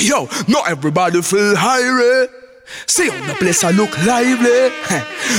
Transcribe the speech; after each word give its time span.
Yo, 0.00 0.28
not 0.46 0.68
everybody 0.70 1.20
feel 1.22 1.56
high, 1.56 2.26
See 2.86 3.08
how 3.08 3.26
the 3.26 3.34
place 3.34 3.64
I 3.64 3.70
look 3.70 3.90
lively. 4.04 4.70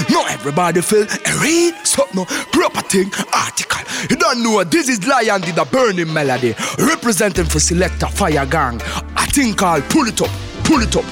Not 0.10 0.32
everybody 0.32 0.82
feel 0.82 1.04
a 1.04 1.40
read 1.42 1.76
something 1.86 2.26
proper 2.52 2.82
thing 2.82 3.12
article. 3.34 3.82
You 4.10 4.16
don't 4.16 4.44
know 4.44 4.64
this 4.64 4.90
is 4.90 5.06
Lion 5.08 5.42
did 5.42 5.58
a 5.58 5.66
burning 5.66 6.12
melody 6.12 6.56
representing 6.80 7.46
for 7.46 7.60
selector 7.60 8.08
fire 8.08 8.46
gang. 8.46 8.82
A 9.16 9.26
thing 9.28 9.54
called 9.54 9.84
pull 9.90 10.08
it 10.08 10.22
up, 10.22 10.32
pull 10.64 10.82
it 10.82 10.96
up, 10.96 11.06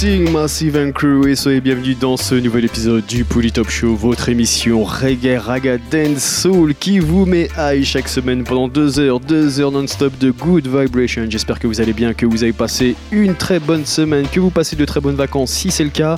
Greeting 0.00 0.32
Massive 0.32 0.78
and 0.78 0.92
Crew 0.92 1.28
et 1.28 1.36
soyez 1.36 1.60
bienvenus 1.60 1.98
dans 1.98 2.16
ce 2.16 2.34
nouvel 2.34 2.64
épisode 2.64 3.04
du 3.04 3.24
Pouli 3.24 3.52
Top 3.52 3.68
Show, 3.68 3.94
votre 3.94 4.30
émission 4.30 4.82
reggae, 4.82 5.36
raga, 5.38 5.76
dance, 5.90 6.24
soul 6.24 6.74
qui 6.74 7.00
vous 7.00 7.26
met 7.26 7.50
high 7.58 7.84
chaque 7.84 8.08
semaine 8.08 8.42
pendant 8.44 8.66
deux 8.66 8.98
heures, 8.98 9.20
deux 9.20 9.60
heures 9.60 9.72
non-stop 9.72 10.16
de 10.16 10.30
good 10.30 10.66
vibration. 10.66 11.26
J'espère 11.28 11.58
que 11.58 11.66
vous 11.66 11.82
allez 11.82 11.92
bien, 11.92 12.14
que 12.14 12.24
vous 12.24 12.42
avez 12.42 12.54
passé 12.54 12.96
une 13.12 13.34
très 13.34 13.60
bonne 13.60 13.84
semaine, 13.84 14.26
que 14.26 14.40
vous 14.40 14.48
passez 14.48 14.74
de 14.74 14.86
très 14.86 15.00
bonnes 15.00 15.16
vacances 15.16 15.50
si 15.50 15.70
c'est 15.70 15.84
le 15.84 15.90
cas. 15.90 16.16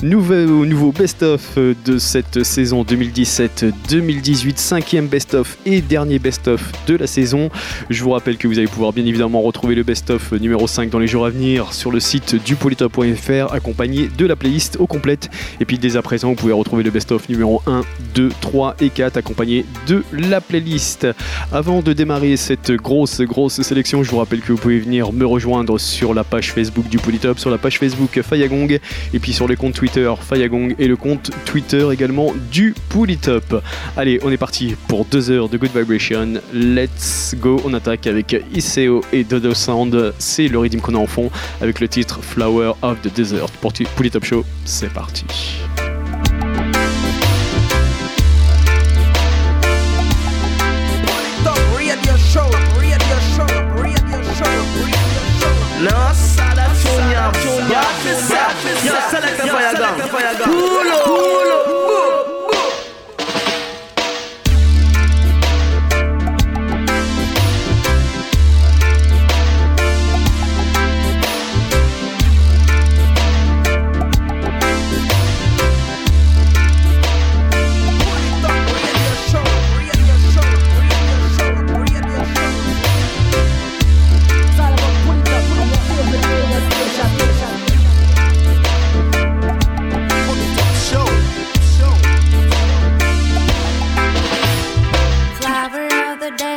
Nouveau, 0.00 0.64
nouveau 0.64 0.92
best-of 0.92 1.58
de 1.58 1.98
cette 1.98 2.44
saison 2.44 2.84
2017-2018, 2.84 4.58
cinquième 4.58 5.08
best-of 5.08 5.58
et 5.66 5.80
dernier 5.80 6.20
best-of 6.20 6.70
de 6.86 6.94
la 6.94 7.08
saison. 7.08 7.50
Je 7.90 8.04
vous 8.04 8.10
rappelle 8.10 8.36
que 8.36 8.46
vous 8.46 8.58
allez 8.58 8.68
pouvoir 8.68 8.92
bien 8.92 9.04
évidemment 9.04 9.42
retrouver 9.42 9.74
le 9.74 9.82
best-of 9.82 10.30
numéro 10.30 10.68
5 10.68 10.88
dans 10.88 11.00
les 11.00 11.08
jours 11.08 11.26
à 11.26 11.30
venir 11.30 11.72
sur 11.72 11.90
le 11.90 11.98
site 11.98 12.36
du 12.44 12.54
polytop.fr 12.54 13.23
accompagné 13.30 14.08
de 14.16 14.26
la 14.26 14.36
playlist 14.36 14.76
au 14.78 14.86
complète. 14.86 15.30
Et 15.60 15.64
puis 15.64 15.78
dès 15.78 15.96
à 15.96 16.02
présent, 16.02 16.28
vous 16.30 16.34
pouvez 16.34 16.52
retrouver 16.52 16.82
le 16.82 16.90
best-of 16.90 17.28
numéro 17.28 17.62
1, 17.66 17.82
2, 18.14 18.30
3 18.40 18.76
et 18.80 18.90
4 18.90 19.16
accompagné 19.16 19.64
de 19.86 20.02
la 20.12 20.40
playlist. 20.40 21.06
Avant 21.52 21.82
de 21.82 21.92
démarrer 21.92 22.36
cette 22.36 22.72
grosse, 22.72 23.20
grosse 23.20 23.62
sélection, 23.62 24.02
je 24.02 24.10
vous 24.10 24.18
rappelle 24.18 24.40
que 24.40 24.52
vous 24.52 24.58
pouvez 24.58 24.78
venir 24.78 25.12
me 25.12 25.26
rejoindre 25.26 25.78
sur 25.78 26.14
la 26.14 26.24
page 26.24 26.52
Facebook 26.52 26.88
du 26.88 26.98
Polytop, 26.98 27.38
sur 27.38 27.50
la 27.50 27.58
page 27.58 27.78
Facebook 27.78 28.20
Fayagong 28.22 28.78
et 29.12 29.18
puis 29.18 29.32
sur 29.32 29.48
les 29.48 29.56
comptes 29.56 29.74
Twitter 29.74 30.12
Fayagong 30.20 30.74
et 30.78 30.86
le 30.86 30.96
compte 30.96 31.30
Twitter 31.44 31.88
également 31.92 32.32
du 32.50 32.74
Polytop. 32.88 33.62
Allez, 33.96 34.20
on 34.22 34.30
est 34.30 34.36
parti 34.36 34.74
pour 34.88 35.04
deux 35.04 35.30
heures 35.30 35.48
de 35.48 35.56
Good 35.56 35.70
Vibration. 35.74 36.34
Let's 36.52 37.34
go, 37.38 37.60
on 37.64 37.74
attaque 37.74 38.06
avec 38.06 38.36
Iseo 38.54 39.02
et 39.12 39.24
Dodo 39.24 39.54
Sound. 39.54 40.14
C'est 40.18 40.48
le 40.48 40.58
rythme 40.58 40.80
qu'on 40.80 40.94
a 40.94 40.98
en 40.98 41.06
fond 41.06 41.30
avec 41.60 41.80
le 41.80 41.88
titre 41.88 42.20
Flower 42.22 42.72
of 42.82 43.00
the 43.02 43.13
Desert. 43.14 43.50
Pour 43.60 43.72
Polytop 43.96 44.24
Show, 44.24 44.44
c'est 44.64 44.92
parti. 44.92 45.24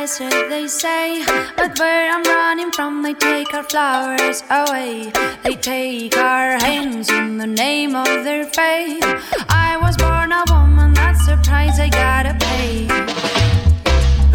Desert, 0.08 0.48
they 0.48 0.66
say. 0.66 1.22
But 1.56 1.78
where 1.78 2.10
I'm 2.10 2.22
running 2.22 2.72
from, 2.72 3.02
they 3.02 3.12
take 3.12 3.52
our 3.52 3.62
flowers 3.62 4.42
away. 4.50 5.12
They 5.44 5.54
take 5.54 6.16
our 6.16 6.58
hands 6.58 7.10
in 7.10 7.36
the 7.36 7.46
name 7.46 7.94
of 7.94 8.24
their 8.24 8.46
faith. 8.46 9.04
I 9.50 9.78
was 9.82 9.96
born 9.98 10.32
a 10.32 10.44
woman, 10.48 10.94
that's 10.94 11.26
the 11.26 11.36
price 11.48 11.78
I 11.78 11.88
gotta 11.90 12.34
pay. 12.46 12.86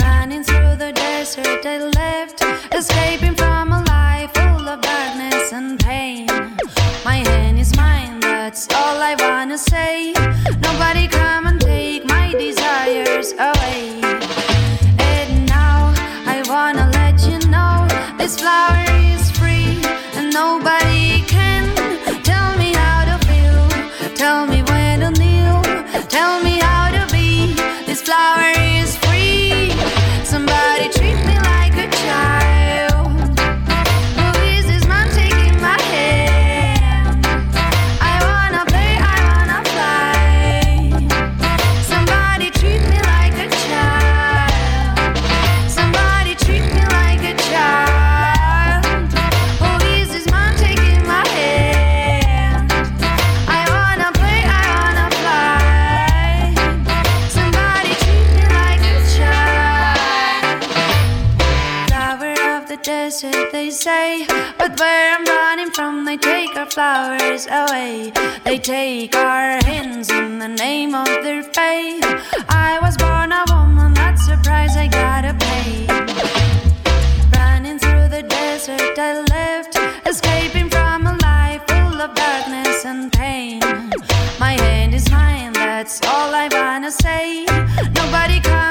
Running 0.03 0.43
through 0.43 0.75
the 0.75 0.91
desert, 0.93 1.65
I 1.65 1.77
left, 1.79 2.43
escaping 2.71 3.35
from 3.35 3.71
a 3.71 3.83
life 3.83 4.31
full 4.33 4.67
of 4.73 4.79
darkness 4.81 5.53
and 5.53 5.79
pain. 5.79 6.27
My 7.03 7.17
hand 7.29 7.57
is 7.59 7.75
mine, 7.75 8.19
that's 8.19 8.67
all 8.75 8.97
I 9.01 9.15
wanna 9.19 9.57
say. 9.57 10.13
Nobody 10.67 11.07
come 11.07 11.47
and 11.47 11.59
take 11.59 12.05
my 12.05 12.31
desires 12.33 13.33
away. 13.39 14.32
This 18.23 18.39
flower 18.39 18.85
is 19.11 19.31
free, 19.31 19.81
and 20.15 20.33
nobody 20.33 21.21
can 21.27 21.75
tell 22.23 22.57
me 22.57 22.71
how 22.71 23.03
to 23.03 23.17
feel. 23.27 24.15
Tell 24.15 24.47
me 24.47 24.63
when 24.63 25.01
to 25.01 25.11
kneel. 25.19 25.61
Tell 26.07 26.41
me 26.41 26.55
how 26.59 26.85
to 26.97 27.03
be. 27.13 27.53
This 27.85 28.01
flower 28.01 28.47
is 28.79 28.95
free. 29.03 29.71
Somebody 30.23 30.87
flowers 66.73 67.45
away. 67.45 68.11
They 68.43 68.57
take 68.57 69.15
our 69.15 69.63
hands 69.63 70.09
in 70.09 70.39
the 70.39 70.47
name 70.47 70.95
of 70.95 71.05
their 71.05 71.43
faith. 71.43 72.03
I 72.49 72.79
was 72.81 72.97
born 72.97 73.31
a 73.31 73.43
woman, 73.49 73.93
that's 73.93 74.25
the 74.27 74.37
price 74.43 74.75
I 74.75 74.87
gotta 74.87 75.33
pay. 75.45 75.85
Running 77.37 77.77
through 77.77 78.07
the 78.09 78.23
desert, 78.23 78.97
I 78.97 79.21
left, 79.35 79.77
escaping 80.07 80.69
from 80.71 81.05
a 81.05 81.15
life 81.17 81.61
full 81.67 82.01
of 82.01 82.15
darkness 82.15 82.85
and 82.85 83.11
pain. 83.13 83.59
My 84.39 84.53
hand 84.65 84.95
is 84.95 85.09
mine, 85.11 85.53
that's 85.53 86.01
all 86.07 86.33
I 86.33 86.47
wanna 86.51 86.91
say. 86.91 87.45
Nobody 88.01 88.39
come 88.39 88.62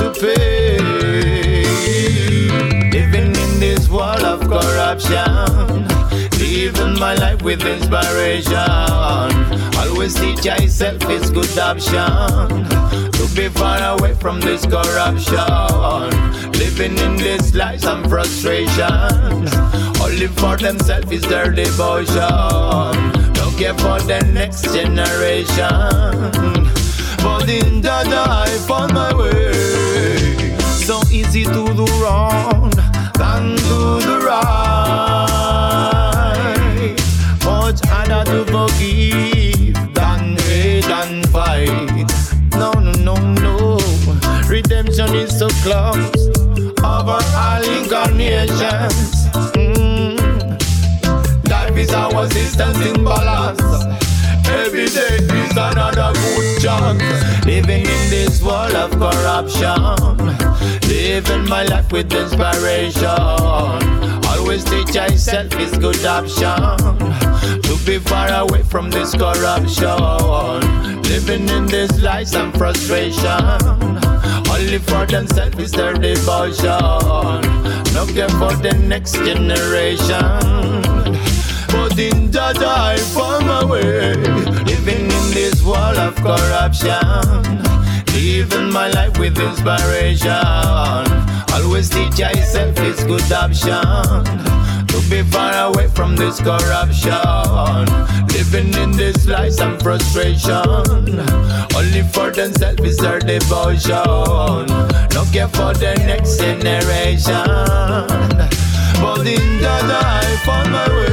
to 0.00 0.10
pay. 0.20 0.78
Living 2.90 3.36
in 3.44 3.60
this 3.60 3.88
world 3.88 4.24
of 4.24 4.40
corruption. 4.40 5.86
Living 6.38 6.98
my 6.98 7.14
life 7.14 7.42
with 7.42 7.64
inspiration. 7.64 8.54
Always 9.80 10.14
teach 10.14 10.44
yourself 10.44 10.98
it's 11.08 11.30
good 11.30 11.58
option. 11.58 12.64
To 13.16 13.24
be 13.36 13.48
far 13.48 13.80
away 13.94 14.14
from 14.14 14.40
this 14.40 14.64
corruption. 14.64 16.10
Living 16.52 16.96
in 16.98 17.16
this 17.16 17.54
lies 17.54 17.84
and 17.84 18.08
frustration. 18.08 19.48
Only 20.02 20.28
for 20.40 20.56
themselves 20.56 21.12
is 21.12 21.22
their 21.22 21.50
devotion. 21.50 22.14
Don't 23.38 23.56
care 23.58 23.76
for 23.84 24.00
the 24.00 24.20
next 24.32 24.62
generation. 24.74 26.40
But 27.22 27.48
in 27.48 27.82
that 27.82 28.08
I 28.08 28.48
found 28.66 28.94
my 28.94 29.14
way. 29.14 29.69
So 31.10 31.16
easy 31.16 31.44
to 31.44 31.50
do 31.74 31.86
wrong 32.02 32.70
than 33.18 33.56
do 33.56 34.00
the 34.00 34.18
right. 34.26 34.46
Much 37.44 37.80
harder 37.86 38.24
to 38.30 38.44
forgive 38.44 39.94
than 39.94 40.36
hate 40.38 40.86
and 40.86 41.28
fight. 41.30 42.12
No, 42.52 42.72
no, 42.72 42.92
no, 42.92 43.14
no. 43.34 43.78
Redemption 44.48 45.14
is 45.16 45.36
so 45.36 45.48
close 45.64 46.28
over 46.84 47.20
all 47.34 47.64
incarnations. 47.64 49.26
Mm. 49.56 50.18
Life 51.48 51.76
is 51.76 51.92
our 51.92 52.24
existence 52.24 52.80
in 52.86 53.04
balance. 53.04 54.09
Every 54.50 54.86
day 54.86 55.16
is 55.16 55.56
another 55.56 56.12
good 56.12 56.60
chance. 56.60 57.46
Living 57.46 57.86
in 57.86 58.10
this 58.10 58.42
world 58.42 58.74
of 58.74 58.90
corruption. 58.92 60.18
Living 60.88 61.48
my 61.48 61.64
life 61.64 61.90
with 61.92 62.12
inspiration. 62.12 63.04
Always 64.30 64.64
teach 64.64 64.94
yourself 64.94 65.54
is 65.58 65.76
good 65.78 66.04
option. 66.04 66.76
To 67.62 67.78
be 67.86 67.98
far 67.98 68.28
away 68.42 68.62
from 68.62 68.90
this 68.90 69.14
corruption. 69.14 71.02
Living 71.02 71.48
in 71.48 71.66
this 71.66 72.00
lies 72.02 72.34
and 72.34 72.52
frustration. 72.56 73.58
Only 74.50 74.78
for 74.78 75.06
themselves 75.06 75.58
is 75.58 75.72
their 75.72 75.94
devotion. 75.94 77.40
No 77.94 78.06
care 78.06 78.28
for 78.40 78.54
the 78.56 78.72
next 78.86 79.14
generation. 79.14 81.19
But 81.90 81.98
in 81.98 82.30
that 82.30 82.58
I 82.58 82.96
found 82.98 83.46
my 83.46 83.64
way. 83.64 84.14
Living 84.14 85.10
in 85.10 85.30
this 85.34 85.60
world 85.64 85.96
of 85.96 86.14
corruption. 86.22 86.94
Living 88.14 88.72
my 88.72 88.88
life 88.90 89.18
with 89.18 89.36
inspiration. 89.36 90.30
Always 91.52 91.90
teach 91.90 92.18
yourself 92.18 92.78
it's 92.78 93.02
good 93.02 93.32
option. 93.32 94.24
To 94.86 95.10
be 95.10 95.22
far 95.30 95.72
away 95.72 95.88
from 95.88 96.14
this 96.14 96.38
corruption. 96.38 97.86
Living 98.28 98.72
in 98.74 98.92
this 98.92 99.26
lies 99.26 99.58
and 99.58 99.82
frustration. 99.82 100.54
Only 101.74 102.02
for 102.12 102.30
themselves 102.30 102.82
is 102.82 102.98
their 102.98 103.18
devotion. 103.18 104.66
No 105.10 105.24
care 105.32 105.48
for 105.48 105.74
the 105.74 105.94
next 106.06 106.38
generation. 106.38 107.40
But 109.00 109.26
in 109.26 109.60
that 109.62 109.90
I 109.90 110.36
found 110.44 110.72
my 110.72 110.88
way. 110.88 111.10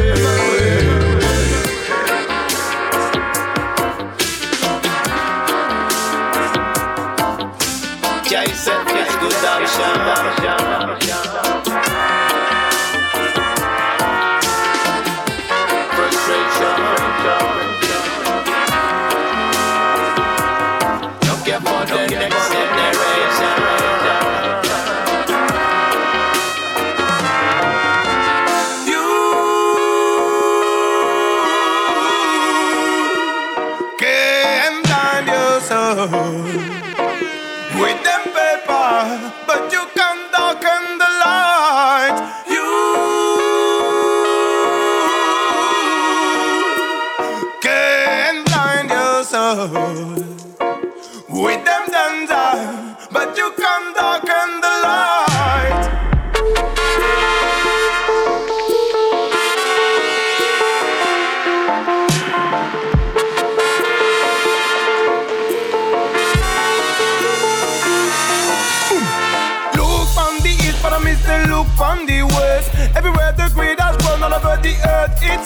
Yourself 8.30 8.88
is 8.90 9.16
good 9.16 9.46
option. 9.46 11.27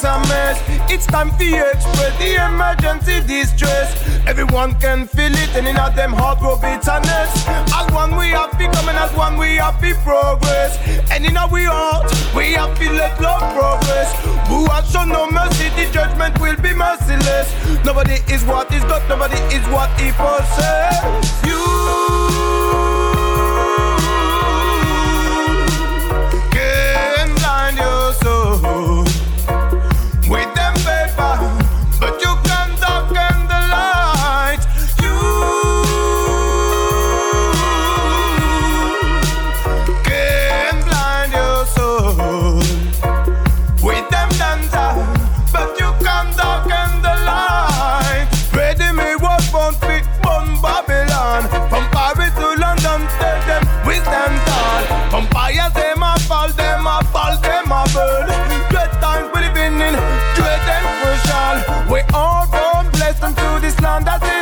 A 0.03 0.19
mess. 0.29 0.57
It's 0.89 1.05
time 1.05 1.29
to 1.37 1.45
express 1.71 2.17
the 2.17 2.35
emergency 2.45 3.21
distress. 3.25 3.95
Everyone 4.27 4.73
can 4.79 5.07
feel 5.07 5.33
it, 5.33 5.49
and 5.55 5.67
in 5.67 5.77
all 5.77 5.91
them 5.91 6.13
heart 6.13 6.39
grow 6.39 6.55
bitterness. 6.55 7.31
As 7.47 7.91
one 7.91 8.15
we 8.15 8.29
have 8.29 8.51
becoming, 8.57 8.95
as 8.95 9.11
one 9.15 9.37
we 9.37 9.55
have 9.55 9.79
progress. 10.03 10.77
And 11.11 11.25
in 11.25 11.37
our 11.37 11.49
we 11.49 11.63
heart, 11.63 12.11
we 12.35 12.53
have 12.53 12.77
to 12.79 12.91
let 12.91 13.19
love 13.21 13.41
progress. 13.53 14.09
Who 14.47 14.65
has 14.71 14.89
shown 14.91 15.09
no 15.09 15.29
mercy, 15.29 15.69
the 15.75 15.89
judgment 15.91 16.39
will 16.39 16.55
be 16.57 16.73
merciless. 16.73 17.49
Nobody 17.85 18.17
is 18.31 18.43
what 18.45 18.71
is 18.73 18.83
God, 18.83 19.07
nobody 19.09 19.39
is 19.55 19.65
what 19.69 19.89
he 19.99 20.11
possesses. 20.11 21.45
You 21.45 22.50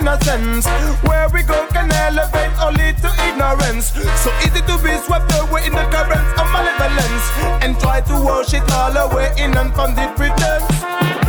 innocence. 0.10 0.66
Where 1.04 1.30
we 1.30 1.44
go 1.44 1.68
can 1.68 1.92
elevate 1.92 2.54
only 2.62 2.94
to 3.02 3.10
ignorance. 3.28 3.94
So 4.22 4.32
easy 4.42 4.62
to 4.62 4.78
be 4.84 4.96
swept 5.06 5.32
away 5.34 5.66
in 5.66 5.74
the 5.74 5.86
currents 5.92 6.32
of 6.40 6.48
malevolence 6.52 7.26
and 7.64 7.80
try 7.80 8.02
to 8.02 8.14
wash 8.14 8.54
it 8.54 8.70
all 8.72 8.96
away 8.98 9.32
in 9.38 9.56
unfounded 9.56 10.16
pretense. 10.16 11.29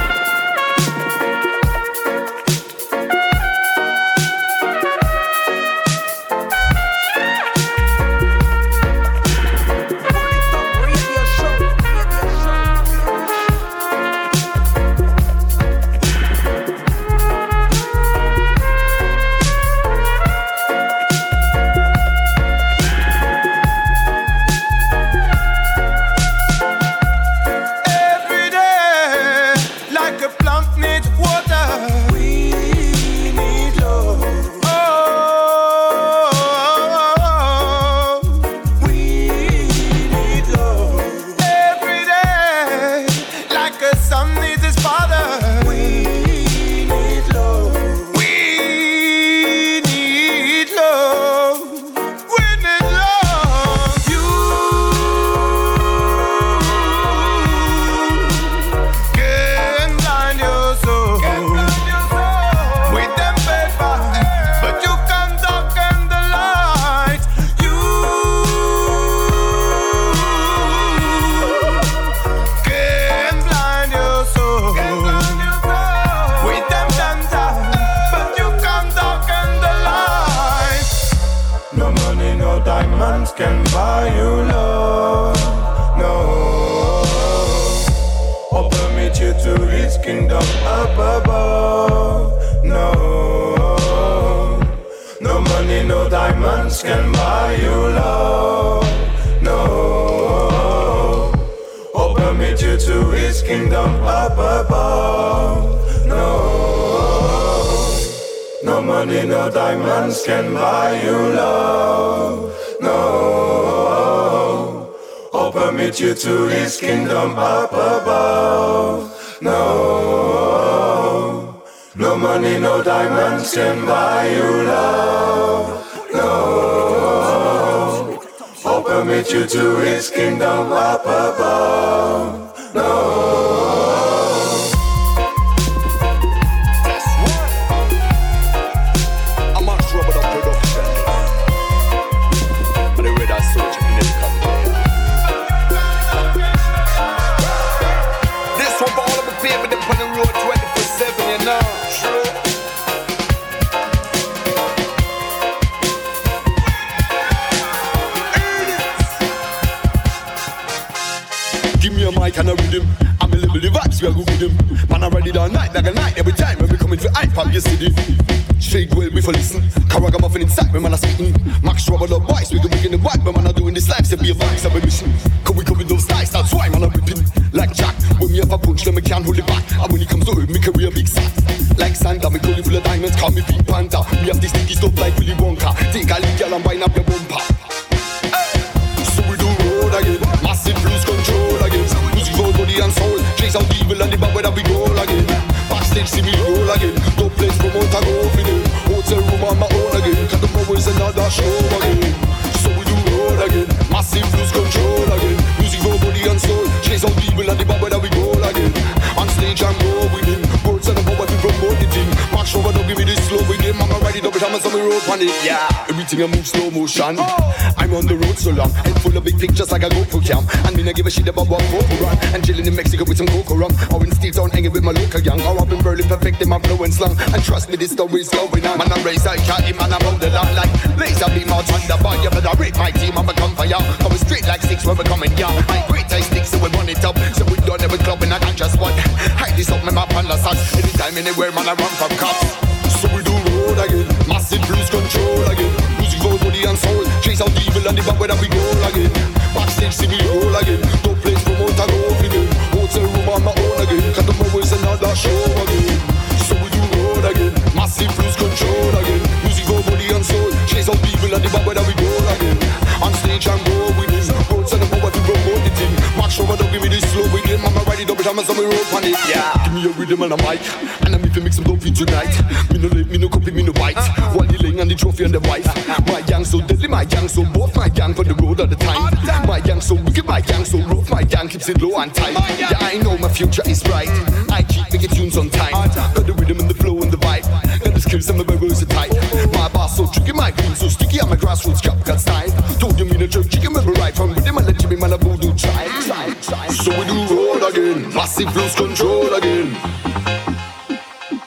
pajamas 214.41 214.65
on 214.65 214.73
the 214.73 214.81
road 214.81 215.05
on 215.13 215.21
it, 215.21 215.29
yeah. 215.45 215.69
Everything 215.89 216.25
I 216.25 216.27
move 216.33 216.47
slow 216.47 216.71
motion. 216.71 217.17
Oh. 217.21 217.75
I'm 217.77 217.93
on 217.93 218.07
the 218.07 218.17
road 218.17 218.39
so 218.41 218.51
long, 218.51 218.73
head 218.73 218.97
full 219.05 219.13
of 219.13 219.25
big 219.25 219.39
pictures 219.39 219.71
like 219.71 219.83
a 219.83 219.91
GoPro 219.93 220.25
cam. 220.25 220.49
And 220.65 220.77
me 220.77 220.83
not 220.83 220.95
give 220.95 221.07
a 221.07 221.11
shit 221.11 221.29
about 221.29 221.49
what 221.49 221.61
GoPro 221.69 222.01
run. 222.01 222.17
And 222.33 222.41
chilling 222.41 222.65
in 222.65 222.75
Mexico 222.75 223.05
with 223.05 223.19
some 223.19 223.29
cocoa 223.29 223.57
rum. 223.57 223.73
Or 223.93 224.01
in 224.01 224.13
Steel 224.17 224.33
Town 224.33 224.51
hanging 224.51 224.73
with 224.73 224.83
my 224.83 224.93
local 224.93 225.21
young. 225.21 225.41
Or 225.45 225.61
up 225.61 225.69
in 225.69 225.83
Berlin 225.83 226.09
perfecting 226.09 226.49
my 226.49 226.59
flow 226.61 226.81
and 226.85 226.93
slang. 226.95 227.17
And 227.21 227.43
trust 227.45 227.69
me, 227.69 227.77
this 227.77 227.93
story's 227.93 228.31
going 228.31 228.65
on. 228.65 228.79
Man, 228.79 228.89
I'm 228.89 229.05
raised, 229.05 229.27
I 229.27 229.37
can't 229.45 229.77
man, 229.77 229.93
I'm 229.93 230.07
on 230.09 230.17
the 230.19 230.31
line 230.33 230.57
like 230.57 230.73
laser 230.97 231.29
beam 231.37 231.53
out 231.53 231.69
on 231.69 231.83
the 231.85 231.97
bar. 232.01 232.17
Yeah, 232.25 232.33
but 232.33 232.47
I 232.49 232.53
rip 232.57 232.77
my 232.81 232.91
team, 232.97 233.19
I'm 233.19 233.29
a 233.29 233.35
come 233.37 233.55
for 233.55 233.67
ya. 233.67 233.79
Coming 234.01 234.25
straight 234.25 234.47
like 234.49 234.63
six 234.63 234.87
when 234.87 234.97
we're 234.97 235.05
coming, 235.05 235.33
yeah. 235.37 235.53
I 235.69 235.85
great, 235.93 236.09
I 236.09 236.21
sticks, 236.25 236.49
so 236.49 236.57
we 236.65 236.73
run 236.73 236.89
it 236.89 237.05
up. 237.05 237.19
So 237.37 237.45
we 237.45 237.61
done 237.69 237.83
every 237.85 237.99
club 237.99 238.23
and 238.23 238.33
I 238.33 238.39
can't 238.39 238.57
just 238.57 238.81
one. 238.81 238.97
Hide 239.37 239.57
this 239.57 239.69
up 239.69 239.85
my 239.85 239.93
map 239.93 240.09
and 240.17 240.29
the 240.29 240.41
sats. 240.41 240.81
Anytime, 240.81 241.17
anywhere, 241.21 241.53
man, 241.53 241.69
I 241.69 241.75
run 241.77 241.93
from 242.01 242.17
cops. 242.17 242.70
So 243.01 243.09
we 243.17 243.25
do 243.25 243.33
roll 243.33 243.81
again, 243.81 244.05
massive 244.29 244.61
cruise 244.69 244.93
control 244.93 245.49
again. 245.49 245.73
Music 245.97 246.21
for 246.21 246.37
body 246.37 246.69
and 246.69 246.77
soul, 246.77 247.01
chase 247.25 247.41
out 247.41 247.49
the 247.49 247.65
evil 247.65 247.89
and 247.89 247.97
the 247.97 248.05
bad 248.05 248.21
where 248.21 248.37
we 248.37 248.45
go 248.53 248.61
again. 248.85 249.09
Backstage 249.57 249.97
see 249.97 250.05
me 250.05 250.21
roll 250.29 250.53
again, 250.61 250.85
no 251.01 251.17
place 251.25 251.41
for 251.41 251.57
more 251.57 251.73
time 251.81 251.89
over 251.89 252.21
again. 252.21 252.45
Hotel 252.77 253.09
room 253.09 253.25
on 253.33 253.41
my 253.41 253.57
own 253.57 253.81
again, 253.81 254.05
Cut 254.13 254.29
cause 254.29 254.37
tomorrow's 254.37 254.73
another 254.77 255.17
show 255.17 255.33
again. 255.33 255.97
So 256.45 256.53
we 256.61 256.69
do 256.69 256.83
roll 257.01 257.25
again, 257.25 257.57
massive 257.73 258.13
cruise 258.21 258.37
control 258.37 258.93
again. 258.93 259.25
Music 259.49 259.65
for 259.65 259.81
body 259.81 260.13
and 260.13 260.21
soul, 260.21 260.53
chase 260.69 260.93
out 260.93 261.01
the 261.01 261.09
evil 261.09 261.33
and 261.33 261.41
the 261.41 261.49
bad 261.49 261.65
where 261.65 261.81
we 261.81 261.97
go 261.97 262.13
again. 262.37 262.61
On 263.01 263.17
stage 263.17 263.49
and 263.49 263.65
go 263.65 263.97
with 263.97 264.13
this, 264.13 264.29
roads 264.53 264.77
and 264.77 264.85
the 264.85 264.89
power 264.93 265.09
to 265.09 265.21
promote 265.25 265.65
the 265.65 265.73
thing. 265.73 265.95
Max 266.21 266.37
over, 266.37 266.53
don't 266.53 266.69
give 266.69 266.85
me 266.85 266.93
this 266.93 267.09
slow, 267.17 267.25
we 267.33 267.41
get 267.49 267.65
my 267.65 267.73
the 268.01 268.07
double 268.07 268.25
jammers 268.25 268.49
and 268.49 268.59
we 268.59 268.65
roll 268.65 268.97
on 268.97 269.05
it. 269.05 269.17
Yeah. 269.29 269.53
Give 269.65 269.75
me 269.75 269.85
a 269.85 269.93
rhythm 269.93 270.23
and 270.23 270.33
a 270.33 270.37
mic, 270.39 270.61
and 271.05 271.15
I'm 271.15 271.25
even 271.25 271.45
make 271.45 271.53
some 271.53 271.65
dope 271.65 271.81
for 271.81 271.91
tonight. 271.91 272.33
Me 272.73 272.79
no 272.79 272.89
late, 272.89 273.09
me 273.09 273.19
no 273.19 273.29
copy, 273.29 273.51
me 273.51 273.63
no 273.63 273.73
bite. 273.73 273.97
Uh-huh. 273.97 274.39
While 274.39 274.47
you 274.51 274.59
laying 274.59 274.81
on 274.81 274.89
the 274.89 274.95
trophy 274.95 275.25
and 275.25 275.35
the 275.35 275.41
wife. 275.41 275.67
My 276.07 276.23
gang 276.23 276.45
so 276.45 276.61
deadly, 276.61 276.89
my 276.89 277.05
gang 277.05 277.29
so 277.29 277.45
both 277.45 277.77
my 277.77 277.89
gang 277.89 278.15
for 278.15 278.25
the 278.25 278.35
road 278.35 278.61
all 278.61 278.67
the 278.67 278.77
time. 278.77 279.13
My 279.47 279.61
gang 279.61 279.81
so 279.81 279.95
wicked, 279.95 280.25
my 280.25 280.41
gang 280.41 280.65
so 280.65 280.79
rough, 280.79 281.11
my 281.11 281.23
gang 281.23 281.49
keeps 281.49 281.69
it 281.69 281.81
low 281.81 281.99
and 282.01 282.15
tight. 282.15 282.35
Yeah, 282.59 282.73
I 282.81 282.99
know 282.99 283.19
my 283.19 283.29
future 283.29 283.63
is 283.67 283.83
bright. 283.83 284.09
Mm-hmm. 284.09 284.53
I 284.53 284.63
keep 284.63 284.93
making 284.93 285.11
tunes 285.11 285.37
on 285.37 285.51
time. 285.51 285.73
Got 285.73 286.27
the 286.27 286.33
rhythm 286.33 286.61
and 286.61 286.71
the 286.71 286.75
flow 286.75 287.01
and 287.03 287.13
the 287.13 287.19
vibe. 287.19 287.45
Got 287.85 287.95
the 287.95 288.01
skills 288.01 288.29
and 288.31 288.39
my 288.39 288.45
burgers 288.45 288.83
are 288.83 288.87
tight. 288.87 289.13
My 289.53 289.69
boss 289.69 289.97
so 289.97 290.07
tricky, 290.07 290.33
my 290.33 290.51
green 290.53 290.75
so 290.75 290.89
sticky, 290.89 291.21
I'm 291.21 291.33
a 291.33 291.37
grassroots 291.37 291.83
cup 291.83 292.03
got 292.05 292.21
style. 292.21 292.51
Told 292.79 292.99
you 292.99 293.05
me 293.05 293.19
no 293.19 293.27
joke, 293.27 293.51
chicken 293.51 293.73
will 293.73 293.85
be 293.85 293.93
right 294.01 294.15
from 294.15 294.33
rhythm 294.33 294.57
and 294.57 294.67
let 294.67 294.83
you 294.83 294.89
be 294.89 294.97
my 294.97 295.07
love. 295.07 295.21
So 295.61 296.91
we 296.99 297.05
do 297.05 297.37
roll 297.37 297.63
again, 297.63 298.09
massive 298.15 298.57
lose 298.57 298.75
control 298.75 299.35
again. 299.35 299.73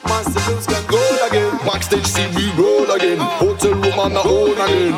Massive 0.05 0.48
lose 0.48 0.67
control 0.67 1.17
again. 1.27 1.58
Backstage 1.65 2.05
see 2.05 2.27
we 2.36 2.51
roll 2.51 2.91
again. 2.91 3.17
Hotel 3.17 3.74
room 3.74 4.00
on 4.00 4.13
the 4.13 4.22
own 4.22 4.53
again. 4.53 4.93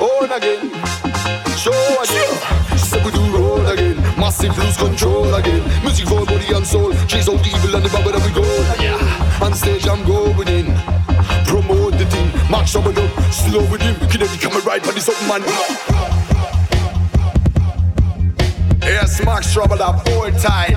Own 0.00 0.30
again. 0.30 0.68
Show 1.56 1.72
again. 1.72 2.78
Say 2.78 3.02
we 3.02 3.10
do 3.10 3.24
roll 3.34 3.66
again. 3.66 3.96
Massive 4.20 4.56
lose 4.58 4.76
control 4.76 5.34
again. 5.36 5.62
Music 5.82 6.06
for 6.06 6.26
body 6.26 6.52
and 6.54 6.66
soul. 6.66 6.92
Chase 7.06 7.26
out 7.26 7.42
the 7.42 7.48
evil 7.48 7.74
and 7.74 7.84
the 7.86 7.88
bad, 7.88 8.14
and 8.16 8.24
we 8.24 8.32
go. 8.32 8.44
Yeah. 8.84 9.42
On 9.42 9.54
stage 9.54 9.88
I'm 9.88 10.04
going 10.04 10.48
in. 10.48 10.66
Promote 11.46 11.96
the 11.96 12.04
thing. 12.04 12.28
Max 12.50 12.76
up 12.76 12.84
and 12.84 12.98
up. 12.98 13.32
Slow 13.32 13.64
with 13.70 13.80
him. 13.80 13.94
Can 14.10 14.20
every 14.20 14.36
camera 14.36 14.60
right 14.60 14.84
for 14.84 14.92
this 14.92 15.06
something 15.06 15.26
man. 15.26 16.19
Yes, 18.90 19.24
Max 19.24 19.52
Trouble 19.52 19.80
up 19.80 20.04
all 20.08 20.32
time. 20.32 20.74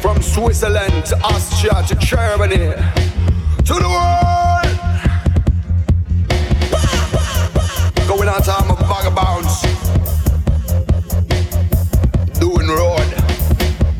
From 0.00 0.22
Switzerland 0.22 1.04
to 1.04 1.16
Austria 1.22 1.84
to 1.86 1.94
Germany 1.96 2.72
to 3.66 3.74
the 3.74 3.86
world. 3.86 4.78
Going 8.08 8.30
on 8.30 8.40
time 8.40 8.70
of 8.70 8.78
vagabonds. 8.88 9.60
Doing 12.40 12.68
road. 12.68 13.12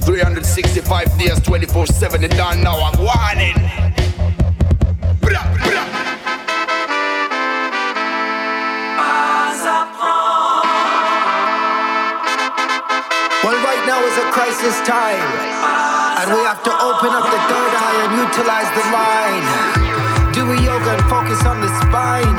365 0.01 1.19
days, 1.19 1.39
24 1.41 1.87
7. 1.87 2.25
It 2.25 2.31
done 2.31 2.63
now. 2.63 2.81
I'm 2.81 2.99
warning. 2.99 3.61
Bra, 5.21 5.55
bra. 5.59 6.10
Well, 13.43 13.57
right 13.65 13.81
now 13.87 14.05
is 14.05 14.17
a 14.21 14.29
crisis 14.37 14.77
time, 14.85 15.17
and 16.21 16.29
we 16.29 16.41
have 16.45 16.63
to 16.63 16.73
open 16.77 17.09
up 17.09 17.25
the 17.25 17.41
third 17.49 17.73
eye 17.73 17.97
and 18.05 18.13
utilize 18.21 18.69
the 18.77 18.85
mind. 18.93 19.45
Do 20.37 20.45
a 20.45 20.57
yoga 20.61 21.01
and 21.01 21.05
focus 21.09 21.41
on 21.49 21.65
the 21.65 21.73
spine. 21.81 22.37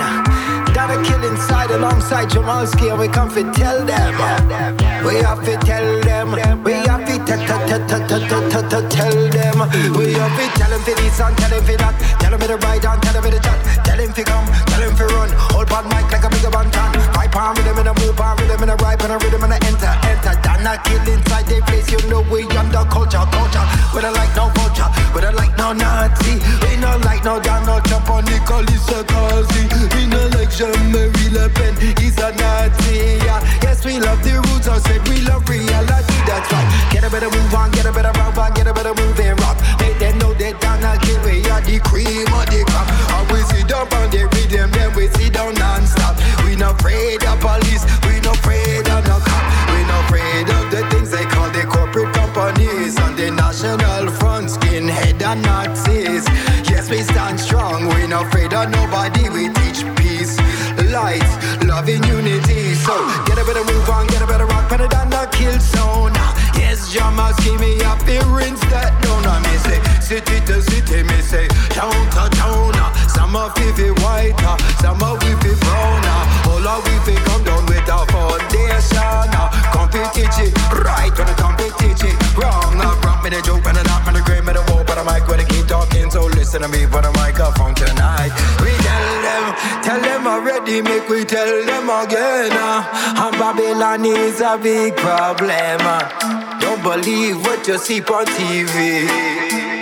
That 0.77 0.93
a 0.93 1.01
kill 1.01 1.25
inside 1.25 1.71
alongside 1.71 2.29
Jamalski, 2.29 2.93
and 2.93 2.99
we 3.01 3.07
come 3.09 3.33
to 3.33 3.41
tell 3.49 3.81
them. 3.83 4.13
We 5.01 5.15
have 5.25 5.43
to 5.43 5.57
tell 5.65 5.89
them. 6.05 6.37
We 6.61 6.73
have 6.85 7.01
to 7.09 7.17
tell 7.25 7.49
them. 9.33 9.57
We 9.97 10.13
have 10.21 10.37
to 10.37 10.45
tell 10.53 10.69
them 10.69 10.81
for 10.85 10.93
this 11.01 11.17
and 11.17 11.33
tell 11.33 11.49
them 11.49 11.65
for 11.65 11.77
that. 11.81 11.97
Tell 12.21 12.29
them 12.29 12.39
for 12.39 12.47
the 12.47 12.57
ride 12.61 12.85
and 12.85 13.01
tell 13.01 13.13
them 13.13 13.23
for 13.25 13.33
the 13.33 13.41
chat. 13.41 13.57
Tell 13.83 13.97
him 13.97 14.13
for 14.13 14.21
come, 14.21 14.45
tell 14.69 14.81
him 14.85 14.93
for 14.95 15.09
run. 15.17 15.33
Hold 15.49 15.73
on 15.73 15.89
mic 15.89 16.05
like 16.13 16.23
a 16.23 16.29
bigger 16.29 16.53
bantan. 16.53 16.93
Pipe 17.11 17.35
on 17.35 17.57
rhythm 17.57 17.77
and 17.81 17.89
a 17.89 17.93
move 17.99 18.21
on 18.21 18.37
rhythm 18.37 18.61
and 18.61 18.71
a 18.71 18.75
ripe 18.85 19.01
and 19.01 19.11
a 19.11 19.17
rhythm 19.17 19.43
and 19.43 19.53
a 19.53 19.57
enter, 19.65 19.93
Done 20.61 20.77
a 20.77 20.83
kill 20.83 21.01
inside 21.09 21.45
their 21.47 21.61
place. 21.63 21.89
You 21.89 21.97
know 22.07 22.21
we 22.29 22.45
under 22.53 22.85
culture, 22.85 23.25
culture. 23.33 23.65
We 23.95 24.01
don't 24.01 24.13
like 24.13 24.29
no 24.35 24.49
vulture. 24.53 24.85
We 25.15 25.21
don't 25.21 25.35
like 25.35 25.57
no 25.57 25.73
Nazi. 25.73 26.37
We 26.61 26.77
don't 26.77 27.01
like 27.01 27.23
no 27.23 27.41
Donald 27.41 27.83
Trump 27.85 28.09
or 28.09 28.21
Nicolas 28.21 28.69
Sarkozy. 28.85 29.65
We 29.95 30.05
don't 30.05 30.29
like 30.37 30.53
Jean-Marie 30.53 31.29
Le 31.33 31.49
Pen. 31.49 31.73
He's 31.97 32.17
a 32.21 32.29
Nazi. 32.37 33.17
Yeah. 33.25 33.41
Yes, 33.63 33.83
we 33.83 33.97
love 33.99 34.21
the 34.23 34.37
roots. 34.37 34.67
I 34.67 34.77
said 34.77 35.01
we 35.09 35.21
love 35.25 35.49
reality. 35.49 36.17
That's 36.29 36.51
right. 36.53 36.69
Get 36.91 37.03
a 37.05 37.09
better 37.09 37.31
move 37.31 37.53
on, 37.55 37.71
get 37.71 37.87
a 37.87 37.91
better 37.91 38.13
move 38.13 38.37
on, 38.37 38.53
get 38.53 38.67
a 38.67 38.73
better 38.73 38.93
move 38.93 39.19
and 39.19 39.39
rock. 39.41 39.57
Make 39.79 39.97
them 39.97 40.19
know 40.19 40.33
that 40.35 40.61
a 40.61 40.93
kill. 41.01 41.17
We 41.25 41.41
are 41.49 41.61
the 41.61 41.79
cream 41.81 42.29
of 42.37 42.45
the 42.53 42.61
crop. 42.69 42.85
We 43.33 43.41
sit 43.49 43.67
down 43.67 43.89
on 43.97 44.09
the 44.11 44.30
rinse 68.33 68.61
that 68.71 68.91
down. 69.03 69.25
I 69.25 69.39
me 69.45 69.55
say 69.63 69.79
city 70.01 70.39
to 70.47 70.61
city, 70.61 71.03
me 71.03 71.21
say 71.21 71.47
town 71.71 71.93
to 72.15 72.23
town. 72.35 72.73
Some 73.09 73.35
of 73.35 73.55
it 73.57 73.75
be 73.77 73.89
white, 74.03 74.35
some 74.81 75.01
of 75.03 75.23
it 75.23 75.37
be 75.39 75.53
brown. 75.63 76.03
All 76.51 76.67
of 76.67 76.83
we 76.83 76.95
be 77.07 77.15
come 77.23 77.43
down 77.43 77.65
with 77.65 77.87
a 77.87 77.99
foundation. 78.11 79.31
Competition, 79.71 80.51
right 80.83 81.15
on 81.15 81.25
the 81.27 81.35
competition. 81.39 82.11
Wrong, 82.35 82.75
uh, 82.75 82.91
wrong, 83.03 83.23
me 83.23 83.29
the 83.29 83.41
joke, 83.41 83.63
me 83.63 83.71
the 83.71 83.83
knock, 83.83 84.03
me 84.07 84.19
the 84.19 84.21
grade, 84.25 84.43
me 84.43 84.53
the 84.53 84.63
walk, 84.71 84.87
but 84.87 84.97
I 84.97 85.03
mic 85.07 85.27
when 85.27 85.39
I 85.39 85.45
keep 85.45 85.67
talking. 85.67 86.09
So 86.11 86.25
listen 86.25 86.61
to 86.61 86.67
me 86.67 86.85
for 86.87 87.01
the 87.01 87.11
microphone 87.15 87.75
tonight. 87.75 88.31
We 88.59 88.80
tell 89.83 90.01
them, 90.01 90.27
already, 90.27 90.81
make 90.81 91.07
we 91.09 91.23
tell 91.25 91.65
them 91.65 91.89
again. 91.89 92.51
Uh, 92.53 92.83
and 93.23 93.37
Babylon 93.37 94.05
is 94.05 94.41
a 94.41 94.57
big 94.57 94.95
problem. 94.97 95.79
Uh, 95.81 96.59
don't 96.59 96.81
believe 96.83 97.37
what 97.45 97.67
you 97.67 97.77
see 97.77 98.01
on 98.01 98.25
TV. 98.25 99.07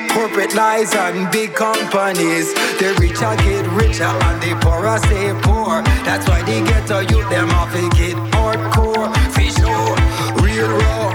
Corporate 0.09 0.55
lies 0.55 0.93
and 0.95 1.31
big 1.31 1.53
companies. 1.53 2.53
The 2.79 2.97
richer 2.99 3.35
get 3.45 3.65
richer 3.77 4.03
and 4.03 4.41
the 4.41 4.57
poorer 4.61 4.97
stay 4.97 5.31
poor. 5.43 5.83
That's 6.03 6.27
why 6.27 6.41
they 6.43 6.61
get 6.63 6.89
a 6.89 7.05
youth 7.05 7.29
them 7.29 7.49
off 7.51 7.73
it 7.75 7.91
get 7.93 8.17
hardcore. 8.33 9.13
For 9.33 9.47
sure, 9.57 9.95
real 10.43 10.67
raw. 10.67 11.13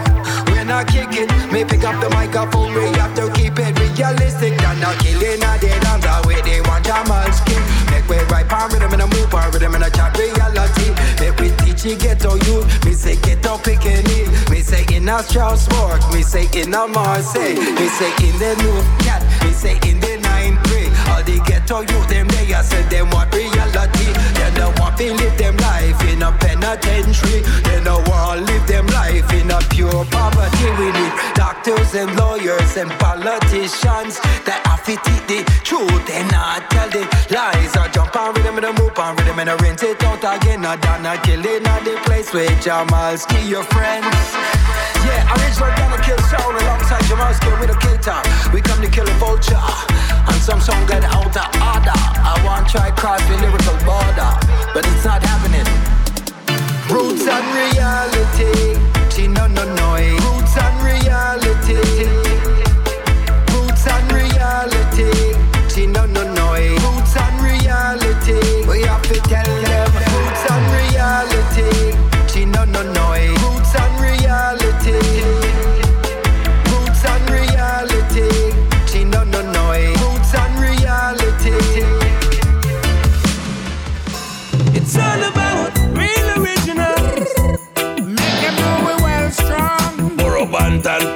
When 0.54 0.70
I 0.70 0.84
kick 0.84 1.10
it, 1.12 1.28
me 1.52 1.64
pick 1.64 1.84
up 1.84 2.00
the 2.00 2.08
microphone. 2.10 2.72
We 2.72 2.86
have 2.98 3.14
to 3.16 3.30
keep 3.32 3.58
it 3.58 3.78
realistic. 3.80 4.62
And 4.62 4.80
not 4.80 4.98
killing 5.00 5.42
a 5.42 5.58
dead 5.58 5.84
on 5.86 6.00
the 6.00 6.28
way 6.28 6.40
they 6.42 6.60
want 6.60 6.84
Jamal 6.84 7.30
skin. 7.32 7.33
Right 8.44 8.50
palm 8.50 8.70
rhythm 8.70 8.92
and 8.92 9.02
a 9.02 9.06
move 9.06 9.34
on 9.34 9.50
rhythm 9.52 9.74
and 9.74 9.84
a 9.84 9.90
chat 9.90 10.16
reality. 10.18 10.92
Make 11.20 11.38
we 11.38 11.50
teach 11.64 11.84
you 11.84 11.96
ghetto 11.96 12.34
youth. 12.46 12.66
Me 12.84 12.92
say 12.92 13.16
ghetto 13.16 13.58
picking 13.58 14.04
it. 14.04 14.50
Me 14.50 14.60
say 14.60 14.84
in 14.94 15.08
a 15.08 15.22
Strasbourg. 15.22 16.00
Me 16.12 16.22
say 16.22 16.46
in 16.52 16.74
a 16.74 16.86
Marseille. 16.86 17.54
Me 17.54 17.88
say 17.88 18.12
in 18.26 18.36
the 18.38 18.54
new 18.62 18.78
cat. 19.04 19.22
Me 19.44 19.52
say 19.52 19.76
in 19.88 20.00
the 20.00 20.18
9-3. 20.20 21.08
All 21.08 21.22
the 21.22 21.40
ghetto 21.46 21.80
youth 21.80 22.08
them 22.08 22.28
they 22.28 22.52
I 22.52 22.62
said 22.62 22.90
them 22.90 23.10
want 23.10 23.32
reality. 23.34 24.12
They 24.34 24.50
don't 24.56 24.78
want 24.78 24.96
to 24.98 25.14
live 25.14 25.38
them 25.38 25.56
life 25.58 26.03
in 26.14 26.22
a 26.22 26.30
penitentiary. 26.38 27.42
They 27.66 27.82
don't 27.82 28.06
want 28.08 28.46
live 28.46 28.66
them 28.66 28.86
life 28.94 29.26
in 29.34 29.50
a 29.50 29.58
pure 29.74 30.04
poverty. 30.06 30.68
We 30.78 30.88
need 30.94 31.12
doctors 31.34 31.94
and 31.94 32.14
lawyers 32.16 32.76
and 32.76 32.90
politicians 33.02 34.22
that 34.46 34.62
have 34.64 34.86
to 34.86 34.94
teach 35.02 35.24
the 35.26 35.40
truth 35.66 36.06
and 36.14 36.30
not 36.30 36.70
tell 36.70 36.88
the 36.90 37.02
lies. 37.34 37.74
I 37.74 37.90
jump 37.90 38.14
on 38.14 38.34
rhythm 38.34 38.56
and 38.58 38.66
a 38.66 38.72
move 38.78 38.96
on 38.98 39.16
rhythm 39.16 39.38
and 39.42 39.50
a 39.50 39.56
rinse 39.58 39.82
it 39.82 40.02
out 40.04 40.22
again. 40.22 40.64
I 40.64 40.76
done 40.76 41.04
a 41.04 41.18
killing 41.26 41.66
at 41.66 41.82
the 41.82 41.98
place 42.06 42.32
where 42.32 42.48
Jamalski 42.62 43.50
your 43.50 43.64
friends. 43.74 44.06
Yeah, 45.02 45.26
original 45.34 45.74
gonna 45.74 46.00
kill 46.00 46.20
sound 46.30 46.54
alongside 46.62 47.02
Jamalski 47.10 47.50
with 47.60 47.74
a 47.74 47.78
guitar. 47.82 48.22
We 48.54 48.62
come 48.62 48.80
to 48.80 48.88
kill 48.88 49.08
a 49.08 49.14
vulture. 49.18 49.66
And 50.30 50.40
some 50.40 50.60
song 50.60 50.86
get 50.86 51.04
out 51.04 51.34
of 51.36 51.48
order. 51.58 51.98
I 52.22 52.40
want 52.46 52.68
try 52.68 52.90
cross 52.92 53.20
the 53.28 53.36
lyrical 53.42 53.76
border, 53.84 54.30
but 54.72 54.86
it's 54.86 55.04
not 55.04 55.22
happening. 55.22 55.66
Roots 56.94 57.26
and 57.26 57.46
reality. 57.56 58.78
She 59.10 59.26
no 59.26 59.48
no 59.48 59.64
no. 59.74 59.94
Eh. 59.94 60.12
Roots 60.12 60.56
and 60.56 60.76
reality. 60.86 62.23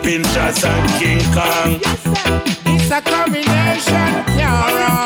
Pinchers 0.09 0.65
and 0.65 0.89
King 0.99 1.21
Kong. 1.37 1.81
Yes, 1.85 2.07
it's 2.65 2.91
a 2.91 3.03
combination, 3.03 4.09
Kiara. 4.33 5.05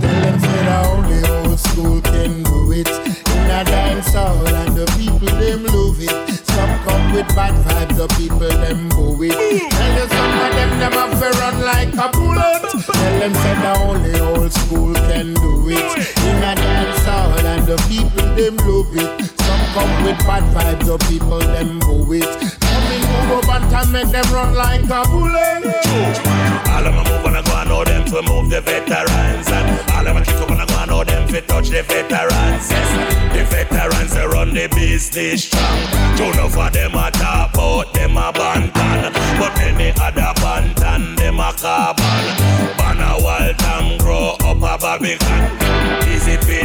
Tell 0.00 0.20
them 0.22 0.38
say 0.38 0.62
the 0.62 0.76
only 0.86 1.50
old 1.50 1.58
school 1.58 2.00
can 2.02 2.44
do 2.44 2.70
it. 2.70 2.86
In 2.86 3.50
a 3.50 3.64
dance 3.64 4.14
hall 4.14 4.46
and 4.46 4.76
the 4.76 4.86
people 4.96 5.26
them 5.26 5.64
love 5.74 5.98
it. 5.98 6.36
Some 6.54 6.70
come 6.86 7.14
with 7.14 7.26
bad 7.34 7.54
vibes, 7.66 7.96
the 7.96 8.06
people 8.14 8.46
them 8.46 8.88
boo 8.90 9.20
it. 9.24 9.32
Tell 9.72 9.92
you 9.98 10.06
some 10.06 10.34
of 10.38 10.52
them 10.54 10.78
them 10.78 10.92
have 10.92 11.18
to 11.18 11.38
run 11.40 11.60
like 11.62 11.94
a 11.94 12.08
bullet. 12.14 12.62
Tell 12.70 13.18
them 13.18 13.34
say 13.34 13.54
the 13.58 13.72
only 13.88 14.20
old 14.20 14.52
school 14.52 14.94
can 14.94 15.34
do 15.34 15.68
it. 15.68 16.16
In 16.28 16.36
a 16.44 16.54
dance 16.54 17.04
hall 17.06 17.44
and 17.44 17.66
the 17.66 17.76
people 17.90 18.36
them 18.36 18.56
love 18.58 18.94
it. 18.94 19.26
Some 19.40 19.64
come 19.74 20.04
with 20.04 20.18
bad 20.28 20.44
vibes, 20.54 20.86
the 20.86 20.96
people 21.08 21.40
them 21.40 21.80
boo 21.80 22.12
it 22.12 22.61
in, 22.92 23.28
move 23.28 23.48
up 23.48 23.62
and 23.62 23.92
make 23.92 24.08
them 24.08 24.26
run 24.32 24.54
like 24.54 24.84
a 24.84 25.02
bullet. 25.08 25.64
All 26.68 26.86
of 26.86 26.94
my 26.94 27.02
move 27.08 27.24
when 27.24 27.36
I 27.36 27.42
go 27.42 27.56
and 27.56 27.68
know 27.68 27.84
them 27.84 28.04
to 28.06 28.22
move 28.22 28.50
the 28.50 28.60
veterans. 28.60 29.48
And 29.48 29.90
all 29.90 30.06
of 30.06 30.14
my 30.14 30.24
kick 30.24 30.36
up 30.36 30.50
when 30.50 30.60
I 30.60 30.66
go 30.66 30.76
and 30.78 30.90
know 30.90 31.04
them 31.04 31.28
to 31.28 31.40
touch 31.42 31.68
the 31.70 31.82
veterans. 31.82 32.70
Yes, 32.70 32.90
the 33.34 33.44
veterans 33.44 34.14
they 34.14 34.26
run 34.26 34.54
the 34.54 34.68
business 34.74 35.44
strong. 35.44 35.78
Two 36.16 36.24
enough 36.24 36.56
of 36.56 36.72
them 36.72 36.94
a 36.94 37.10
talk 37.10 37.54
about 37.54 37.92
them 37.94 38.16
a 38.16 38.32
bantan. 38.32 39.12
But 39.38 39.54
many 39.56 39.90
other 40.00 40.32
bantan 40.40 41.16
them 41.16 41.40
a 41.40 41.52
carbon 41.52 42.04
Ban 42.76 43.00
a 43.00 43.22
wild 43.22 43.62
and 43.62 44.00
grow 44.00 44.36
up 44.40 44.82
a 44.82 45.61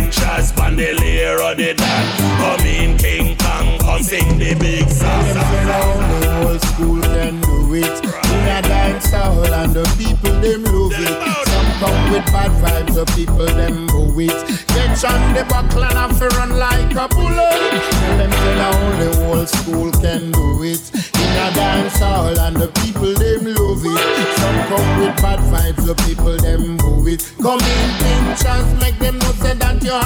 Babylon 0.07 0.17
Easy 0.17 0.21
pinchers, 0.21 0.51
bandolier 0.53 1.41
or 1.41 1.55
the 1.55 1.73
dan 1.73 2.17
Come 2.37 2.65
in 2.65 2.97
King 2.97 3.37
Kong, 3.37 3.79
come 3.79 4.03
sing 4.03 4.37
the 4.37 4.55
big 4.55 4.87
song. 4.89 5.23
The 5.33 6.47
old 6.47 6.61
school 6.61 7.01
can 7.01 7.41
do 7.41 7.73
it. 7.75 8.03
In 8.31 8.47
a 8.47 8.61
dance 8.61 9.11
hall 9.11 9.53
and 9.53 9.73
the 9.73 9.83
people 9.97 10.39
them 10.39 10.63
love 10.63 10.93
it. 10.93 11.47
Some 11.47 11.71
come 11.79 12.11
with 12.11 12.25
bad 12.27 12.51
vibes, 12.61 12.95
the 12.95 13.05
people 13.15 13.45
them 13.45 13.85
move 13.87 14.19
it. 14.19 14.67
Get 14.67 15.03
on 15.05 15.33
the 15.33 15.43
buckle 15.49 15.83
and 15.83 15.93
have 15.93 16.17
to 16.19 16.27
run 16.37 16.57
like 16.57 16.91
a 16.95 17.07
bullet. 17.07 17.81
Tell 17.91 18.17
them 18.17 18.31
say 18.31 18.55
the 18.55 18.69
only 18.77 19.25
old 19.25 19.49
school 19.49 19.91
can 19.91 20.31
do 20.31 20.63
it. 20.63 20.91
In 20.93 21.31
a 21.37 21.53
dance 21.53 21.99
hall 21.99 22.39
and 22.39 22.55
the 22.55 22.67
people 22.81 23.13
them 23.13 23.45
love 23.45 23.83
it. 23.83 24.37
Some 24.37 24.59
come 24.69 24.99
with 25.01 25.17
bad 25.21 25.39
vibes, 25.51 25.85
the 25.85 25.95
people 26.05 26.37
them 26.37 26.77
move 26.77 27.07
it. 27.07 27.33
Come 27.41 27.59
in 27.59 27.89
pinchers, 27.99 28.79
make 28.79 28.97
them 28.99 29.17
know 29.19 29.31
say 29.33 29.53
that 29.53 29.83
you 29.83 29.96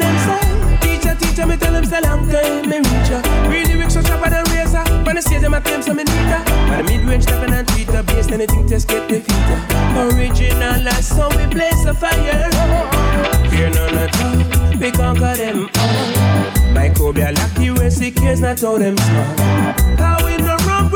them 0.00 0.16
say, 0.26 0.40
teacher, 0.80 1.14
teacher, 1.20 1.46
me 1.46 1.56
long 2.00 2.28
time 2.28 2.68
me 2.68 2.78
reach 2.78 3.10
ya. 3.10 3.20
So 3.88 4.02
sharper 4.02 4.28
than 4.28 4.44
razor. 4.52 4.82
When 5.04 5.16
I 5.16 5.20
see 5.20 5.38
them, 5.38 5.54
I 5.54 5.60
the 5.86 5.94
and 7.54 7.66
tweeter, 7.68 8.04
anything 8.32 8.66
test 8.68 8.88
get. 8.88 9.24
Original 9.96 10.82
we 11.36 11.46
blaze 11.46 11.84
the 11.84 11.94
fire. 11.94 12.50
Fear 13.48 13.70
at 13.96 14.20
all, 14.20 14.38
we 14.80 14.90
conquer 14.90 15.36
them 15.36 15.70
all. 15.78 16.56
Not 18.40 18.60
how 18.60 18.78
them 18.78 18.96
small. 18.98 19.24
How 19.96 20.18
we 20.26 20.36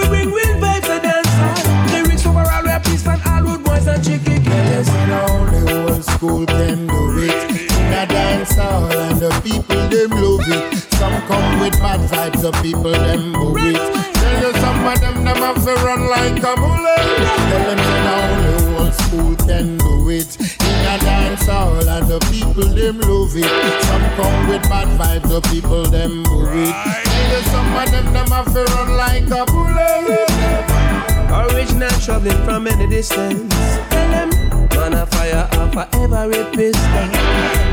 bring 0.08 0.30
vibes 0.60 0.86
to 0.86 1.00
we 2.62 2.70
are 2.70 2.80
peace 2.80 3.02
all 3.02 3.58
boys 3.58 3.86
and 3.86 4.04
killers. 4.04 4.88
Old 5.88 6.04
school 6.04 6.44
can 6.44 6.86
do 6.86 7.18
it 7.18 7.49
In 7.49 7.49
a 8.00 8.06
dance 8.06 8.54
hall 8.56 8.90
and 8.90 9.20
the 9.20 9.28
people 9.44 9.76
them 9.88 10.10
love 10.10 10.48
it. 10.48 10.78
Some 10.96 11.20
come 11.28 11.60
with 11.60 11.78
bad 11.80 12.00
vibes, 12.08 12.40
the 12.40 12.52
people 12.62 12.92
them 12.92 13.32
move 13.32 13.58
it. 13.58 13.76
Tell 13.76 14.40
you 14.40 14.52
some 14.60 14.86
of 14.86 15.00
them 15.00 15.24
them 15.24 15.36
have 15.36 15.62
to 15.64 15.74
run 15.84 16.08
like 16.08 16.38
a 16.38 16.54
bullet. 16.56 17.04
Tell 17.50 17.64
them 17.68 17.78
say 17.78 18.00
now 18.08 18.20
only 18.30 18.78
old 18.78 18.94
school 18.94 19.36
can 19.46 19.76
do 19.76 20.08
it. 20.08 20.30
In 20.40 20.80
a 20.88 20.96
dance 20.98 21.46
hall 21.46 21.76
and 21.76 22.08
the 22.08 22.20
people 22.32 22.68
them 22.72 23.00
love 23.00 23.36
it. 23.36 23.82
Some 23.84 24.06
come 24.16 24.48
with 24.48 24.62
bad 24.62 24.88
vibes, 24.98 25.28
the 25.28 25.40
people 25.52 25.84
them 25.84 26.22
move 26.22 26.54
it. 26.54 26.72
Tell 26.72 27.28
you 27.36 27.42
some 27.52 27.76
of 27.76 27.90
them 27.90 28.12
them 28.14 28.28
have 28.28 28.50
to 28.54 28.64
run 28.64 28.96
like 28.96 29.28
a 29.28 29.44
bullet. 29.44 30.30
Original 31.52 31.90
traveling 32.00 32.44
from 32.44 32.66
any 32.66 32.86
distance. 32.86 33.54
Tell 33.90 34.08
them, 34.10 34.29
man 34.80 34.94
a 34.94 35.06
fire 35.06 35.48
off 35.52 35.76
a 35.76 35.84
every 35.96 36.44
piston. 36.56 37.10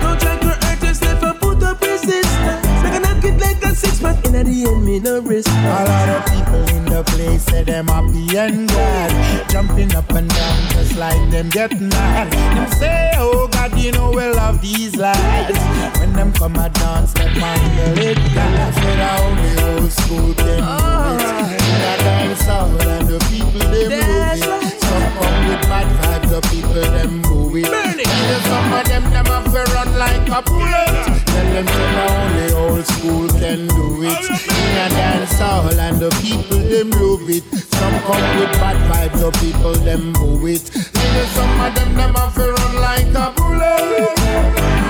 Don't 0.01 0.19
try 0.19 0.37
to 0.37 0.51
hurt 0.65 0.83
yourself 0.83 1.23
and 1.23 1.39
put 1.39 1.63
up 1.63 1.81
resistance. 1.81 2.61
They 2.81 2.91
can 2.91 3.01
knock 3.01 3.23
it 3.23 3.39
like 3.39 3.63
a 3.63 3.73
six 3.73 3.99
pack 3.99 4.23
in 4.25 4.33
the 4.33 4.69
end, 4.69 4.85
me 4.85 4.99
no 4.99 5.21
risk. 5.21 5.49
A 5.49 5.83
lot 5.91 6.09
of 6.09 6.21
people 6.33 6.63
in 6.75 6.85
the 6.85 7.03
place 7.03 7.43
say 7.43 7.63
them 7.63 7.87
happy 7.87 8.37
and 8.37 8.67
glad, 8.67 9.49
jumping 9.49 9.95
up 9.95 10.09
and 10.09 10.29
down 10.29 10.57
just 10.71 10.97
like 10.97 11.31
them 11.31 11.49
get 11.49 11.79
mad. 11.79 12.31
Them 12.31 12.71
say, 12.79 13.11
Oh 13.15 13.47
God, 13.51 13.77
you 13.79 13.91
know 13.91 14.11
we 14.11 14.27
love 14.41 14.61
these 14.61 14.95
lads. 14.95 15.57
When 15.99 16.13
them 16.13 16.33
come 16.33 16.55
a 16.55 16.69
dance, 16.69 17.15
let 17.17 17.35
man 17.37 17.59
get 17.75 18.17
it 18.17 18.35
down. 18.35 18.73
Say 18.73 18.95
the 19.01 19.09
only 19.23 19.81
old 19.81 19.91
school 19.91 20.33
them 20.33 20.63
do 20.67 21.55
it. 21.55 21.61
A 21.61 21.97
dance 22.03 22.45
hall 22.45 22.81
and 22.81 23.07
the 23.07 23.19
people 23.29 23.59
them 23.59 23.91
move 23.91 24.73
it. 24.73 24.86
Some 24.97 25.13
come 25.13 25.47
with 25.47 25.61
bad 25.69 25.87
vibes, 26.01 26.29
the 26.31 26.41
people 26.49 26.73
them 26.73 27.21
move 27.21 27.55
it. 27.55 27.67
Even 27.67 28.41
some 28.49 28.73
of 28.73 28.83
them 28.87 29.03
them 29.11 29.25
have 29.25 29.45
to 29.45 29.73
run 29.73 29.89
like 29.95 30.27
a 30.27 30.41
bullet. 30.41 31.05
Tell 31.27 31.47
them 31.53 31.67
say 31.67 31.87
the 31.93 32.05
only 32.17 32.53
old 32.53 32.85
school 32.87 33.27
can 33.29 33.67
do 33.67 34.01
it. 34.01 34.23
In 34.25 34.77
a 34.81 34.89
dance 34.89 35.37
hall 35.37 35.69
and 35.69 35.99
the 35.99 36.09
people 36.25 36.57
them 36.57 36.89
love 36.97 37.29
it. 37.29 37.43
Some 37.77 37.99
come 38.09 38.39
with 38.39 38.51
bad 38.57 38.77
vibes, 38.89 39.19
the 39.19 39.31
people 39.39 39.73
them 39.73 40.13
move 40.13 40.45
it. 40.49 40.65
Even 40.75 41.27
some 41.37 41.61
of 41.61 41.75
them 41.75 41.93
them 41.93 42.15
have 42.15 42.33
to 42.33 42.51
run 42.51 42.75
like 42.81 43.13
a 43.13 43.31
bullet. 43.37 44.17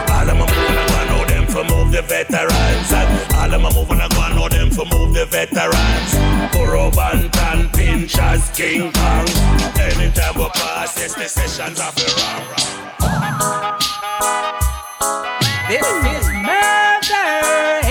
All 0.10 0.30
of 0.30 0.38
my 0.38 0.97
for 1.58 1.76
move 1.76 1.92
the 1.92 2.02
veterans 2.04 2.92
And 2.94 3.34
all 3.34 3.54
of 3.54 3.62
my 3.62 3.74
move 3.74 3.90
when 3.90 4.02
I 4.02 4.08
go 4.10 4.22
and 4.22 4.36
know 4.36 4.50
them 4.50 4.70
for 4.70 4.86
move 4.86 5.14
the 5.14 5.26
veterans 5.26 6.12
Burro 6.54 6.92
Banton, 6.92 7.74
Pinchers, 7.74 8.50
King 8.52 8.92
Kong 8.92 9.28
Anytime 9.82 10.36
we 10.38 10.48
pass, 10.54 10.98
yes, 10.98 11.16
the 11.16 11.28
sessions 11.28 11.80
are 11.80 11.92
for 11.92 12.10
wrong. 12.18 12.68
This 15.70 15.88
is 15.88 16.28
murder 16.46 17.30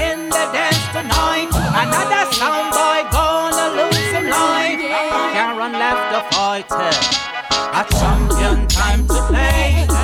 in 0.06 0.28
the 0.30 0.44
dance 0.54 0.86
tonight. 0.94 1.50
Another 1.52 2.32
sound 2.32 2.70
boy 2.72 3.02
gonna 3.10 3.66
lose 3.82 4.10
some 4.12 4.28
life. 4.28 4.80
Can't 5.34 5.58
run 5.58 5.72
left 5.72 6.04
the 6.14 6.22
fighter. 6.36 6.92
A 7.74 7.84
champion 7.98 8.66
time 8.68 9.06
to 9.08 9.22
play. 9.28 9.95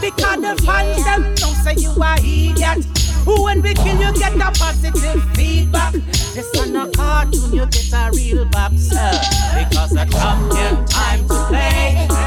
Because 0.00 0.40
the 0.40 0.62
fans 0.64 1.04
them 1.04 1.22
know 1.40 1.52
say 1.62 1.74
you 1.76 1.90
a 1.90 2.14
idiot. 2.18 2.84
Who 3.24 3.44
When 3.44 3.60
we 3.62 3.74
kill 3.74 4.00
you 4.00 4.12
get 4.18 4.34
a 4.34 4.50
positive 4.58 5.22
feedback. 5.34 5.92
This 5.92 6.50
on 6.58 6.74
a 6.74 6.90
cartoon 6.90 7.52
you 7.52 7.66
get 7.66 7.92
a 7.92 8.10
real 8.12 8.44
boxer. 8.46 9.10
Because 9.54 9.92
a 9.92 10.06
champion 10.06 10.84
time 10.86 11.28
to 11.28 11.46
play. 11.48 12.19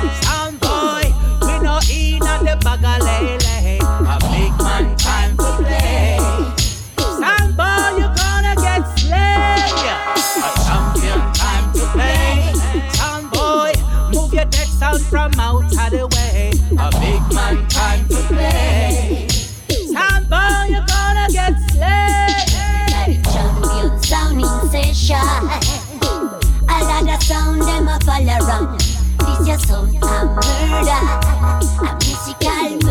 Sounding 24.94 25.50
session. 25.60 25.60
Another 26.70 27.20
sound 27.22 27.62
them 27.62 27.88
a 27.88 28.00
follow 28.06 28.38
around. 28.46 28.80
This 28.80 29.48
your 29.48 29.60
sound 29.60 29.96
a 29.96 30.26
murder, 30.26 31.02
a 31.82 31.98
musical 32.02 32.83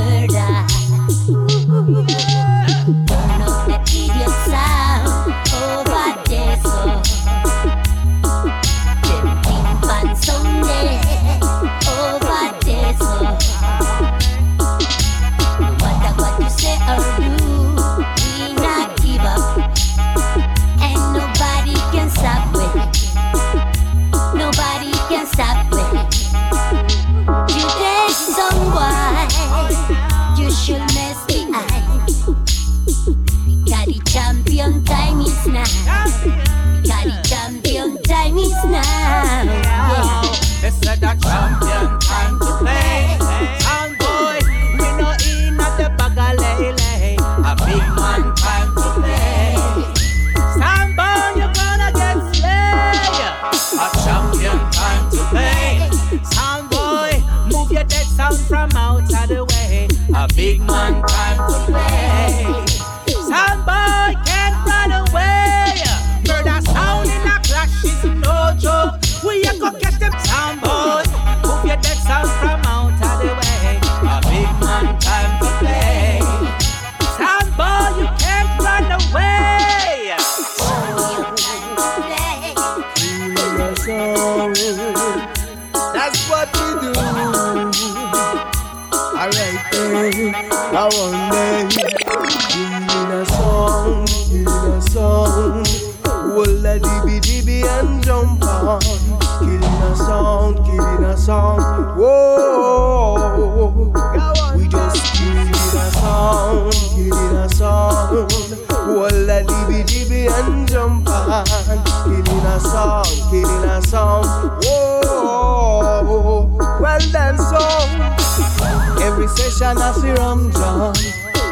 I 119.78 119.92
see 119.92 120.10
Ram 120.10 120.50
John 120.52 120.94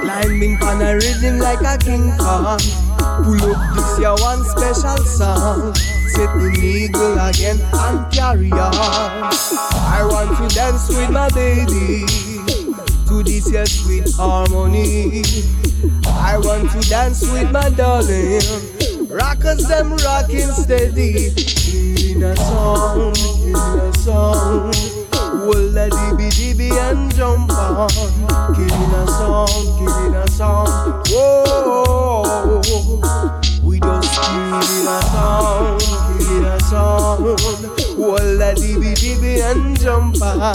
Climbing 0.02 0.56
on 0.62 0.82
a 0.82 0.94
rhythm 0.94 1.38
like 1.38 1.60
a 1.60 1.78
King 1.78 2.10
Kong. 2.18 2.58
Pull 3.22 3.54
up 3.54 3.76
this 3.76 3.98
year 3.98 4.14
one 4.18 4.42
special 4.44 5.04
song. 5.04 5.74
Set 5.74 6.28
the 6.34 6.50
eagle 6.62 7.18
again 7.18 7.60
and 7.72 8.12
carry 8.12 8.50
on. 8.50 9.30
I 9.86 10.00
want 10.02 10.36
to 10.38 10.54
dance 10.54 10.88
with 10.88 11.10
my 11.10 11.28
baby. 11.30 12.06
To 13.08 13.22
this 13.22 13.50
year 13.52 13.66
sweet 13.66 14.10
harmony. 14.14 15.22
I 16.06 16.38
want 16.38 16.70
to 16.72 16.88
dance 16.88 17.22
with 17.30 17.50
my 17.52 17.70
darling. 17.70 18.42
Rockers 19.08 19.68
them 19.68 19.96
rocking 19.96 20.50
steady. 20.50 21.32
In 22.10 22.22
a 22.22 22.36
song, 22.36 23.14
in 23.44 23.54
a 23.54 23.92
song 23.94 24.99
Well, 25.40 25.76
a 25.78 25.88
dibby 25.88 26.28
dibby 26.28 26.70
and 26.70 27.14
jump 27.14 27.50
on. 27.52 27.88
Killing 28.54 28.92
a 28.92 29.06
song, 29.06 29.48
killing 29.78 30.14
a 30.14 30.28
song. 30.28 31.02
Whoa, 31.08 32.60
we 33.64 33.80
just 33.80 34.20
killing 34.20 34.52
a 34.52 35.00
song, 35.00 35.78
killing 36.18 36.44
a 36.44 36.60
song. 36.60 37.22
Well, 37.96 38.42
a 38.42 38.54
dibby 38.54 38.92
dibby 38.94 39.40
and 39.40 39.80
jump 39.80 40.20
on. 40.20 40.54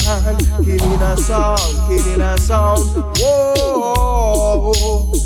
Killing 0.64 1.02
a 1.02 1.18
song, 1.18 1.58
killing 1.88 2.22
a 2.22 2.38
song. 2.38 2.78
Whoa, 3.18 4.72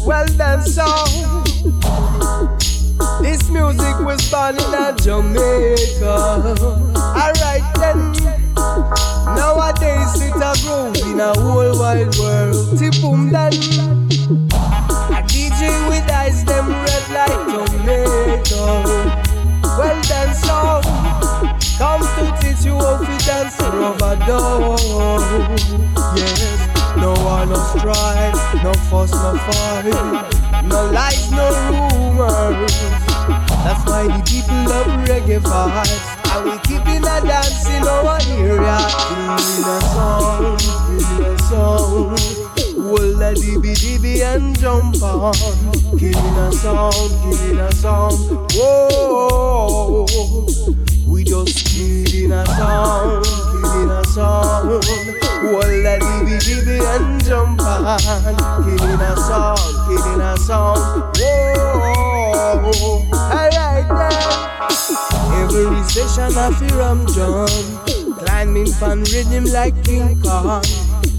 well 0.05 0.27
done 0.37 0.63
song. 0.63 1.43
This 3.21 3.49
music 3.49 3.99
was 3.99 4.31
born 4.31 4.55
in 4.55 4.97
Jamaica. 4.97 6.55
Alright 6.95 7.63
then. 7.75 8.28
Nowadays 9.35 10.21
it 10.21 10.35
a 10.35 10.53
groove 10.63 10.95
in 11.11 11.19
a 11.19 11.33
whole 11.39 11.79
wide 11.79 12.15
world. 12.17 12.55
Tipum 12.77 13.31
dan. 13.31 13.53
A 15.11 15.21
DJ 15.27 15.69
with 15.89 16.09
eyes 16.11 16.43
them 16.45 16.69
red 16.69 17.05
like 17.11 17.39
tomato. 17.51 18.83
Well 19.77 20.01
done 20.03 20.33
song. 20.35 20.83
Come 21.77 22.01
to 22.01 22.25
teach 22.41 22.65
you 22.65 22.75
how 22.75 22.97
to 22.97 23.25
dance 23.25 23.59
rubber 23.61 24.15
dog. 24.25 24.79
Yes, 26.15 26.59
no 26.97 27.13
one 27.23 27.49
no 27.49 27.55
strife, 27.75 28.63
no 28.63 28.73
fuss, 28.89 29.11
no 29.11 29.37
fight, 29.47 30.65
no 30.65 30.91
lies, 30.91 31.31
no 31.31 31.47
rumors. 31.69 32.75
That's 33.63 33.85
why 33.85 34.07
the 34.07 34.23
people 34.25 34.55
love 34.67 34.87
reggae 35.07 35.39
vibes. 35.39 36.28
And 36.39 36.51
we 36.51 36.57
keeping 36.59 37.03
a 37.03 37.19
dance 37.19 37.67
in 37.67 37.83
our 37.83 38.17
area. 38.31 38.79
Killing 39.35 39.65
a 39.67 39.81
song, 39.91 40.57
killing 40.87 41.25
a 41.25 41.37
song. 41.39 42.15
Well, 42.77 43.21
a 43.21 43.33
dibby 43.35 43.73
dibby 43.75 44.21
and 44.23 44.57
jump 44.57 45.03
on. 45.03 45.33
Killing 45.99 46.37
a 46.37 46.51
song, 46.53 47.09
killing 47.23 47.59
a 47.59 47.71
song. 47.73 48.13
Whoa, 48.53 50.05
we 51.09 51.25
just 51.25 51.75
killing 51.75 52.31
a 52.31 52.45
song, 52.45 53.23
killing 53.51 53.89
a 53.91 54.03
song. 54.05 54.79
Well, 55.43 55.85
a 55.85 55.99
dibby 55.99 56.37
dibby 56.39 56.79
and 56.95 57.21
jump 57.25 57.61
on. 57.61 57.99
Killing 58.63 59.01
a 59.01 59.17
song, 59.17 59.57
killing 59.89 60.21
a 60.21 60.37
song. 60.37 61.11
Whoa, 61.17 61.99
Every 63.89 65.83
session 65.89 66.37
I 66.37 66.53
feel 66.59 66.77
Ram 66.77 67.07
John 67.07 67.49
Climbing 68.19 68.71
pan 68.73 68.99
rhythm 69.03 69.45
like 69.45 69.83
King 69.83 70.21
Kong. 70.21 70.61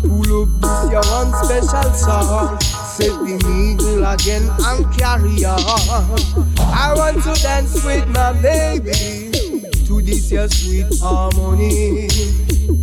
Pull 0.03 0.43
up 0.43 0.49
this 0.61 0.91
your 0.93 1.03
one 1.11 1.33
special 1.43 1.93
song. 1.93 2.61
Set 2.61 3.11
the 3.11 3.37
eagle 3.51 4.07
again 4.07 4.49
and 4.67 4.87
carry 4.97 5.45
on. 5.45 5.59
I 6.59 6.95
want 6.95 7.23
to 7.25 7.43
dance 7.43 7.85
with 7.85 8.07
my 8.09 8.33
baby. 8.41 9.33
To 9.87 10.01
this 10.01 10.31
your 10.31 10.49
sweet 10.49 10.87
harmony. 11.01 12.09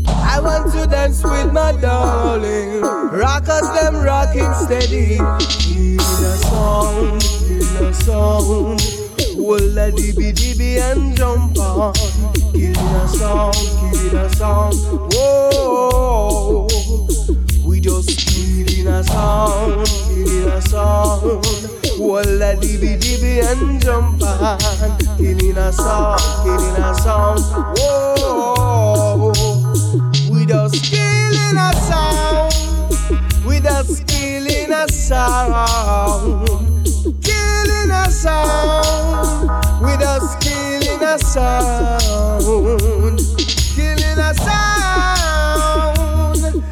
I 0.08 0.40
want 0.42 0.74
to 0.74 0.86
dance 0.88 1.24
with 1.24 1.54
my 1.54 1.72
darling. 1.74 2.82
Rockers 2.82 3.70
them 3.80 3.96
rocking 4.04 4.54
steady. 4.66 5.18
In 5.18 6.00
a 6.00 6.38
song, 6.38 7.22
in 7.50 7.86
a 7.86 7.94
song 7.94 9.07
well, 9.38 9.78
a 9.78 9.92
dibby 9.92 10.34
dibby 10.34 10.80
and 10.80 11.16
jump 11.16 11.58
on. 11.60 11.94
Killing 12.52 12.76
a 12.76 13.08
song, 13.08 13.54
killing 13.92 14.16
a 14.16 14.30
song. 14.36 14.74
Whoa, 15.14 16.68
we 17.66 17.80
just 17.80 18.28
killing 18.28 18.88
a 18.88 19.04
song, 19.04 19.86
killing 20.10 20.48
a 20.48 20.62
song. 20.62 21.42
Well, 22.00 22.42
a 22.42 22.56
dibby 22.56 22.98
dibby 23.00 23.42
and 23.44 23.82
jump 23.82 24.24
on. 24.24 24.60
Killing 25.18 25.58
a 25.58 25.72
song, 25.72 26.18
killing 26.44 26.84
a 26.84 26.96
song. 26.96 27.40
Whoa, 27.78 29.34
we 30.32 30.46
just 30.46 30.84
killing 30.84 31.58
a 31.58 31.74
song. 31.88 32.52
We 33.46 33.60
just 33.60 34.08
killing 34.08 34.72
a 34.72 34.88
song. 34.90 36.67
Sound 38.18 39.48
with 39.80 40.02
killing 40.40 41.04
a 41.04 41.20
sound, 41.20 42.42
killing 43.76 44.18
a 44.18 44.34
sound, 44.34 45.60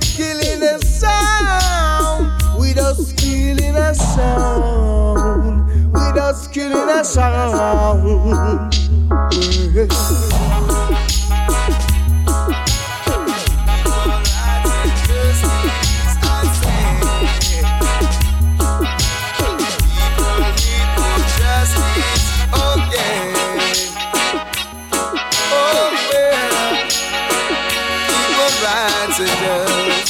killing 0.02 0.64
a 0.64 0.80
sound. 0.80 2.32
With 2.60 2.80
us 2.80 3.14
killing 3.14 3.76
a 3.76 3.94
sound, 3.94 5.68
with 5.94 6.18
us 6.18 6.48
killing 6.48 6.90
a 6.90 7.06
sound. 7.06 8.06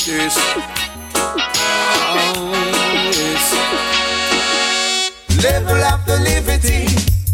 Justice. 0.06 0.38
Oh, 1.18 2.54
yes. 3.12 3.54
Level 5.44 5.84
up 5.84 6.06
the 6.06 6.20
liberty, 6.20 6.86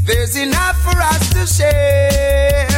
there's 0.06 0.38
enough 0.38 0.82
for 0.82 0.98
us 0.98 1.30
to 1.34 1.46
share. 1.46 2.70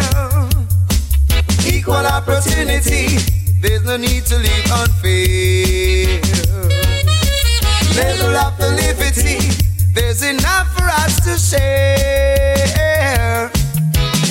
Equal 1.71 1.93
opportunity, 1.93 3.19
there's 3.61 3.83
no 3.83 3.97
need 3.97 4.25
to 4.25 4.37
live 4.37 4.71
unfair. 4.71 6.19
Level 7.95 8.35
up 8.37 8.57
the 8.57 8.71
liberty, 8.71 9.37
there's 9.93 10.23
enough 10.23 10.73
for 10.75 10.85
us 10.85 11.19
to 11.23 11.37
share. 11.37 13.51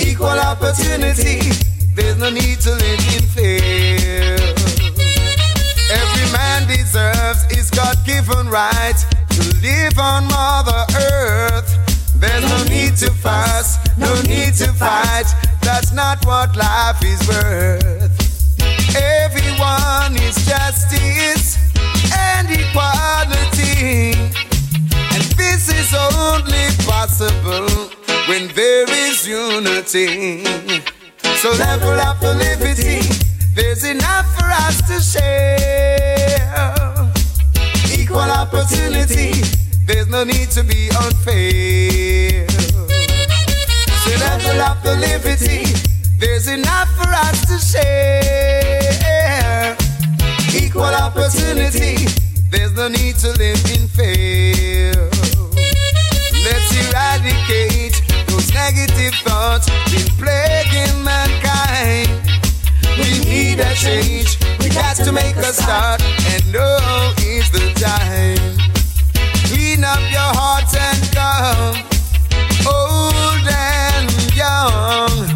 Equal 0.04 0.26
opportunity, 0.26 1.52
there's 1.94 2.16
no 2.16 2.30
need 2.30 2.58
to 2.60 2.72
live 2.72 3.14
in 3.14 3.22
fear. 3.28 4.41
Given 8.04 8.48
right 8.48 8.98
to 9.30 9.42
live 9.62 9.98
on 9.98 10.26
Mother 10.26 10.84
Earth. 10.96 11.68
There's 12.16 12.42
no 12.42 12.64
need 12.64 12.96
to 12.98 13.10
fuss, 13.12 13.78
no 13.98 14.12
need 14.22 14.54
to 14.54 14.72
fight. 14.72 15.26
That's 15.62 15.92
not 15.92 16.24
what 16.26 16.56
life 16.56 17.02
is 17.04 17.20
worth. 17.28 18.14
Everyone 18.96 20.16
is 20.16 20.36
justice 20.46 21.58
and 22.14 22.48
equality. 22.50 24.12
And 25.12 25.22
this 25.36 25.68
is 25.68 25.94
only 25.94 26.68
possible 26.86 27.68
when 28.28 28.48
there 28.54 28.88
is 28.90 29.26
unity. 29.26 30.44
So 31.36 31.50
level 31.52 31.98
up 32.00 32.20
the 32.20 32.34
liberty. 32.34 33.00
There's 33.54 33.84
enough 33.84 34.26
for 34.36 34.46
us 34.46 34.80
to 34.88 35.00
share. 35.00 36.91
Equal 38.12 38.30
opportunity, 38.30 39.32
there's 39.86 40.06
no 40.06 40.22
need 40.22 40.50
to 40.50 40.62
be 40.62 40.90
unfair. 41.00 42.46
So 44.04 44.10
level 44.20 44.60
up 44.60 44.82
the 44.82 44.96
liberty, 45.00 45.64
there's 46.18 46.46
enough 46.46 46.90
for 46.90 47.08
us 47.08 47.40
to 47.48 47.56
share. 47.58 48.94
Equal 50.54 50.92
opportunity, 50.92 52.04
there's 52.50 52.74
no 52.74 52.88
need 52.88 53.16
to 53.16 53.32
live 53.38 53.64
in 53.72 53.88
fear. 53.88 54.92
Let's 56.44 56.70
eradicate 56.84 58.02
those 58.26 58.52
negative 58.52 59.14
thoughts 59.24 59.70
been 59.90 60.10
plaguing 60.20 61.02
mankind. 61.02 62.10
We 62.98 63.24
need 63.24 63.60
a 63.60 63.74
change. 63.74 64.41
Got 64.74 64.96
to 65.04 65.12
make 65.12 65.36
a 65.36 65.52
start, 65.52 66.02
and 66.32 66.52
now 66.52 67.12
is 67.18 67.50
the 67.50 67.72
time. 67.76 68.56
Clean 69.48 69.84
up 69.84 70.00
your 70.10 70.32
hearts 70.32 70.74
and 70.74 71.12
come, 71.12 71.76
old 72.66 73.46
and 73.48 74.10
young, 74.34 75.28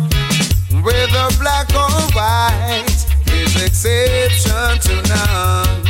whether 0.82 1.28
black 1.38 1.70
or 1.74 1.90
white, 2.16 3.06
is 3.28 3.54
exception 3.62 4.78
to 4.86 4.94
none. 5.08 5.84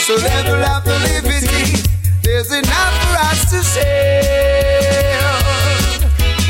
So 0.00 0.14
level 0.16 0.64
up 0.64 0.84
the 0.84 0.98
liberty. 1.12 1.82
There's 2.22 2.50
enough 2.52 2.94
for 3.02 3.16
us 3.28 3.40
to 3.50 3.62
share. 3.62 5.38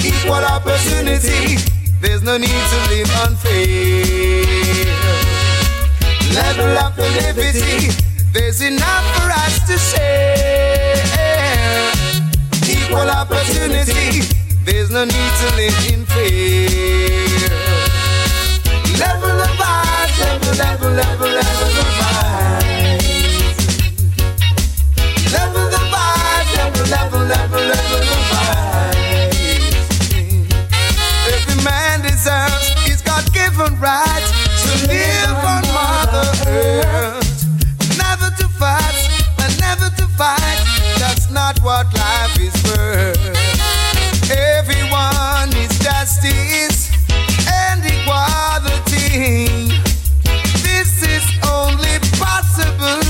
Equal 0.04 0.44
opportunity. 0.44 1.58
There's 2.00 2.22
no 2.22 2.36
need 2.38 2.48
to 2.48 2.78
live 2.88 3.10
unfair. 3.26 5.29
Level 6.34 6.78
up 6.78 6.94
the 6.94 7.08
liberty. 7.10 7.90
There's 8.32 8.60
enough 8.60 9.04
for 9.16 9.30
us 9.30 9.58
to 9.66 9.76
share. 9.78 10.96
Equal 12.68 13.10
opportunity. 13.10 14.22
There's 14.64 14.90
no 14.90 15.04
need 15.04 15.32
to 15.40 15.46
live 15.56 15.92
in 15.92 16.06
fear. 16.06 17.48
Level 18.98 19.34
the 19.42 19.48
vibes, 19.58 20.18
level, 20.20 20.54
level, 20.54 20.90
level, 20.90 21.28
level 21.28 21.68
the 21.76 21.84
vibes. 21.98 23.08
Level 25.32 25.66
the 25.74 25.82
vibes, 25.92 26.50
level, 26.56 26.86
level, 26.86 27.20
level, 27.26 27.60
level 27.60 27.98
the 27.98 28.18
vibes. 28.30 28.69
Fight. 40.20 40.60
That's 40.98 41.30
not 41.30 41.58
what 41.62 41.86
life 41.96 42.36
is 42.38 42.56
worth. 42.68 43.24
Everyone 44.28 45.48
needs 45.56 45.78
justice 45.80 46.92
and 47.48 47.80
equality. 47.92 49.72
This 50.68 50.92
is 51.16 51.24
only 51.56 51.96
possible 52.20 53.00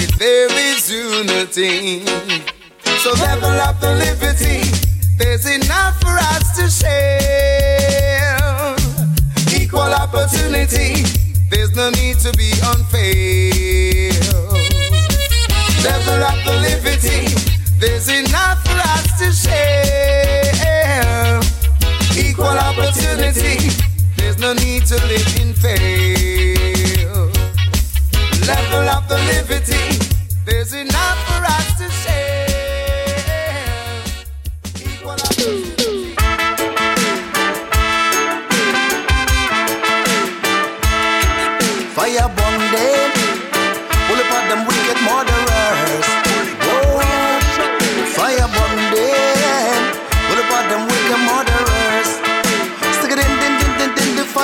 if 0.00 0.10
there 0.24 0.50
is 0.70 0.90
unity. 0.90 2.06
So 3.02 3.10
level 3.26 3.56
up 3.68 3.78
the 3.80 3.92
liberty. 4.06 4.62
There's 5.18 5.44
enough 5.44 6.00
for 6.00 6.16
us 6.32 6.56
to 6.56 6.64
share. 6.80 8.38
Equal 9.60 9.92
opportunity. 10.04 11.04
There's 11.50 11.74
no 11.76 11.90
need 11.90 12.18
to 12.20 12.32
be 12.38 12.50
unfair. 12.72 14.17
Level 15.88 16.22
up 16.22 16.38
the 16.44 16.54
liberty. 16.68 17.24
There's 17.80 18.08
enough 18.10 18.62
for 18.66 18.78
us 18.94 19.06
to 19.20 19.32
share. 19.32 21.40
Equal 22.14 22.58
opportunity. 22.68 23.56
There's 24.16 24.38
no 24.38 24.52
need 24.52 24.84
to 24.86 24.96
live 25.06 25.28
in 25.40 25.54
fear. 25.54 27.08
Level 28.46 28.84
up 28.96 29.08
the 29.08 29.18
liberty. 29.32 29.86
There's 30.44 30.74
enough 30.74 31.18
for 31.28 31.42
us 31.56 31.77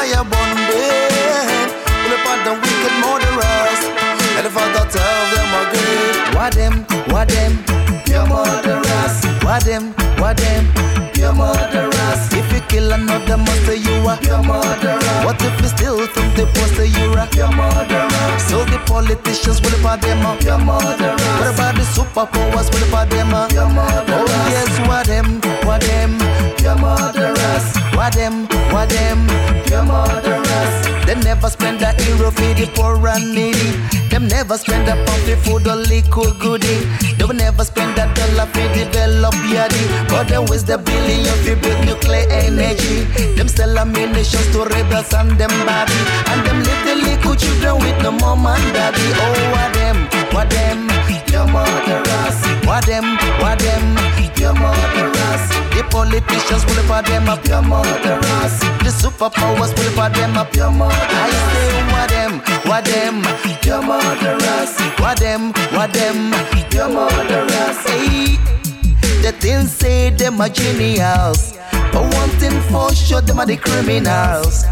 fire 0.04 0.24
burn 0.24 0.56
them, 0.68 1.68
pull 2.02 2.12
up 2.14 2.44
them 2.44 2.60
wicked 2.60 2.94
murderers. 3.00 3.80
And 4.36 4.44
the 4.46 4.50
father 4.50 4.84
tell 4.90 5.20
them 5.34 5.50
again, 5.62 6.34
what 6.34 6.52
them, 6.52 6.74
what 7.12 7.28
them, 7.28 7.52
you 8.06 8.22
murderers. 8.28 9.24
What 9.44 9.62
them, 9.64 9.94
what 10.20 10.36
them, 10.36 10.64
you 11.16 11.32
murderers. 11.32 12.33
Kill 12.74 12.90
another 12.90 13.36
monster, 13.36 13.76
you 13.76 13.94
are 14.02 14.18
your 14.24 14.42
murderer. 14.42 14.98
What 15.24 15.40
if 15.40 15.60
you 15.62 15.68
steal 15.68 16.08
from 16.08 16.34
the 16.34 16.44
poster, 16.54 16.84
you 16.84 17.14
are 17.14 17.30
your 17.36 17.46
murderer. 17.54 18.38
So 18.40 18.64
the 18.64 18.82
politicians 18.84 19.60
will 19.62 19.78
about 19.78 20.00
them 20.02 20.26
up, 20.26 20.42
your 20.42 20.58
murderer. 20.58 21.14
What 21.38 21.54
about 21.54 21.76
the 21.76 21.86
superpowers 21.94 22.74
will 22.74 22.88
about 22.88 23.10
them 23.10 23.32
up, 23.32 23.52
your 23.52 23.68
murderer. 23.68 24.26
Oh 24.26 24.48
yes, 24.50 24.88
what 24.88 25.06
them, 25.06 25.40
what 25.62 25.82
them, 25.82 26.18
your 26.66 26.74
murderers. 26.74 27.76
What 27.94 28.12
them, 28.14 28.48
what 28.74 28.88
them, 28.88 29.28
your 29.70 29.84
murderers. 29.84 30.93
They 31.14 31.20
never 31.22 31.48
spend 31.48 31.80
a 31.80 31.94
euro 32.10 32.30
for 32.32 32.54
the 32.58 32.66
poor 32.74 32.98
and 33.06 33.34
needy. 33.34 33.78
Them 34.10 34.26
never 34.26 34.58
spend 34.58 34.88
a 34.88 34.94
pound 35.06 35.22
for 35.22 35.36
food 35.46 35.68
or 35.68 35.76
liquor 35.76 36.34
goodie. 36.42 36.90
They 37.14 37.24
will 37.24 37.38
never 37.38 37.62
spend 37.64 37.96
a 38.02 38.10
dollar 38.18 38.46
for 38.50 38.66
develop 38.74 39.34
yardie. 39.46 39.86
But 40.08 40.26
they 40.26 40.38
waste 40.38 40.66
the 40.66 40.76
billion 40.76 41.36
for 41.46 41.54
build 41.62 41.86
nuclear 41.86 42.26
energy. 42.30 43.06
Them 43.36 43.46
sell 43.46 43.78
ammunitions 43.78 44.50
to 44.52 44.64
rebels 44.64 45.14
and 45.14 45.38
them 45.38 45.54
body. 45.62 45.94
And 46.34 46.42
them 46.46 46.58
little 46.66 46.98
little 47.06 47.36
children 47.36 47.78
with 47.78 48.02
no 48.02 48.10
mom 48.10 48.46
and 48.46 48.66
daddy. 48.74 49.06
Oh, 49.14 49.54
what 49.54 49.70
them, 49.72 49.96
what 50.34 50.50
them, 50.50 50.90
your 51.30 51.46
murderers. 51.46 52.38
What 52.66 52.86
them, 52.86 53.06
what 53.38 53.60
them, 53.60 53.84
your 54.34 54.54
murderers. 54.54 55.23
The 55.74 55.82
politicians 55.90 56.64
will 56.66 56.82
for 56.84 57.02
them 57.02 57.28
up, 57.28 57.46
your 57.46 57.62
murderers. 57.62 58.60
The 58.84 58.92
superpowers 58.94 59.72
will 59.76 59.92
for 59.96 60.08
them 60.10 60.36
up, 60.36 60.54
your 60.54 60.70
murderers. 60.70 60.94
I 61.10 61.30
say 61.52 61.82
what 61.92 62.08
them, 62.10 62.32
what 62.68 62.84
them, 62.84 63.16
your 63.64 63.82
murderers. 63.82 64.78
What 65.00 65.18
them, 65.18 65.52
what 65.72 65.92
them, 65.92 66.32
your 66.72 66.88
murderers. 66.88 67.78
Hey, 67.86 68.36
the 69.22 69.32
things 69.40 69.72
say 69.72 70.10
them 70.10 70.40
are 70.40 70.48
genius, 70.48 71.56
but 71.92 72.02
one 72.14 72.30
thing 72.40 72.60
for 72.70 72.94
sure 72.94 73.20
them 73.20 73.40
are 73.40 73.46
the 73.46 73.56
criminals. 73.56 74.64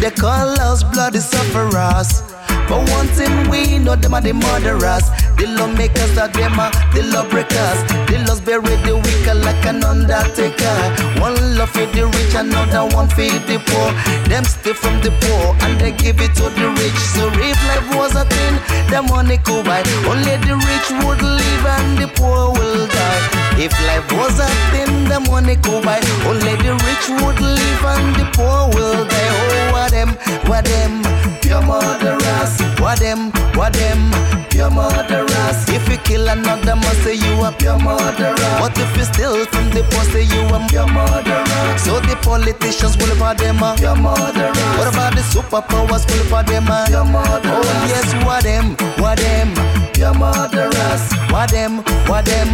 They 0.00 0.10
call 0.10 0.48
us 0.60 0.82
bloody 0.82 1.20
sufferers. 1.20 2.22
But 2.68 2.88
one 2.90 3.08
thing 3.08 3.48
we 3.50 3.78
know 3.78 3.96
them 3.96 4.14
are 4.14 4.20
the 4.20 4.32
murderers. 4.32 5.06
The 5.36 5.46
lawmakers 5.58 6.16
are 6.18 6.28
them 6.28 6.58
are 6.58 6.70
the 6.94 7.02
lawbreakers. 7.12 7.80
The 8.08 8.24
laws 8.26 8.40
bury 8.40 8.76
the 8.86 8.96
weak 8.96 9.26
like 9.26 9.64
an 9.66 9.84
undertaker. 9.84 10.76
One 11.20 11.36
love 11.56 11.70
for 11.70 11.86
the 11.86 12.06
rich, 12.06 12.34
another 12.34 12.84
one 12.94 13.08
for 13.08 13.28
the 13.48 13.58
poor. 13.66 13.88
Them 14.28 14.44
steal 14.44 14.74
from 14.74 15.00
the 15.00 15.10
poor 15.20 15.56
and 15.66 15.80
they 15.80 15.92
give 15.92 16.20
it 16.20 16.34
to 16.36 16.46
the 16.58 16.68
rich. 16.78 16.98
So 17.14 17.28
if 17.32 17.58
life 17.68 17.88
was 17.96 18.14
a 18.14 18.24
thing, 18.24 18.54
the 18.90 19.02
money 19.02 19.38
could 19.38 19.64
buy. 19.64 19.82
Only 20.06 20.36
the 20.46 20.54
rich 20.56 20.88
would 21.04 21.22
live 21.22 21.66
and 21.66 21.98
the 21.98 22.08
poor 22.14 22.52
will 22.52 22.86
die. 22.86 23.31
If 23.58 23.72
life 23.86 24.10
was 24.12 24.38
a 24.40 24.48
thing, 24.72 25.04
the 25.08 25.20
money 25.30 25.56
could 25.56 25.84
buy. 25.84 26.00
Only 26.26 26.56
the 26.56 26.72
rich 26.86 27.06
would 27.20 27.40
live 27.40 27.84
and 27.84 28.16
the 28.16 28.26
poor 28.32 28.68
will 28.74 29.04
die. 29.04 29.32
Oh, 29.38 29.72
what 29.72 29.90
them, 29.90 30.10
what 30.48 30.64
them, 30.64 31.02
pure 31.40 31.62
murderers. 31.62 32.52
What 32.80 32.98
them, 32.98 33.30
what 33.54 33.72
them, 33.74 34.10
pure 34.50 34.70
murderers. 34.70 35.68
If 35.68 35.88
you 35.88 35.98
kill 35.98 36.28
another 36.28 36.76
man, 36.76 36.94
say 37.04 37.14
you 37.14 37.44
a 37.44 37.52
pure 37.52 37.78
murderer. 37.78 38.34
What 38.60 38.76
if 38.78 38.96
you 38.96 39.04
steal 39.04 39.44
from 39.46 39.70
the 39.70 39.82
poor, 39.90 40.04
say 40.12 40.22
you 40.24 40.42
a 40.48 40.58
pure 40.68 40.86
murderer. 40.86 41.51
So 41.78 42.00
the 42.00 42.16
politicians 42.22 42.96
will 42.96 43.14
for 43.16 43.34
them 43.34 43.62
uh. 43.62 43.74
a 43.74 43.76
pure 43.78 43.96
murderers. 43.96 44.58
What 44.78 44.88
about 44.92 45.14
the 45.14 45.22
superpowers 45.22 46.04
will 46.10 46.24
for 46.28 46.42
them 46.42 46.68
uh? 46.68 46.84
a 46.84 46.88
pure 46.88 47.04
murderers. 47.04 47.66
Oh 47.66 47.86
yes, 47.88 48.08
what 48.24 48.44
them, 48.44 48.76
what 49.02 49.18
them, 49.18 49.48
pure 49.92 50.14
murderers. 50.14 51.02
What 51.30 51.50
them, 51.50 51.82
what 52.08 52.24
them, 52.24 52.50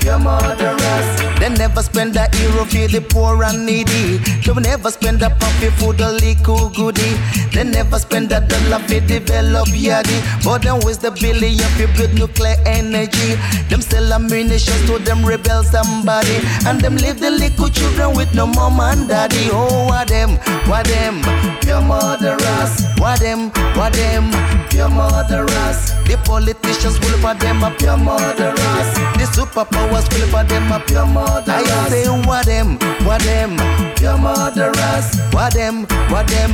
pure 0.00 0.18
murderers. 0.18 1.30
They 1.40 1.48
never 1.48 1.82
spend 1.82 2.16
a 2.16 2.28
euro 2.42 2.64
for 2.66 2.86
the 2.86 3.00
poor 3.00 3.42
and 3.44 3.64
needy. 3.64 4.18
They 4.44 4.52
will 4.52 4.60
never 4.60 4.90
spend 4.90 5.22
a 5.22 5.30
puppy 5.30 5.70
for 5.80 5.94
the 5.94 6.12
little 6.12 6.68
goodie. 6.68 7.16
They 7.54 7.64
never 7.64 7.98
spend 7.98 8.30
a 8.30 8.40
dollar 8.40 8.78
for 8.84 9.00
develop 9.00 9.68
yadi. 9.68 10.20
But 10.44 10.62
them 10.62 10.80
with 10.84 11.00
the 11.00 11.10
billion 11.10 11.56
for 11.80 11.88
build 11.96 12.12
nuclear 12.12 12.56
energy. 12.66 13.40
Them 13.70 13.80
sell 13.80 14.12
ammunition 14.12 14.76
to 14.86 14.98
them 14.98 15.24
rebel 15.24 15.64
somebody. 15.64 16.44
And 16.66 16.78
them 16.80 16.96
leave 16.96 17.20
the 17.20 17.30
little 17.30 17.70
children 17.70 18.14
with 18.14 18.34
no 18.34 18.46
mom 18.60 18.80
and 18.80 19.08
daddy. 19.08 19.48
Oh, 19.50 19.86
what 19.86 20.08
them, 20.08 20.36
what 20.68 20.84
them, 20.86 21.22
pure 21.60 21.80
murderers. 21.80 22.84
What 22.98 23.20
them, 23.20 23.50
what 23.76 23.92
them, 23.94 24.30
pure 24.68 24.88
murderers. 24.88 25.78
The 26.04 26.20
politicians 26.24 27.00
will 27.00 27.16
for 27.24 27.34
them 27.34 27.64
a 27.64 27.70
pure 27.78 27.96
murderers. 27.96 28.88
The 29.16 29.26
superpowers 29.32 30.06
will 30.12 30.28
for 30.28 30.44
them 30.44 30.72
a 30.72 30.78
pure 30.80 31.06
murderers. 31.06 31.48
I 31.48 31.88
say 31.88 32.08
what 32.28 32.46
them, 32.46 32.78
what 33.06 33.22
them, 33.22 33.56
pure 33.96 34.18
murderers. 34.18 35.06
What 35.32 35.54
them, 35.54 35.86
what 36.12 36.26
them, 36.28 36.50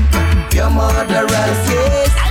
pure 0.50 0.70
murderers. 0.70 1.58
Yes. 1.74 2.25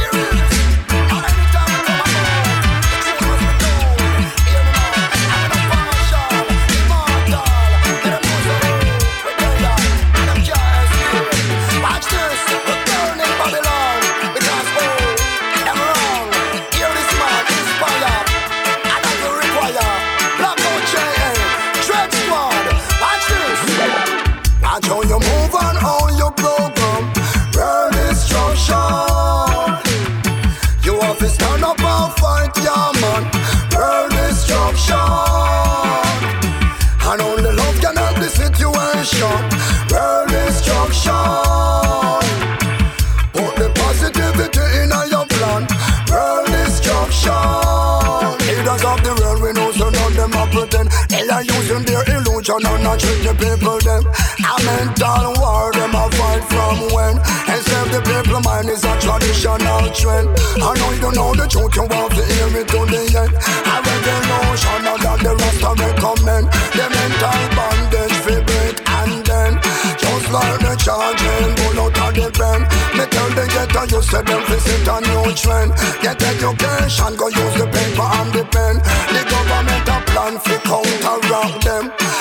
Illusion 52.48 52.72
and 52.72 52.84
not 52.84 53.00
treat 53.00 53.24
the 53.24 53.34
people 53.34 53.80
them. 53.82 54.04
A 54.06 54.56
mental 54.66 55.34
war 55.42 55.72
them 55.74 55.96
a 55.96 56.06
fight 56.14 56.44
from 56.46 56.94
when. 56.94 57.18
And 57.50 57.62
save 57.66 57.90
the 57.92 58.02
people 58.06 58.42
mind 58.42 58.70
is 58.70 58.84
a 58.84 58.94
traditional 59.00 59.90
trend. 59.94 60.30
I 60.62 60.74
know 60.78 60.92
you 60.92 61.02
don't 61.02 61.16
know 61.16 61.34
the 61.34 61.48
truth, 61.48 61.76
you 61.76 61.86
want 61.90 62.14
to 62.14 62.24
hear 62.26 62.50
me 62.54 62.62
to 62.64 62.80
the 62.86 63.02
end. 63.18 63.34
A 63.34 63.76
revolution 63.82 64.82
that 64.86 65.20
the 65.24 65.34
rest 65.36 65.64
of 65.64 65.80
recommend. 65.80 66.46
The 66.76 66.86
mental 66.86 67.42
bondage 67.56 68.18
break 68.24 68.76
and 68.90 69.26
then 69.26 69.52
just 69.98 70.30
like 70.32 70.60
the 70.62 70.76
charging 70.78 71.50
bullet 71.58 71.98
of 71.98 72.14
the 72.14 72.30
pen. 72.30 72.62
Me 72.94 73.06
tell 73.10 73.30
the 73.34 73.46
ghetto 73.50 73.82
you 73.90 74.02
say 74.02 74.22
them 74.22 74.42
visit 74.46 74.88
a 74.88 74.98
new 75.02 75.34
trend. 75.34 75.74
Get 76.02 76.22
education, 76.22 77.16
go 77.16 77.28
use 77.28 77.56
the 77.58 77.68
paper 77.68 78.08
and 78.22 78.30
the 78.34 78.44
pen. 78.54 78.76
The 79.10 79.22
government 79.30 79.90
a 79.90 79.98
plan 80.12 80.38
fi 80.40 80.58
counteract 80.62 81.64
them. 81.66 82.15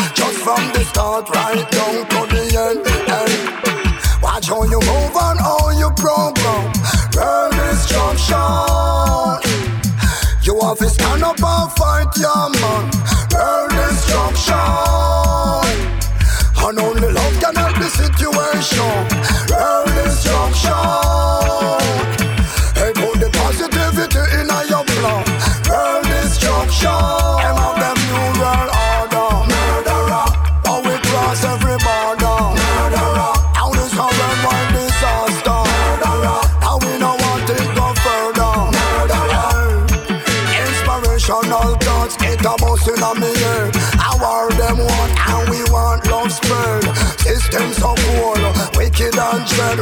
From 0.44 0.60
the 0.74 0.84
start 0.84 1.30
right 1.30 1.70
down 1.70 2.06
to 2.06 2.26
the 2.28 2.44
end. 2.68 2.86
Hey. 3.08 4.20
Watch 4.20 4.48
how 4.48 4.62
you 4.64 4.78
move 4.78 5.16
and 5.16 5.40
how 5.40 5.70
you 5.70 5.90
program. 5.96 6.70
Burn 7.12 7.50
destruction. 7.50 8.36
You 10.42 10.60
have 10.60 10.76
to 10.76 10.88
stand 10.90 11.22
up 11.22 11.42
and 11.42 11.72
fight, 11.72 12.08
yeah 12.18 12.48
man. 12.60 12.93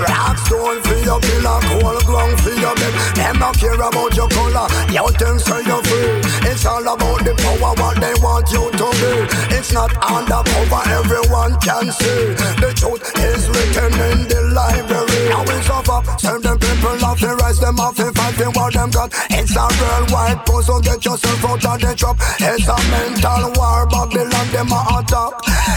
Rock 0.02 0.38
stone 0.38 0.82
for 0.82 0.98
your 0.98 1.20
pillar, 1.20 1.58
cool 1.70 1.98
ground 2.02 2.40
for 2.40 2.50
your 2.50 2.74
bed. 2.74 2.94
Them 3.14 3.38
not 3.38 3.56
care 3.58 3.74
about 3.74 4.14
your 4.16 4.28
color, 4.28 4.66
you 4.90 5.06
think 5.14 5.38
so 5.40 5.58
you're 5.58 5.82
free. 5.84 6.50
It's 6.50 6.66
all 6.66 6.82
about 6.82 7.22
the 7.24 7.34
power, 7.38 7.72
what 7.78 8.00
they 8.00 8.14
want 8.18 8.50
you 8.50 8.66
to 8.70 8.86
be. 8.98 9.12
It's 9.54 9.72
not 9.72 9.94
undercover, 10.02 10.82
everyone 10.90 11.54
can 11.60 11.92
see. 11.92 12.34
The 12.58 12.74
truth 12.74 13.02
is 13.18 13.48
written 13.48 13.92
in 14.10 14.18
the 14.26 14.40
library. 14.50 15.28
Now 15.30 15.46
it's 15.46 15.70
over, 15.70 16.02
send 16.18 16.42
them 16.42 16.58
people 16.58 17.04
off 17.04 17.20
the 17.20 17.36
rise 17.38 17.60
them 17.60 17.78
off 17.78 17.96
the 17.96 18.12
fight 18.12 18.34
for 18.34 18.50
what 18.50 18.74
them 18.74 18.90
got. 18.90 19.12
It's 19.30 19.54
a 19.56 19.66
worldwide 19.80 20.44
puzzle, 20.46 20.80
get 20.80 21.04
yourself 21.04 21.44
out 21.44 21.64
of 21.64 21.80
the 21.80 21.94
trap. 21.94 22.16
It's 22.40 22.66
a 22.66 22.76
mental 22.90 23.52
war, 23.54 23.86
Babylon 23.86 24.48
them 24.50 24.72
a 24.72 24.80
attack. 24.98 25.32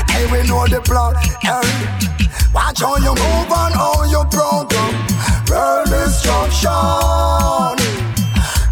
Hey, 0.09 0.26
we 0.32 0.47
know 0.47 0.65
the 0.67 0.82
plot. 0.82 1.15
Hey, 1.45 2.24
watch 2.55 2.79
how 2.79 2.95
you 2.95 3.13
move 3.13 3.51
and 3.51 3.75
how 3.75 4.03
you 4.05 4.23
program. 4.31 4.93
World 5.51 5.89
destruction. 5.91 6.71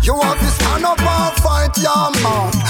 You 0.02 0.16
have 0.22 0.40
to 0.40 0.48
stand 0.48 0.86
up 0.86 1.00
and 1.00 1.36
fight, 1.44 1.78
yeah 1.78 2.10
man. 2.24 2.63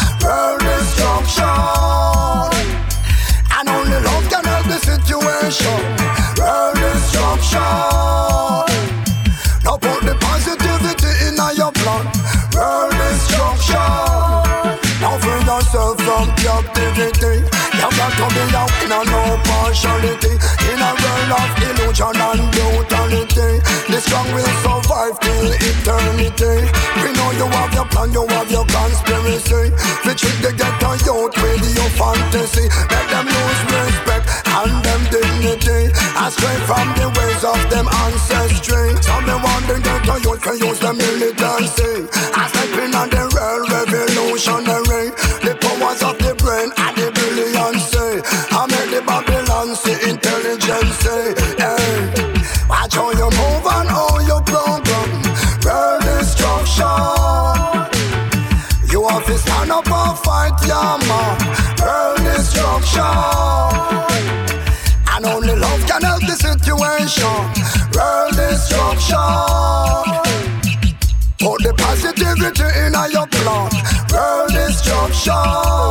Will 24.34 24.54
survive 24.66 25.16
till 25.22 25.50
eternity. 25.54 26.66
We 27.02 27.10
know 27.14 27.30
you 27.38 27.48
have 27.48 27.74
your 27.74 27.86
plan, 27.86 28.12
you 28.14 28.26
have 28.28 28.50
your 28.50 28.66
conspiracy. 28.66 29.70
We 30.06 30.12
trick 30.18 30.38
the 30.42 30.52
ghetto 30.58 30.98
youth 31.06 31.36
with 31.38 31.64
your 31.78 31.92
fantasy. 31.94 32.66
Let 32.90 33.06
them 33.14 33.26
lose 33.30 33.62
respect 33.70 34.26
and 34.46 34.74
them 34.86 35.02
dignity. 35.14 35.94
Astray 36.18 36.58
from 36.66 36.88
the 36.98 37.08
ways 37.14 37.44
of 37.46 37.60
them 37.70 37.88
ancestry. 38.06 38.98
Some 39.02 39.26
me 39.26 39.36
want 39.38 39.68
the 39.68 39.78
ghetto 39.80 40.16
youth 40.26 40.42
can 40.42 40.58
use 40.58 40.80
the 40.80 40.94
militancy. 40.94 42.10
I 42.34 42.48
step 42.50 42.74
in 42.82 42.96
on 42.96 43.10
the 43.10 43.33
destruction. 75.24 75.83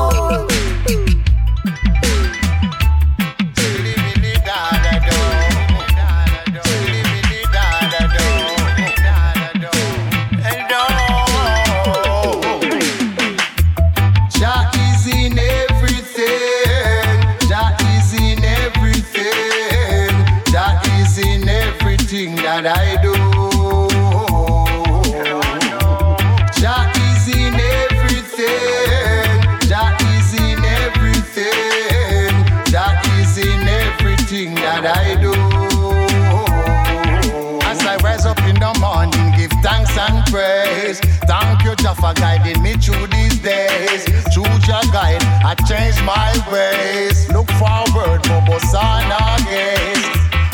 My 46.15 46.33
ways. 46.53 47.19
Look 47.33 47.49
forward, 47.61 48.21
Mobosana 48.29 49.23
gaze. 49.49 50.05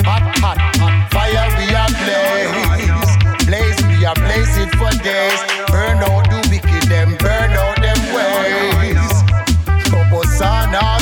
Hot, 0.06 0.24
hot, 0.42 0.58
hot 0.80 0.94
fire 1.12 1.48
we 1.58 1.66
are 1.82 1.92
blaze. 2.02 3.10
Blaze, 3.46 3.78
we 3.88 3.96
are 4.06 4.18
blaze 4.24 4.54
it 4.62 4.70
for 4.78 4.92
days. 5.02 5.40
Burn 5.72 5.98
out 6.10 6.24
the 6.30 6.40
wicked, 6.50 6.84
them 6.92 7.10
burn 7.18 7.52
out 7.64 7.76
them 7.82 8.00
ways. 8.14 9.06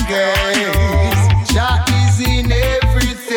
Gaze. 0.09 1.23
Jah 1.53 1.85
is 2.01 2.21
in 2.21 2.53
everything. 2.53 3.37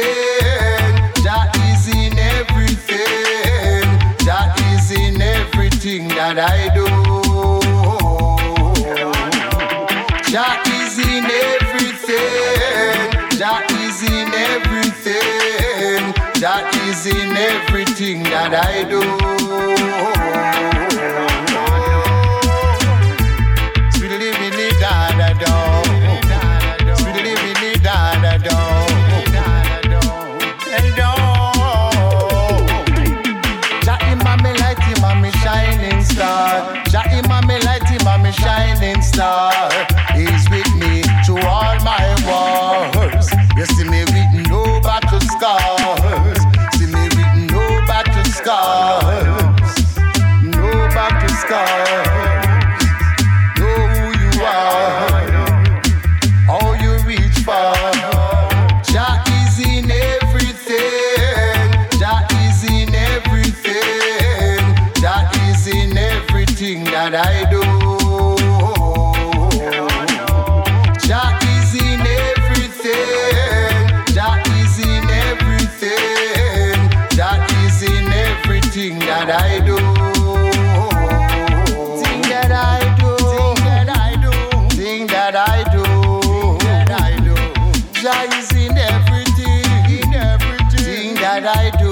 In 1.96 2.18
everything. 2.20 3.00
In 4.92 5.22
everything 5.22 6.08
that 6.10 6.40
I 6.40 6.74
do. 6.74 6.89
Everything 17.40 18.24
that 18.24 18.52
I 18.52 18.84
do. 18.84 19.00
Sweetly, 23.96 24.30
really, 24.40 24.70
da, 24.84 24.94
da, 25.20 25.30
do. 25.42 25.54
Sweetly, 27.00 27.34
really, 27.44 27.74
da, 27.80 27.98
da, 28.24 28.34
do. 28.46 28.58
And 30.76 30.90
do. 31.00 31.10
Jah 33.86 34.00
him 34.04 34.20
a 34.28 34.34
me 34.44 34.52
light, 34.60 34.82
him 34.84 35.04
a 35.04 35.16
me 35.22 35.32
shining 35.40 36.04
star. 36.04 36.76
Jah 36.92 37.08
him 37.08 37.32
a 37.32 37.40
me 37.48 37.58
light, 37.68 37.88
me 38.24 38.32
shining 38.32 39.02
star. 39.02 39.49
I 91.56 91.72
do. 91.82 91.90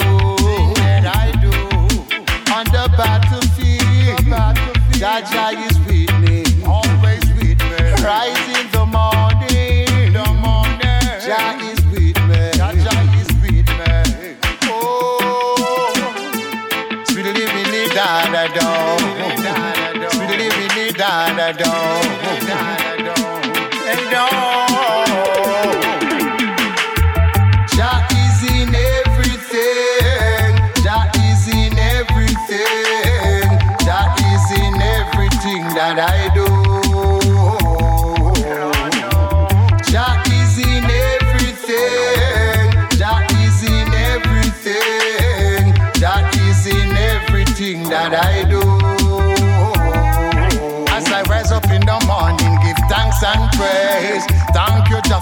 That 0.76 1.05
I 1.05 1.32
do. 1.41 1.51
On 2.53 2.66
the 2.66 2.86
battlefield. 2.97 4.28
Jah 4.99 5.22
Jah 5.32 5.51
is 5.66 5.76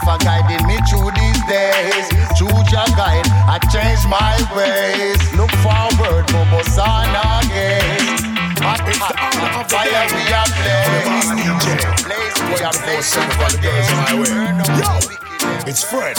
For 0.04 0.18
guiding 0.20 0.68
me 0.68 0.76
through 0.90 1.10
these 1.16 1.42
days. 1.48 2.08
Through 2.38 2.60
your 2.68 2.90
guide, 3.00 3.26
I 3.48 3.58
changed 3.72 4.08
my 4.10 4.36
ways. 4.56 5.18
Look 5.34 5.52
forward, 5.64 6.28
Mobosana 6.36 7.42
gaze. 7.48 8.20
Hot, 8.60 8.82
are 8.82 9.54
for 9.54 9.64
it's 15.68 15.84
Fred. 15.84 16.18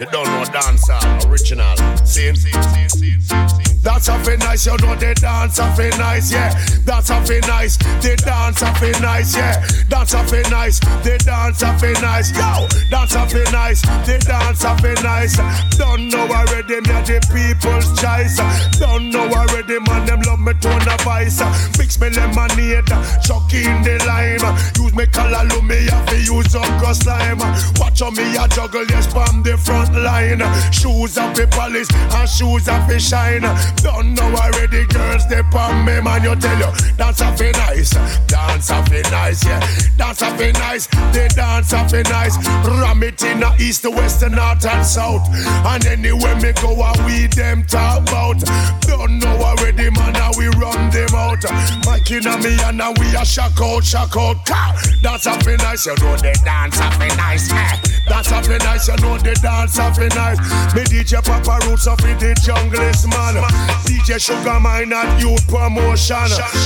You 0.00 0.06
don't 0.06 0.26
know 0.26 0.44
dancer, 0.52 0.98
original. 1.28 1.76
See, 2.04 2.34
see, 2.34 2.52
see, 2.52 2.88
see. 2.88 3.67
That's 3.82 4.08
feel 4.08 4.36
nice, 4.38 4.66
you 4.66 4.76
know 4.78 4.94
the 4.96 5.14
dance 5.14 5.60
feel 5.76 5.96
nice, 5.98 6.32
yeah. 6.32 6.52
That's 6.84 7.08
feel 7.08 7.40
nice, 7.46 7.76
the 7.76 8.16
dance 8.24 8.60
feel 8.78 9.00
nice, 9.00 9.36
yeah. 9.36 9.64
That's 9.88 10.14
feel 10.30 10.50
nice, 10.50 10.78
the 10.80 11.18
dance 11.24 11.62
feel 11.80 12.00
nice, 12.02 12.30
yo. 12.34 12.66
That's 12.90 13.14
feel 13.32 13.50
nice, 13.52 13.82
the 13.82 14.18
dance 14.26 14.62
feel 14.82 15.02
nice. 15.02 15.36
Don't 15.78 16.08
know 16.08 16.26
already, 16.26 16.80
me 16.82 16.96
the 17.06 17.18
people's 17.30 17.88
choice. 18.00 18.36
Don't 18.78 19.10
know 19.10 19.30
already, 19.30 19.78
man, 19.80 20.06
them 20.06 20.22
love 20.22 20.40
me 20.40 20.52
tone 20.60 20.82
a 20.82 20.96
vice. 21.04 21.40
Mix 21.78 22.00
me 22.00 22.10
lemonade, 22.10 22.88
chuck 23.22 23.52
in 23.54 23.82
the 23.86 24.02
lime. 24.06 24.42
Use 24.76 24.94
me 24.94 25.06
color, 25.06 25.46
me 25.62 25.86
have 25.86 26.06
to 26.10 26.18
use 26.18 26.54
up 26.54 26.66
cross 26.82 27.00
slime. 27.00 27.38
Watch 27.78 28.02
on 28.02 28.14
me 28.14 28.36
a 28.36 28.48
juggle, 28.48 28.84
yes, 28.90 29.06
from 29.06 29.42
the 29.42 29.56
front 29.56 29.94
line. 29.94 30.42
Shoes 30.72 31.16
up 31.16 31.34
the 31.34 31.46
polish 31.46 31.88
and 31.92 32.28
shoes 32.28 32.68
up 32.68 32.88
the 32.88 32.98
shine. 32.98 33.46
Don't 33.82 34.14
know 34.14 34.34
already, 34.34 34.86
girls, 34.86 35.26
they 35.28 35.42
pump 35.50 35.86
me, 35.86 36.00
man. 36.00 36.22
You 36.22 36.34
tell 36.36 36.58
you, 36.58 36.70
dance 36.96 37.20
be 37.38 37.50
nice, 37.52 37.90
dance 38.26 38.70
be 38.90 39.02
nice, 39.10 39.44
yeah. 39.44 39.60
Dance 39.96 40.20
be 40.38 40.52
nice, 40.52 40.86
they 41.12 41.28
dance 41.28 41.72
be 41.92 42.02
nice. 42.02 42.36
Ram 42.66 43.02
it 43.02 43.22
in 43.22 43.40
the 43.40 43.54
east, 43.60 43.82
the 43.82 43.90
west, 43.90 44.20
the 44.20 44.28
north 44.28 44.64
and 44.66 44.84
south. 44.84 45.28
And 45.66 45.84
anywhere 45.86 46.36
me 46.36 46.52
go, 46.52 46.74
I 46.80 46.92
we 47.06 47.26
them 47.28 47.64
talk 47.64 48.02
about. 48.02 48.38
Don't 48.82 49.18
know 49.18 49.36
already, 49.38 49.90
man, 49.90 50.14
how 50.14 50.32
we 50.36 50.48
run 50.58 50.90
them 50.90 51.14
out. 51.14 51.44
Mike 51.86 52.10
in 52.10 52.24
me 52.42 52.58
and 52.64 52.78
now 52.78 52.92
we 52.98 53.06
a 53.16 53.24
shock 53.24 53.60
out, 53.60 53.84
shock 53.84 54.16
out. 54.16 54.44
Car. 54.46 54.74
Dance 55.02 55.26
be 55.44 55.56
nice, 55.56 55.86
you 55.86 55.94
know 55.96 56.16
they 56.16 56.32
dance 56.44 56.78
be 56.98 57.08
nice, 57.16 57.50
eh. 57.52 57.76
Dance 58.08 58.48
be 58.48 58.58
nice, 58.58 58.88
you 58.88 58.96
know 58.96 59.18
they 59.18 59.34
dance 59.34 59.76
be 59.98 60.08
nice. 60.08 60.38
Me 60.74 60.82
DJ 60.84 61.22
Papa 61.24 61.66
Roots 61.66 61.86
up 61.86 62.00
in 62.02 62.18
the 62.18 62.34
junglist, 62.40 63.08
man. 63.10 63.57
DJ 63.84 64.20
Sugar 64.20 64.58
Minott 64.60 65.04
and 65.04 65.20
Youth 65.20 65.46
Promotion. 65.48 66.16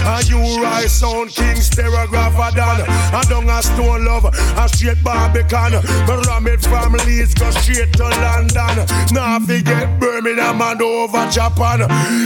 And 0.04 0.28
you 0.28 0.38
Rise 0.62 0.92
Sound 0.92 1.30
King 1.30 1.56
Stereographer 1.56 2.54
Dan. 2.54 2.82
And 3.14 3.28
down 3.28 3.48
a 3.48 3.62
Stone 3.62 4.04
Love, 4.04 4.26
and 4.26 4.70
straight 4.70 5.02
Barbican. 5.02 5.72
Me 6.06 6.14
ram 6.26 6.46
it 6.46 6.62
from 6.62 6.92
Leeds, 7.04 7.34
go 7.34 7.50
straight 7.50 7.92
to 7.94 8.04
London. 8.04 8.86
Now 9.12 9.40
forget 9.40 9.98
Birmingham 9.98 10.60
and 10.62 10.82
over 10.82 11.28
Japan. 11.30 11.82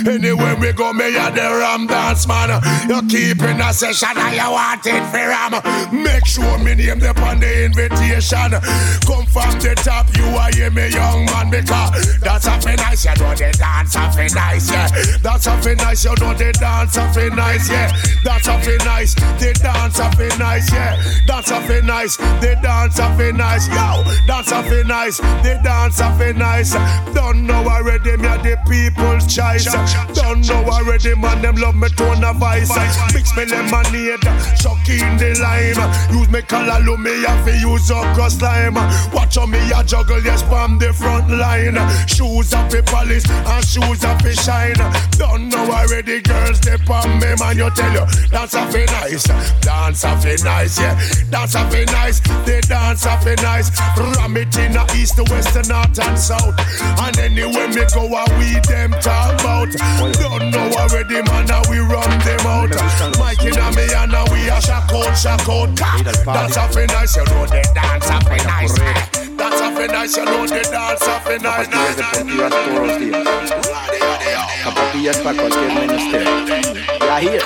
Anywhere 0.06 0.56
we 0.56 0.72
go, 0.72 0.92
me 0.92 1.16
a 1.16 1.30
the 1.30 1.40
Ram 1.40 1.86
Dance 1.86 2.26
Man. 2.26 2.50
You 2.88 3.00
keep 3.08 3.42
in 3.42 3.60
a 3.60 3.72
session 3.72 4.16
and 4.16 4.34
you 4.34 4.50
want 4.50 4.86
it 4.86 5.04
for 5.10 5.28
Ram. 5.28 5.52
Make 5.92 6.26
sure 6.26 6.58
me 6.58 6.74
name 6.74 6.98
them 6.98 7.16
on 7.18 7.40
the 7.40 7.64
invitation. 7.64 8.52
Come 9.06 9.26
from 9.26 9.52
the 9.60 9.74
top, 9.76 10.06
you 10.16 10.24
are 10.24 10.70
me 10.70 10.88
young 10.88 11.24
man 11.26 11.50
because 11.50 12.20
that's 12.20 12.46
a 12.46 12.76
nice. 12.76 13.04
You 13.04 13.14
know 13.16 13.34
the 13.34 13.52
dance 13.56 13.94
a 13.94 14.34
nice. 14.34 14.55
Nice, 14.56 14.70
yeah. 14.70 15.16
That's 15.22 15.46
a 15.46 15.62
feel 15.62 15.76
nice, 15.76 16.04
you 16.04 16.14
know 16.20 16.34
the 16.34 16.52
dance 16.52 16.96
a 16.96 17.12
feel 17.12 17.34
nice, 17.34 17.70
yeah. 17.70 17.92
That's 18.24 18.48
a 18.48 18.60
feel 18.60 18.78
nice, 18.78 19.14
the 19.14 19.58
dance 19.60 19.98
a 19.98 20.10
feel 20.16 20.38
nice, 20.38 20.72
yeah. 20.72 20.96
That's 21.26 21.50
a 21.50 21.60
feel 21.66 21.82
nice, 21.82 22.16
the 22.16 22.58
dance 22.62 22.98
a 22.98 23.16
feel 23.16 23.32
nice, 23.32 23.68
yo. 23.68 24.02
That's 24.26 24.52
a 24.52 24.62
feel 24.62 24.84
nice, 24.84 25.18
the 25.18 25.60
dance 25.62 26.00
a 26.00 26.16
feel 26.18 26.34
nice. 26.34 26.72
Don't 27.14 27.46
know 27.46 27.66
already, 27.68 28.16
me 28.16 28.28
a 28.28 28.38
the 28.38 28.56
people's 28.68 29.26
choice. 29.26 29.64
Don't 30.14 30.46
know 30.48 30.64
already, 30.64 31.14
man, 31.14 31.42
them 31.42 31.56
love 31.56 31.76
me 31.76 31.88
tone 31.90 32.24
a 32.24 32.32
vice. 32.32 32.70
Mix 33.12 33.36
me 33.36 33.44
lemonade, 33.46 34.24
suck 34.56 34.88
in 34.88 35.16
the 35.18 35.38
lime. 35.42 36.16
Use 36.16 36.28
me 36.30 36.42
color, 36.42 36.96
me 36.98 37.22
have 37.24 37.44
to 37.44 37.56
use 37.58 37.90
up 37.90 38.14
cross 38.14 38.40
lime. 38.40 38.74
Watch 39.12 39.36
how 39.36 39.46
me 39.46 39.58
a 39.72 39.84
juggle, 39.84 40.22
yes, 40.22 40.42
from 40.42 40.78
the 40.78 40.92
front 40.92 41.30
line. 41.30 41.76
Shoes 42.06 42.52
up 42.54 42.70
the 42.70 42.82
polish 42.82 43.28
and 43.28 43.64
shoes 43.64 44.04
up 44.04 44.22
the 44.22 44.34
shine. 44.46 44.78
Don't 45.18 45.48
know 45.48 45.66
already, 45.66 46.20
girls, 46.22 46.60
they 46.60 46.78
on 46.86 47.18
me, 47.18 47.34
man, 47.42 47.58
you 47.58 47.68
tell 47.74 47.90
you. 47.90 48.06
Dance 48.30 48.54
a 48.54 48.62
fi 48.70 48.84
nice, 48.86 49.26
dance 49.60 50.04
fi 50.22 50.36
nice, 50.44 50.78
yeah. 50.78 50.94
Dance 51.30 51.56
a 51.56 51.66
fi 51.68 51.84
nice, 51.90 52.20
they 52.46 52.60
dance 52.60 53.02
fi 53.02 53.34
nice. 53.42 53.68
Ram 53.98 54.36
it 54.36 54.54
in 54.56 54.72
the 54.72 54.84
east, 54.94 55.18
west, 55.30 55.56
and 55.56 55.68
north 55.68 55.98
and 55.98 56.18
south. 56.18 56.54
And 57.02 57.18
anywhere 57.18 57.68
me 57.68 57.82
go, 57.90 58.06
I 58.14 58.24
we 58.38 58.54
them 58.70 58.92
talk 59.02 59.34
about. 59.40 59.74
Don't 60.14 60.50
know 60.54 60.68
already, 60.78 61.20
man, 61.26 61.48
how 61.50 61.62
we 61.68 61.78
run 61.82 62.10
them 62.22 62.46
out. 62.46 62.70
Mike 63.18 63.42
in 63.42 63.58
a 63.58 63.68
me 63.74 63.86
and 63.98 64.12
now 64.12 64.24
we 64.30 64.46
a 64.46 64.60
shock 64.62 64.92
out, 64.94 65.14
shock 65.18 65.48
out. 65.48 65.74
Dance 65.74 66.56
a 66.56 66.64
fi 66.70 66.86
nice, 66.86 67.16
you 67.16 67.24
know 67.26 67.46
they 67.46 67.66
dance 67.74 68.06
fi 68.06 68.38
nice. 68.46 68.78
Dance 69.34 69.60
a 69.60 69.68
fi 69.74 69.86
nice, 69.90 70.16
you 70.16 70.24
know 70.24 70.46
they 70.46 70.62
dance 70.62 71.02
fi 71.02 71.36
nice. 71.42 71.66
Todos 71.66 72.86
los 72.86 72.98
días. 73.00 73.85
Zapatillas 74.62 75.18
para 75.18 75.36
cualquier 75.36 75.74
menester. 75.74 76.24
Ya 77.00 77.20
here. 77.20 77.44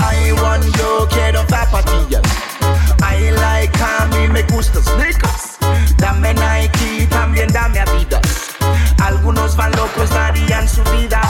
I 0.00 0.32
want 0.42 0.64
yo 0.76 1.08
quiero 1.08 1.44
zapatillas. 1.48 2.22
I 3.02 3.30
like 3.30 3.78
a 3.80 4.06
mí 4.12 4.28
me 4.28 4.42
gusta 4.42 4.82
sneakers. 4.82 5.58
Dame 5.96 6.34
Nike, 6.34 7.06
también 7.08 7.48
dame 7.52 7.80
Adidas. 7.80 8.20
Algunos 9.02 9.56
van 9.56 9.72
locos, 9.72 10.10
darían 10.10 10.68
su 10.68 10.82
vida. 10.84 11.21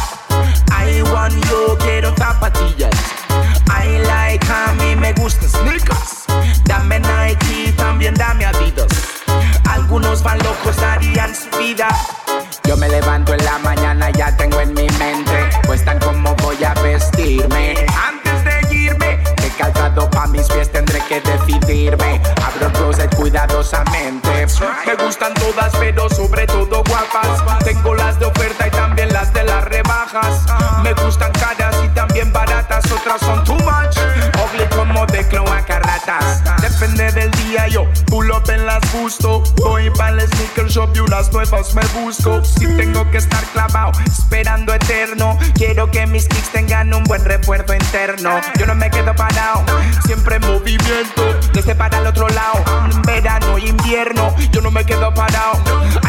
Abro 21.72 22.66
el 22.66 22.72
closet 22.72 23.14
cuidadosamente. 23.16 24.46
Me 24.86 24.94
gustan 25.02 25.32
todas, 25.32 25.72
pero 25.80 26.06
sobre 26.10 26.46
todo 26.46 26.84
guapas. 26.84 27.64
Tengo 27.64 27.94
las 27.94 28.18
de 28.18 28.26
oferta 28.26 28.66
y 28.68 28.70
también 28.70 29.10
las 29.10 29.32
de 29.32 29.42
las 29.44 29.64
rebajas. 29.64 30.44
Me 30.82 30.92
gustan 30.92 31.32
caras 31.32 31.74
y 31.82 31.88
también 31.88 32.30
baratas, 32.30 32.84
otras 32.92 33.20
son 33.22 33.42
too 33.44 33.54
much. 33.54 33.96
Ugly 34.44 34.66
como 34.76 35.06
de 35.06 35.26
cloaca 35.28 35.78
ratas. 35.78 36.42
Depende 36.60 37.10
del 37.12 37.31
día, 37.52 37.68
yo 37.68 37.86
pull 38.06 38.30
up 38.30 38.48
en 38.50 38.66
las 38.66 38.80
gusto. 38.92 39.42
Voy 39.56 39.90
para 39.90 40.22
el 40.22 40.28
sneaker 40.28 40.68
shop 40.68 40.90
y 40.94 41.00
unas 41.00 41.32
nuevas 41.32 41.74
me 41.74 41.82
busco. 42.00 42.42
Si 42.44 42.66
tengo 42.76 43.08
que 43.10 43.18
estar 43.18 43.44
clavado, 43.52 43.92
esperando 44.06 44.72
eterno. 44.72 45.38
Quiero 45.54 45.90
que 45.90 46.06
mis 46.06 46.26
kicks 46.28 46.50
tengan 46.50 46.92
un 46.94 47.04
buen 47.04 47.24
refuerzo 47.24 47.74
interno. 47.74 48.40
Yo 48.58 48.66
no 48.66 48.74
me 48.74 48.90
quedo 48.90 49.14
parado, 49.14 49.64
siempre 50.06 50.36
en 50.36 50.42
movimiento. 50.42 51.22
Desde 51.52 51.74
para 51.74 51.98
el 51.98 52.06
otro 52.06 52.28
lado, 52.28 52.64
verano, 53.06 53.58
invierno. 53.58 54.34
Yo 54.52 54.60
no 54.60 54.70
me 54.70 54.84
quedo 54.84 55.12
parado. 55.12 55.58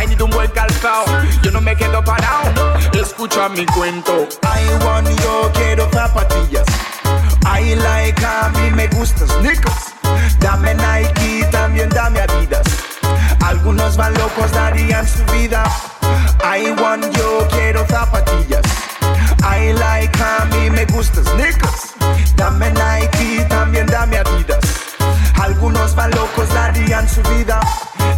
I 0.02 0.08
need 0.08 0.22
un 0.22 0.30
buen 0.30 0.50
calzado. 0.52 1.06
Yo 1.42 1.52
no 1.52 1.62
me 1.62 1.76
quedo 1.76 2.04
parado. 2.04 2.52
Escucha 2.94 3.50
mi 3.50 3.66
cuento. 3.66 4.28
I 4.44 4.86
want 4.86 5.10
yo 5.22 5.52
quiero 5.54 5.90
zapatillas. 5.92 6.66
I 7.46 7.76
like 7.76 8.24
a 8.26 8.50
mí 8.50 8.72
me 8.72 8.88
gusta 8.88 9.28
sneakers. 9.28 9.93
Dame 10.44 10.76
Nike, 10.76 11.46
también 11.52 11.88
dame 11.88 12.20
Adidas. 12.20 12.68
Algunos 13.46 13.96
van 13.96 14.14
locos, 14.16 14.52
darían 14.52 15.08
su 15.08 15.24
vida. 15.32 15.64
I 16.44 16.70
want 16.82 17.06
yo 17.18 17.48
quiero 17.50 17.86
zapatillas. 17.88 18.66
I 19.42 19.72
like 19.72 20.20
a 20.22 20.44
mí 20.52 20.70
me 20.70 20.86
gusta 20.86 21.24
sneakers. 21.24 21.94
Dame 22.36 22.72
Nike, 22.72 23.46
también 23.48 23.86
dame 23.86 24.18
Adidas. 24.18 24.60
Algunos 25.42 25.96
van 25.96 26.12
locos, 26.12 26.54
darían 26.54 27.08
su 27.08 27.22
vida. 27.24 27.62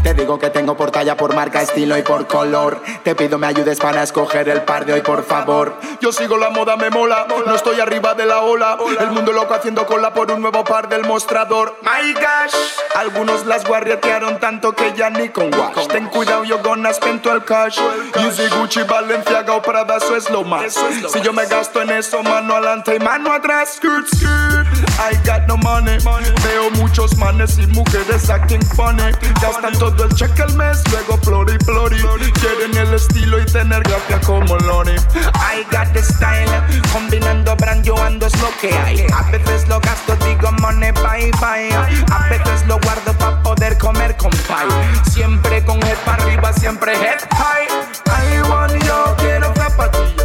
Te 0.05 0.13
digo 0.13 0.37
que 0.37 0.51
tengo 0.51 0.77
por 0.77 0.91
talla, 0.91 1.17
por 1.17 1.33
marca, 1.33 1.63
estilo 1.63 1.97
y 1.97 2.03
por 2.03 2.27
color. 2.27 2.79
Te 3.03 3.15
pido 3.15 3.39
me 3.39 3.47
ayudes 3.47 3.79
para 3.79 4.03
escoger 4.03 4.47
el 4.49 4.61
par 4.61 4.85
de 4.85 4.93
hoy, 4.93 5.01
por 5.01 5.23
favor. 5.23 5.79
Yo 5.99 6.11
sigo 6.11 6.37
la 6.37 6.51
moda, 6.51 6.75
me 6.75 6.91
mola. 6.91 7.25
No 7.43 7.55
estoy 7.55 7.79
arriba 7.79 8.13
de 8.13 8.27
la 8.27 8.41
ola. 8.41 8.77
El 8.99 9.09
mundo 9.09 9.31
loco 9.31 9.55
haciendo 9.55 9.87
cola 9.87 10.13
por 10.13 10.29
un 10.29 10.41
nuevo 10.41 10.63
par 10.63 10.89
del 10.89 11.05
mostrador. 11.05 11.79
My 11.81 12.13
gosh. 12.13 12.53
Algunos 12.93 13.47
las 13.47 13.65
guarretearon 13.65 14.39
tanto 14.39 14.73
que 14.75 14.93
ya 14.93 15.09
ni 15.09 15.29
con 15.29 15.51
wash. 15.55 15.87
Ten 15.87 16.05
cuidado, 16.05 16.43
yo 16.43 16.59
gonna 16.59 16.93
spend 16.93 17.23
todo 17.23 17.33
el 17.33 17.43
cash. 17.43 17.79
Easy 18.13 18.47
Gucci, 18.59 18.83
Balenciaga 18.83 19.55
o 19.55 19.61
Prada, 19.63 19.97
eso 19.97 20.15
es 20.15 20.29
lo 20.29 20.43
más. 20.43 20.75
Si 21.11 21.19
yo 21.21 21.33
me 21.33 21.47
gasto 21.47 21.81
en 21.81 21.89
eso, 21.89 22.21
mano 22.21 22.53
adelante 22.53 22.95
y 22.95 22.99
mano 22.99 23.33
atrás. 23.33 23.77
Skirt, 23.77 24.05
skirt. 24.05 24.67
I 24.99 25.15
got 25.25 25.47
no 25.47 25.57
money. 25.57 25.97
Veo 26.43 26.69
muchos 26.77 27.17
manes 27.17 27.57
y 27.57 27.65
mujeres 27.65 28.29
acting 28.29 28.61
funny. 28.75 29.11
Gastan 29.41 29.73
todo 29.73 29.94
el 30.03 30.13
cheque 30.15 30.43
al 30.43 30.53
mes, 30.55 30.83
luego 30.91 31.17
plori 31.21 31.57
plori. 31.59 31.97
Quieren 32.33 32.77
el 32.77 32.93
estilo 32.93 33.39
y 33.39 33.45
tener 33.45 33.83
gracia 33.83 34.19
como 34.21 34.57
Lori. 34.57 34.95
I 35.35 35.63
got 35.71 35.91
the 35.93 36.03
style, 36.03 36.49
combinando 36.91 37.55
brand 37.55 37.83
yo 37.83 37.97
ando 38.01 38.25
es 38.27 38.41
lo 38.41 38.49
que 38.59 38.73
hay. 38.77 39.07
A 39.13 39.29
veces 39.31 39.67
lo 39.67 39.79
gasto, 39.79 40.15
digo 40.25 40.51
money 40.61 40.91
bye 40.91 41.31
bye. 41.39 41.73
A 42.11 42.27
veces 42.29 42.65
lo 42.67 42.79
guardo 42.79 43.13
para 43.17 43.41
poder 43.43 43.77
comer 43.77 44.15
con 44.17 44.31
pie. 44.31 45.11
Siempre 45.11 45.63
con 45.65 45.81
head 45.83 45.97
para 46.05 46.23
arriba, 46.23 46.53
siempre 46.53 46.93
head 46.93 47.19
high. 47.31 47.67
I 48.07 48.49
want 48.49 48.73
yo 48.83 49.15
quiero 49.17 49.53
zapatillas. 49.55 50.24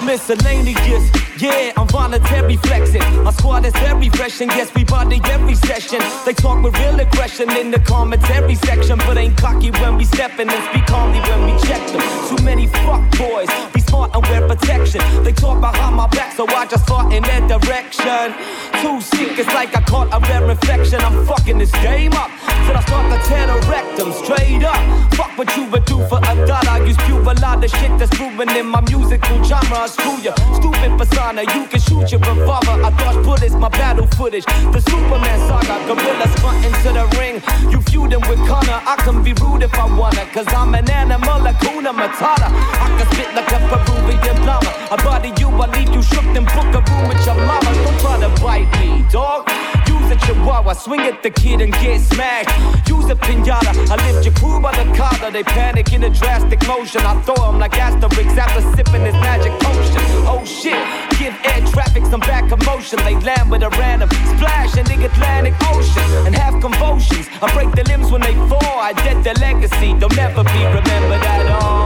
the 0.00 0.04
miscellaneous. 0.04 1.10
Yeah, 1.38 1.72
I'm 1.76 1.86
voluntary 1.88 2.56
flexing. 2.56 3.02
My 3.22 3.30
squad 3.30 3.66
is 3.66 3.72
very 3.74 4.08
fresh, 4.08 4.40
and 4.40 4.50
yes, 4.52 4.74
we 4.74 4.84
body 4.84 5.20
every 5.24 5.54
session. 5.54 6.00
They 6.24 6.32
talk 6.32 6.62
with 6.64 6.74
real 6.78 6.98
aggression 6.98 7.50
in 7.58 7.70
the 7.70 7.78
commentary 7.80 8.54
section, 8.54 8.96
but 8.98 9.18
ain't 9.18 9.36
cocky 9.36 9.70
when 9.70 9.98
we 9.98 10.04
steppin' 10.04 10.48
and 10.48 10.64
speak 10.70 10.86
calmly 10.86 11.20
when 11.20 11.44
we 11.44 11.60
check 11.60 11.86
them. 11.88 12.00
Too 12.28 12.42
many 12.42 12.66
fuck 12.68 13.02
boys, 13.18 13.50
be 13.74 13.80
smart 13.80 14.14
and 14.14 14.24
wear 14.28 14.48
protection. 14.48 15.02
They 15.24 15.32
talk 15.32 15.60
behind 15.60 15.96
my 15.96 16.06
back, 16.08 16.34
so 16.34 16.46
I 16.48 16.64
just 16.64 16.86
fought 16.86 17.12
in 17.12 17.22
their 17.22 17.46
direction. 17.46 18.32
Too 18.80 19.00
sick, 19.02 19.38
it's 19.38 19.52
like 19.52 19.76
I 19.76 19.82
caught 19.82 20.08
a 20.12 20.20
rare 20.30 20.50
infection. 20.50 21.00
I'm 21.02 21.26
fucking 21.26 21.58
this 21.58 21.72
game 21.84 22.14
up 22.14 22.30
till 22.64 22.76
I 22.76 22.80
start 22.80 23.12
to 23.12 23.28
tear 23.28 23.46
the 23.46 23.58
rectum 23.68 24.12
straight 24.12 24.64
up. 24.64 25.12
Fuck 25.12 25.36
what 25.36 25.54
you 25.54 25.66
would 25.66 25.84
do 25.84 25.98
for 26.08 26.18
a 26.18 26.46
dollar. 26.46 26.70
I 26.70 26.84
use 26.86 26.96
pure 27.04 27.20
a 27.20 27.34
lot 27.40 27.62
of 27.62 27.70
shit 27.70 27.92
that's 27.98 28.14
proven 28.16 28.48
in 28.56 28.66
my 28.66 28.80
musical 28.80 29.44
genre. 29.44 29.86
Screw 29.86 30.16
you, 30.22 30.32
stupid 30.56 30.96
You 31.26 31.66
can 31.66 31.80
shoot 31.80 32.12
your 32.12 32.20
revolver. 32.20 32.78
I 32.86 32.90
dodge 32.96 33.24
bullets, 33.24 33.52
my 33.54 33.68
battle 33.68 34.06
footage. 34.06 34.44
The 34.44 34.80
Superman 34.80 35.38
saga, 35.48 35.84
gorillas 35.84 36.32
front 36.38 36.64
into 36.64 36.92
the 36.94 37.04
ring. 37.18 37.42
You 37.68 37.80
feuding 37.82 38.20
with 38.30 38.38
Connor. 38.46 38.80
I 38.86 38.94
can 39.02 39.24
be 39.24 39.32
rude 39.42 39.64
if 39.64 39.74
I 39.74 39.86
wanna, 39.86 40.24
cause 40.32 40.46
I'm 40.54 40.72
an 40.76 40.88
animal, 40.88 41.42
Hakuna 41.42 41.90
Matata. 41.90 42.46
I 42.46 42.94
can 42.96 43.12
spit 43.12 43.34
like 43.34 43.50
a 43.50 43.58
Peruvian 43.66 44.46
llama. 44.46 44.70
I 44.88 44.96
body 45.02 45.32
you, 45.40 45.48
I 45.48 45.66
leave 45.76 45.92
you 45.92 46.00
shook, 46.00 46.22
then 46.32 46.44
book 46.44 46.70
a 46.72 46.80
room 46.94 47.08
with 47.08 47.26
your 47.26 47.34
mama. 47.34 47.74
Don't 47.74 47.98
try 47.98 48.20
to 48.20 48.30
bite 48.40 48.70
me, 48.78 49.04
dog. 49.10 49.50
Use 49.88 50.12
a 50.12 50.16
chihuahua, 50.24 50.74
swing 50.74 51.00
at 51.00 51.24
the 51.24 51.30
kid 51.30 51.60
and 51.60 51.72
get 51.72 52.02
smacked. 52.02 52.54
Use 52.88 53.10
a 53.10 53.16
pinata, 53.16 53.74
I 53.90 53.96
lift 54.06 54.24
your 54.24 54.34
crew 54.34 54.60
by 54.60 54.70
the 54.78 54.86
collar. 54.96 55.32
They 55.32 55.42
panic 55.42 55.92
in 55.92 56.04
a 56.04 56.10
drastic 56.10 56.64
motion. 56.68 57.00
I 57.00 57.20
throw 57.22 57.50
them 57.50 57.58
like 57.58 57.72
Asterix 57.72 58.36
after 58.38 58.62
sipping 58.76 59.02
this 59.02 59.14
magic 59.14 59.52
potion. 59.58 60.06
Oh 60.28 60.44
shit, 60.44 60.78
give 61.18 61.34
air 61.44 61.60
traffic 61.72 62.04
some 62.06 62.20
back 62.20 62.48
commotion. 62.48 62.98
They 63.04 63.14
land 63.20 63.50
with 63.50 63.62
a 63.62 63.70
random 63.70 64.08
splash 64.10 64.76
in 64.76 64.84
the 64.86 65.04
Atlantic 65.04 65.54
Ocean 65.68 66.26
and 66.26 66.34
have 66.34 66.60
convulsions. 66.60 67.28
I 67.42 67.52
break 67.54 67.72
their 67.72 67.84
limbs 67.84 68.10
when 68.10 68.20
they 68.20 68.34
fall. 68.48 68.78
I 68.78 68.92
dead 68.92 69.24
their 69.24 69.34
legacy. 69.34 69.94
They'll 69.94 70.08
never 70.10 70.44
be 70.44 70.62
remembered 70.64 71.22
at 71.22 71.46
all. 71.62 71.85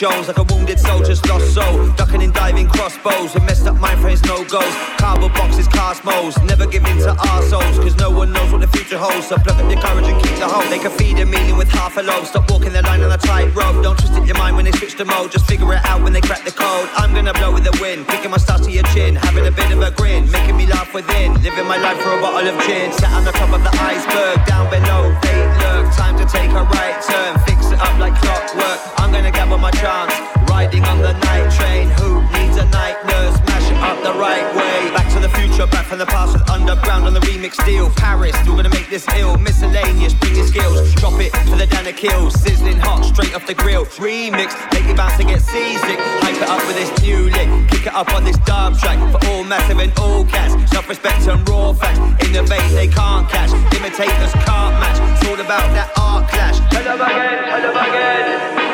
Jones 0.00 0.28
like 0.28 0.38
a 0.38 0.44
wounded 0.44 0.80
soldier's 0.80 1.22
lost 1.26 1.52
soul. 1.52 1.86
Ducking 1.92 2.22
and 2.22 2.32
diving 2.32 2.66
crossbows 2.66 3.34
with 3.34 3.44
messed 3.44 3.66
up 3.66 3.76
mind 3.76 4.00
frames, 4.00 4.24
no 4.24 4.42
goals. 4.48 4.74
Cardboard 4.96 5.34
boxes, 5.34 5.68
cast 5.68 6.06
molds. 6.06 6.40
Never 6.44 6.66
give 6.66 6.86
in 6.86 6.96
to 7.04 7.12
souls, 7.50 7.76
cause 7.76 7.94
no 7.96 8.10
one 8.10 8.32
knows 8.32 8.50
what 8.50 8.62
the 8.62 8.68
future 8.68 8.96
holds. 8.96 9.28
So 9.28 9.36
plug 9.36 9.60
up 9.60 9.70
your 9.70 9.78
courage 9.78 10.06
and 10.06 10.16
keep 10.24 10.34
the 10.40 10.48
hope. 10.48 10.64
They 10.70 10.78
can 10.78 10.90
feed 10.92 11.18
a 11.18 11.26
million 11.26 11.58
with 11.58 11.68
half 11.68 11.98
a 11.98 12.00
loaf. 12.00 12.28
Stop 12.28 12.50
walking 12.50 12.72
the 12.72 12.80
line 12.80 13.02
on 13.02 13.12
a 13.12 13.18
tightrope. 13.18 13.84
Don't 13.84 13.98
twist 13.98 14.16
it 14.16 14.24
your 14.24 14.38
mind 14.38 14.56
when 14.56 14.64
they 14.64 14.72
switch 14.72 14.96
the 14.96 15.04
mode. 15.04 15.32
Just 15.32 15.44
figure 15.44 15.70
it 15.74 15.84
out 15.84 16.00
when 16.00 16.14
they 16.14 16.22
crack 16.22 16.46
the 16.46 16.52
code. 16.52 16.88
I'm 16.96 17.12
gonna 17.12 17.34
blow 17.34 17.52
with 17.52 17.64
the 17.64 17.76
wind, 17.78 18.08
picking 18.08 18.30
my 18.30 18.38
stars 18.38 18.62
to 18.62 18.72
your 18.72 18.84
chin. 18.94 19.16
Having 19.16 19.48
a 19.48 19.52
bit 19.52 19.70
of 19.70 19.82
a 19.82 19.90
grin, 19.90 20.30
making 20.30 20.56
me 20.56 20.64
laugh 20.64 20.94
within. 20.94 21.34
Living 21.42 21.66
my 21.66 21.76
life 21.76 22.00
for 22.00 22.16
a 22.16 22.20
bottle 22.22 22.48
of 22.48 22.56
gin. 22.64 22.90
Sat 22.90 23.12
on 23.12 23.24
the 23.24 23.32
top 23.32 23.52
of 23.52 23.62
the 23.62 23.72
iceberg, 23.76 24.46
down 24.46 24.64
below. 24.70 25.12
Fate 25.20 25.50
lurk, 25.60 25.92
time 25.92 26.16
to 26.16 26.24
take 26.24 26.48
a 26.52 26.64
right 26.72 27.04
turn. 27.04 27.49
It 27.72 27.80
up 27.80 27.98
like 28.00 28.14
clockwork. 28.20 28.80
I'm 28.98 29.12
gonna 29.12 29.30
gather 29.30 29.56
my 29.56 29.70
chance. 29.70 30.49
Riding 30.50 30.84
on 30.84 30.98
the 30.98 31.12
night 31.12 31.48
train, 31.52 31.88
who 31.90 32.22
needs 32.34 32.56
a 32.56 32.66
night 32.74 32.98
nurse? 33.06 33.38
Mash 33.46 33.70
it 33.70 33.78
up 33.86 34.02
the 34.02 34.12
right 34.18 34.42
way. 34.58 34.90
Back 34.90 35.06
to 35.14 35.20
the 35.20 35.28
future, 35.28 35.64
back 35.68 35.86
from 35.86 35.98
the 35.98 36.06
past 36.06 36.32
with 36.32 36.50
underground 36.50 37.06
on 37.06 37.14
the 37.14 37.20
remix 37.20 37.64
deal. 37.64 37.88
Paris, 37.90 38.34
still 38.42 38.56
gonna 38.56 38.68
make 38.68 38.90
this 38.90 39.06
ill. 39.14 39.38
Miscellaneous, 39.38 40.12
bring 40.14 40.34
your 40.34 40.48
skills. 40.48 40.92
Drop 40.96 41.14
it 41.20 41.30
for 41.46 41.54
the 41.54 41.66
Dana 41.66 41.92
kills. 41.92 42.34
Sizzling 42.42 42.80
hot, 42.80 43.04
straight 43.04 43.32
off 43.32 43.46
the 43.46 43.54
grill. 43.54 43.86
Remix, 44.02 44.50
make 44.74 44.90
it 44.90 44.96
bounce 44.96 45.20
and 45.20 45.28
get 45.28 45.40
seasick. 45.40 45.98
Hype 46.18 46.42
it 46.42 46.48
up 46.48 46.66
with 46.66 46.74
this 46.74 46.90
new 47.00 47.30
lick. 47.30 47.48
Kick 47.70 47.86
it 47.86 47.94
up 47.94 48.12
on 48.12 48.24
this 48.24 48.36
dub 48.38 48.76
track 48.76 48.98
for 49.12 49.24
all 49.28 49.44
massive 49.44 49.78
and 49.78 49.96
all 50.00 50.24
cats. 50.24 50.52
Self 50.72 50.88
respect 50.88 51.28
and 51.28 51.48
raw 51.48 51.72
facts. 51.72 52.00
Innovate, 52.26 52.72
they 52.72 52.88
can't 52.88 53.28
catch. 53.28 53.52
Imitators 53.78 54.32
can't 54.42 54.74
match. 54.82 54.98
It's 55.14 55.28
all 55.28 55.38
about 55.38 55.70
that 55.78 55.92
art 55.96 56.28
clash. 56.28 56.58
Hello 56.74 56.94
again, 56.98 57.38
hello 57.46 57.70
again 57.70 58.69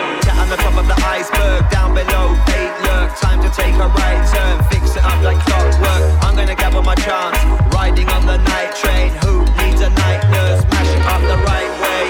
on 0.47 0.51
the 0.51 0.63
top 0.63 0.79
of 0.79 0.87
the 0.87 0.95
iceberg, 1.05 1.69
down 1.71 1.93
below, 1.93 2.35
fate 2.47 2.71
lurk. 2.87 3.11
Time 3.19 3.43
to 3.43 3.51
take 3.51 3.75
a 3.75 3.89
right 3.99 4.23
turn, 4.31 4.63
fix 4.71 4.95
it 4.95 5.03
up 5.03 5.21
like 5.23 5.39
clockwork. 5.45 6.23
I'm 6.23 6.37
gonna 6.37 6.55
gather 6.55 6.83
my 6.83 6.95
chance, 6.95 7.37
riding 7.75 8.09
on 8.11 8.27
the 8.27 8.39
night 8.39 8.73
train. 8.77 9.11
Who 9.25 9.41
needs 9.59 9.81
a 9.81 9.91
night 9.91 10.23
nurse? 10.31 10.63
Mash 10.71 10.95
it 10.95 11.03
up 11.03 11.21
the 11.23 11.37
right 11.51 11.73
way. 11.83 12.07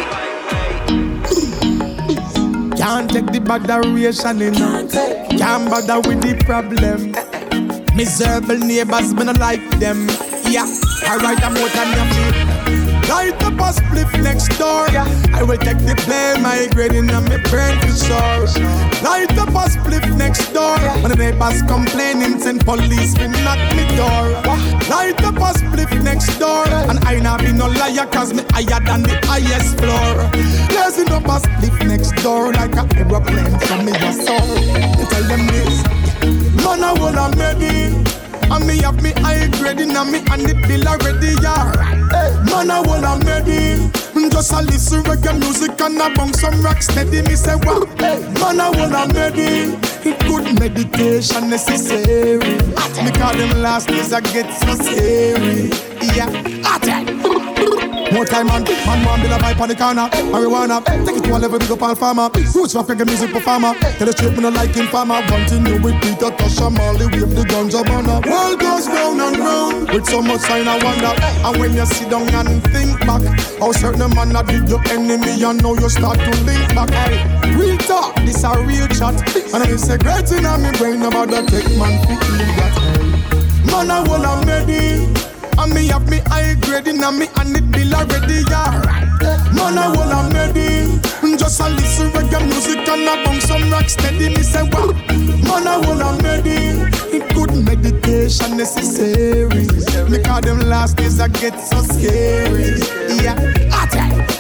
Can't 2.76 3.10
take 3.10 3.32
the 3.32 3.40
botheration 3.40 4.42
in 4.42 4.54
Can't 4.54 5.70
bother 5.70 6.00
with 6.06 6.20
the 6.20 6.34
problem 6.44 7.12
Miserable 7.96 8.58
neighbors, 8.58 9.14
me 9.14 9.24
not 9.24 9.38
like 9.38 9.66
them 9.80 10.06
Yeah, 10.50 10.66
out 11.06 11.24
on 11.24 11.38
your 11.40 12.06
feet 12.14 12.65
Light 13.08 13.40
up 13.44 13.54
a 13.54 13.70
spliff 13.72 14.10
next 14.22 14.48
door. 14.58 14.86
I 15.32 15.42
will 15.42 15.56
take 15.56 15.78
the 15.78 15.94
blame, 16.06 16.42
my 16.42 16.66
grading 16.72 17.10
on 17.10 17.24
my 17.24 17.38
brain 17.50 17.78
for 17.80 17.94
sure. 17.94 18.46
Light 19.02 19.30
up 19.38 19.50
a 19.50 19.64
spliff 19.70 20.06
next 20.16 20.52
door. 20.52 20.78
When 21.02 21.10
the 21.10 21.16
neighbors 21.16 21.62
complaining, 21.62 22.40
send 22.40 22.64
police 22.64 23.14
to 23.14 23.28
knock 23.28 23.60
me 23.76 23.86
door. 23.96 24.26
Light 24.90 25.22
up 25.22 25.36
a 25.36 25.50
spliff 25.54 25.92
next 26.02 26.36
door. 26.38 26.66
And 26.68 26.98
I 27.04 27.20
not 27.20 27.40
be 27.40 27.52
no 27.52 27.68
liar, 27.68 28.06
cause 28.06 28.34
me 28.34 28.42
higher 28.50 28.80
than 28.84 29.02
the 29.02 29.14
highest 29.24 29.78
floor. 29.78 30.26
Blazing 30.68 31.12
up 31.12 31.24
a 31.26 31.38
spliff 31.46 31.86
next 31.86 32.10
door 32.22 32.52
like 32.52 32.74
a 32.74 32.84
aeroplane 32.98 33.58
from 33.60 33.84
me, 33.86 33.92
soul. 34.12 34.56
Tell 35.10 35.24
them 35.30 35.46
this. 35.46 35.82
Man, 36.64 36.82
I 36.82 36.92
wanna 36.98 37.36
maybe. 37.36 38.05
And 38.50 38.66
me 38.66 38.78
have 38.82 39.02
me 39.02 39.12
high 39.22 39.48
grading 39.58 39.96
and 39.96 40.10
me 40.12 40.18
and 40.30 40.42
the 40.46 40.54
bill 40.66 40.86
already, 40.88 41.34
yeah. 41.42 41.72
Hey, 42.10 42.30
man, 42.50 42.70
I 42.70 42.80
wanna 42.80 43.18
ready. 43.24 43.76
Mm, 44.14 44.30
just 44.30 44.52
a 44.52 44.62
listen 44.62 45.02
reggae 45.02 45.38
music 45.38 45.80
and 45.80 45.98
a 46.00 46.08
bang 46.14 46.32
some 46.32 46.62
rock 46.62 46.80
steady. 46.82 47.22
Me 47.22 47.34
say 47.34 47.56
what? 47.56 47.88
Hey, 48.00 48.20
man, 48.40 48.60
I 48.60 48.70
wanna 48.70 49.12
ready. 49.12 49.76
Good 50.26 50.58
meditation 50.60 51.50
necessary. 51.50 52.38
Me 52.38 53.10
call 53.12 53.34
them 53.34 53.60
last 53.60 53.88
days 53.88 54.12
I 54.12 54.20
get 54.20 54.48
so 54.54 54.74
scary. 54.74 55.70
Yeah, 56.14 56.30
more 58.12 58.24
time 58.24 58.46
man, 58.46 58.62
man 58.62 59.04
man 59.04 59.20
build 59.20 59.32
a 59.32 59.38
vibe 59.38 59.60
on 59.60 59.68
the 59.68 59.74
corner. 59.74 60.08
Marijuana, 60.30 60.84
take 61.04 61.16
it 61.16 61.24
to 61.24 61.36
a 61.36 61.38
level 61.38 61.58
big 61.58 61.70
up 61.70 61.82
all 61.82 61.94
farmer. 61.94 62.30
Roots 62.54 62.74
reggae 62.74 63.06
music 63.06 63.32
performer. 63.32 63.74
Tell 63.98 64.06
the 64.06 64.12
straight 64.12 64.32
me 64.36 64.42
no 64.42 64.50
like 64.50 64.74
farmer. 64.90 65.20
One 65.26 65.46
thing 65.46 65.64
new 65.64 65.80
with 65.82 66.00
Peter 66.02 66.30
Tosh 66.30 66.60
and 66.60 66.76
Marley 66.76 67.06
Wave 67.06 67.34
the 67.34 67.44
guns 67.44 67.74
up 67.74 67.88
on 67.90 68.04
her. 68.04 68.20
World 68.28 68.60
goes 68.60 68.88
round 68.88 69.20
and 69.20 69.38
round. 69.38 69.90
With 69.90 70.06
so 70.06 70.22
much 70.22 70.40
sign 70.40 70.68
I 70.68 70.78
wonder. 70.82 71.12
And 71.18 71.56
when 71.58 71.74
you 71.74 71.86
sit 71.86 72.10
down 72.10 72.28
and 72.34 72.62
think 72.72 73.00
back 73.06 73.22
How 73.58 73.72
certain 73.72 74.14
man 74.14 74.30
that 74.30 74.46
did 74.46 74.68
your 74.68 74.82
enemy 74.88 75.42
And 75.42 75.62
now 75.62 75.74
you 75.74 75.88
start 75.88 76.18
to 76.18 76.30
link 76.44 76.68
back. 76.74 76.90
Hey, 76.90 77.56
Real 77.56 77.78
talk, 77.78 78.14
this 78.26 78.44
a 78.44 78.52
real 78.62 78.86
chat. 78.88 79.16
And 79.54 79.62
I 79.62 79.76
say 79.76 79.98
great 79.98 80.30
in 80.32 80.44
my 80.44 80.72
brain 80.78 81.02
About 81.02 81.28
the 81.28 81.42
take 81.48 81.76
man 81.78 81.96
to 82.06 82.14
that. 82.60 82.74
Man 83.66 83.90
I 83.90 84.00
wanna 84.06 84.46
ready 84.46 85.15
and 85.58 85.74
me 85.74 85.86
have 85.88 86.08
me 86.10 86.18
high 86.26 86.54
grading 86.60 87.02
and 87.02 87.18
me 87.18 87.26
and 87.36 87.56
it 87.56 87.70
bill 87.70 87.94
already, 87.94 88.44
yeah. 88.48 89.06
Man, 89.52 89.78
I 89.78 89.92
wanna 89.94 90.34
ready. 90.34 91.00
Just 91.36 91.60
a 91.60 91.68
listen 91.68 92.10
reggae 92.10 92.44
music 92.46 92.88
and 92.88 93.08
a 93.08 93.24
bang 93.24 93.40
some 93.40 93.70
rock 93.70 93.88
steady. 93.88 94.28
Me 94.30 94.42
say 94.42 94.62
what? 94.62 94.96
Man, 95.46 95.66
I 95.66 95.78
wanna 95.78 96.20
ready. 96.22 96.80
It 97.14 97.34
good 97.34 97.54
meditation 97.64 98.56
necessary. 98.56 99.66
Me 100.10 100.18
call 100.22 100.40
them 100.40 100.60
last 100.60 100.96
days 100.96 101.20
I 101.20 101.28
get 101.28 101.58
so 101.60 101.82
scary. 101.82 102.80
Yeah, 103.22 103.36
I 103.72 103.86
tell 103.86 104.35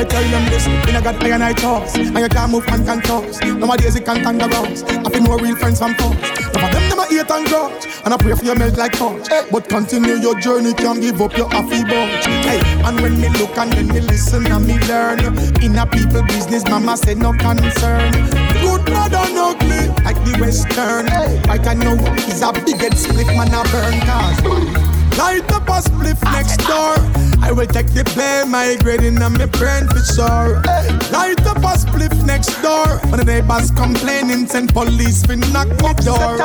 I 0.00 0.04
tell 0.04 0.22
them 0.22 0.48
this, 0.48 0.66
a 0.66 1.02
God 1.02 1.22
I 1.22 1.28
and 1.28 1.44
I 1.44 1.52
talks 1.52 1.94
And 1.94 2.16
you 2.16 2.28
can't 2.30 2.50
move 2.50 2.66
and 2.68 2.86
can 2.86 3.02
talk 3.02 3.24
Nowadays 3.44 3.94
you 3.94 4.00
can't 4.00 4.24
hang 4.24 4.40
around 4.40 4.82
I 4.88 5.10
feel 5.10 5.20
more 5.20 5.38
real 5.38 5.54
friends 5.56 5.78
from 5.78 5.92
folks 5.96 6.16
Some 6.40 6.64
of 6.64 6.72
them 6.72 6.88
never 6.88 7.04
eat 7.12 7.30
and 7.30 7.46
grudge. 7.46 7.84
And 8.06 8.14
I 8.14 8.16
pray 8.16 8.32
for 8.32 8.44
your 8.46 8.56
melt 8.56 8.78
like 8.78 8.92
touch 8.92 9.28
But 9.52 9.68
continue 9.68 10.14
your 10.14 10.40
journey, 10.40 10.72
can't 10.72 11.02
give 11.02 11.20
up 11.20 11.36
your 11.36 11.50
happy 11.50 11.84
bunch. 11.84 12.24
Hey, 12.48 12.62
and 12.80 12.98
when 13.02 13.20
me 13.20 13.28
look 13.28 13.52
and 13.58 13.74
when 13.74 13.88
me 13.88 14.00
listen 14.00 14.50
and 14.50 14.66
me 14.66 14.78
learn. 14.88 15.20
In 15.60 15.76
a 15.76 15.86
people 15.86 16.22
business, 16.22 16.64
mama 16.64 16.96
said 16.96 17.18
no 17.18 17.32
concern. 17.32 18.10
Good, 18.56 18.86
bad 18.86 19.12
and 19.12 19.36
ugly, 19.36 19.88
like 20.02 20.16
the 20.24 20.38
western. 20.40 21.06
Right 21.44 21.66
I 21.66 21.74
know 21.74 21.92
is 22.24 22.40
a 22.40 22.52
big 22.54 22.80
head 22.80 22.96
split 22.96 23.26
man 23.26 23.52
a 23.52 23.62
burn 23.68 24.00
cars 24.08 24.99
Light 25.18 25.50
up 25.52 25.68
a 25.68 25.80
spliff 25.82 26.22
next 26.22 26.58
door. 26.66 26.94
I 27.42 27.52
will 27.52 27.66
take 27.66 27.88
the 27.92 28.04
blame, 28.14 28.50
my 28.50 28.76
migrating 28.76 29.20
on 29.22 29.32
me 29.32 29.46
brain 29.46 29.88
for 29.88 30.02
sure. 30.14 30.62
Light 31.10 31.40
up 31.46 31.58
a 31.58 31.74
spliff 31.74 32.14
next 32.26 32.54
door. 32.62 32.98
When 33.10 33.18
the 33.18 33.24
neighbors 33.24 33.70
complaining, 33.70 34.46
send 34.46 34.72
police 34.72 35.24
for 35.24 35.36
knock 35.36 35.68
my 35.82 35.92
door. 35.94 36.36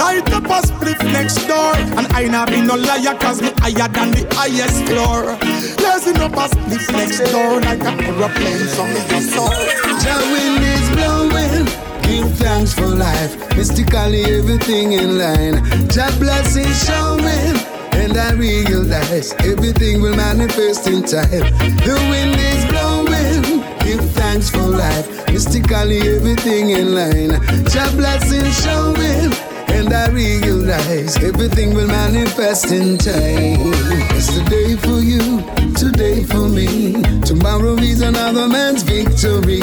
Light 0.00 0.26
up 0.32 0.50
a 0.50 0.58
spliff 0.66 1.00
next 1.12 1.46
door. 1.46 1.76
And 1.98 2.06
I 2.12 2.26
not 2.26 2.48
be 2.48 2.60
no 2.60 2.74
liar, 2.74 3.14
cause 3.18 3.40
me 3.40 3.52
higher 3.58 3.88
than 3.88 4.10
the 4.10 4.26
highest 4.32 4.84
floor. 4.88 5.36
Blazing 5.78 6.20
up 6.20 6.32
a 6.34 6.48
spliff 6.50 6.90
next 6.92 7.20
door 7.30 7.60
like 7.60 7.84
a 7.84 7.92
aeroplane 8.10 8.66
from 8.74 8.90
the 8.90 9.20
soul. 9.22 9.54
The 10.02 10.16
wind 10.32 10.64
is 10.66 10.86
blowing. 10.96 11.90
Give 12.02 12.38
thanks 12.38 12.74
for 12.74 12.86
life. 12.86 13.36
Mystically, 13.56 14.24
everything 14.24 14.92
in 14.92 15.18
line. 15.18 15.62
Jah 15.88 16.10
blessing 16.18 16.66
showing. 16.66 17.69
And 18.00 18.16
I 18.16 18.32
realize 18.32 19.32
everything 19.44 20.00
will 20.00 20.16
manifest 20.16 20.86
in 20.86 21.02
time. 21.02 21.44
The 21.86 21.96
wind 22.10 22.36
is 22.52 22.64
blowing. 22.72 23.60
Give 23.84 24.10
thanks 24.12 24.48
for 24.50 24.66
life. 24.66 25.06
Mystically, 25.28 26.00
everything 26.16 26.70
in 26.70 26.94
line. 26.94 27.32
Jah 27.66 27.90
blessing 27.94 28.48
showing. 28.64 29.32
And 29.76 29.92
I 29.92 30.08
realize 30.10 31.16
everything 31.22 31.74
will 31.74 31.86
manifest 31.86 32.72
in 32.72 32.98
time. 32.98 33.72
It's 34.16 34.28
the 34.34 34.44
day 34.48 34.76
for 34.76 34.98
you, 35.00 35.40
today 35.74 36.24
for 36.24 36.48
me. 36.48 37.02
Tomorrow 37.22 37.76
is 37.76 38.00
another 38.02 38.48
man's 38.48 38.82
victory. 38.82 39.60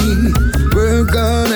Work 0.73 1.15
on 1.15 1.46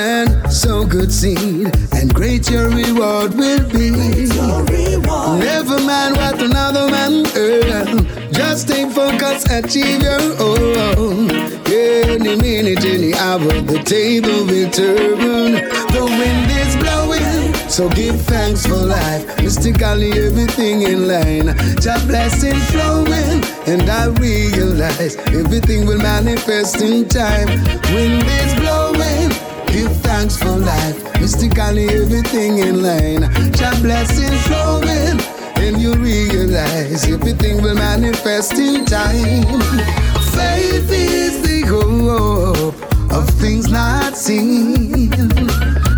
sow 0.50 0.86
good 0.86 1.12
seed, 1.12 1.72
and 1.94 2.14
great 2.14 2.50
your 2.50 2.70
reward 2.70 3.34
will 3.36 3.70
be. 3.70 3.92
Never 5.40 5.80
mind 5.80 6.18
what 6.18 6.42
another 6.42 6.90
man 6.90 7.26
earn. 7.36 8.06
Just 8.32 8.68
stay 8.68 8.90
focused, 8.90 9.50
achieve 9.50 10.02
your 10.02 10.22
own. 10.40 11.30
Any 11.68 12.36
minute, 12.36 12.84
any 12.86 13.14
hour, 13.14 13.40
the 13.40 13.82
table 13.86 14.46
will 14.46 14.70
turn. 14.72 15.54
The 15.94 16.06
wind 16.06 16.52
is 16.52 16.76
blowing, 16.78 17.54
so 17.70 17.90
give 17.90 18.20
thanks 18.22 18.66
for 18.66 18.76
life. 18.76 19.26
Mystically, 19.42 20.12
everything 20.12 20.82
in 20.82 21.08
line. 21.08 21.56
Just 21.80 22.08
blessing 22.08 22.60
flowing, 22.72 23.44
and 23.68 23.90
I 23.90 24.08
realize 24.20 25.16
everything 25.28 25.86
will 25.86 26.00
manifest 26.00 26.82
in 26.82 27.08
time. 27.08 27.48
Wind 27.94 28.24
is 28.24 28.54
blowing. 28.56 29.41
Give 29.72 29.96
thanks 30.02 30.38
for 30.38 30.58
life. 30.58 30.98
Mystically, 31.22 31.88
everything 31.88 32.58
in 32.58 32.84
line. 32.84 33.32
Just 33.54 33.82
blessing 33.82 34.36
flowing. 34.48 35.20
And 35.56 35.82
you 35.82 35.94
realize 35.94 37.08
everything 37.08 37.62
will 37.62 37.76
manifest 37.76 38.54
in 38.54 38.84
time. 38.84 39.62
Faith 40.36 40.92
is 40.92 41.42
the 41.42 41.62
hope 41.68 42.76
of 43.12 43.30
things 43.40 43.72
not 43.72 44.18
seen. 44.18 45.14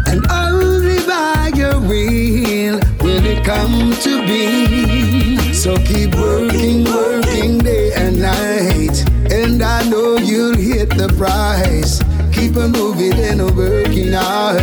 And 0.06 0.30
only 0.30 1.00
by 1.08 1.52
your 1.56 1.80
will 1.80 2.80
will 3.02 3.26
it 3.26 3.44
come 3.44 3.94
to 4.02 4.28
be. 4.28 5.54
So 5.54 5.78
keep 5.78 6.14
working, 6.16 6.84
working 6.84 7.58
day 7.60 7.92
and 7.94 8.20
night. 8.22 9.04
And 9.32 9.64
I 9.64 9.84
know 9.90 10.18
you'll 10.18 10.58
hit 10.58 10.90
the 10.90 11.10
prize. 11.18 12.02
Keep 12.44 12.58
on 12.58 12.74
moving 12.74 13.14
and 13.14 13.40
working 13.56 14.12
hard. 14.12 14.60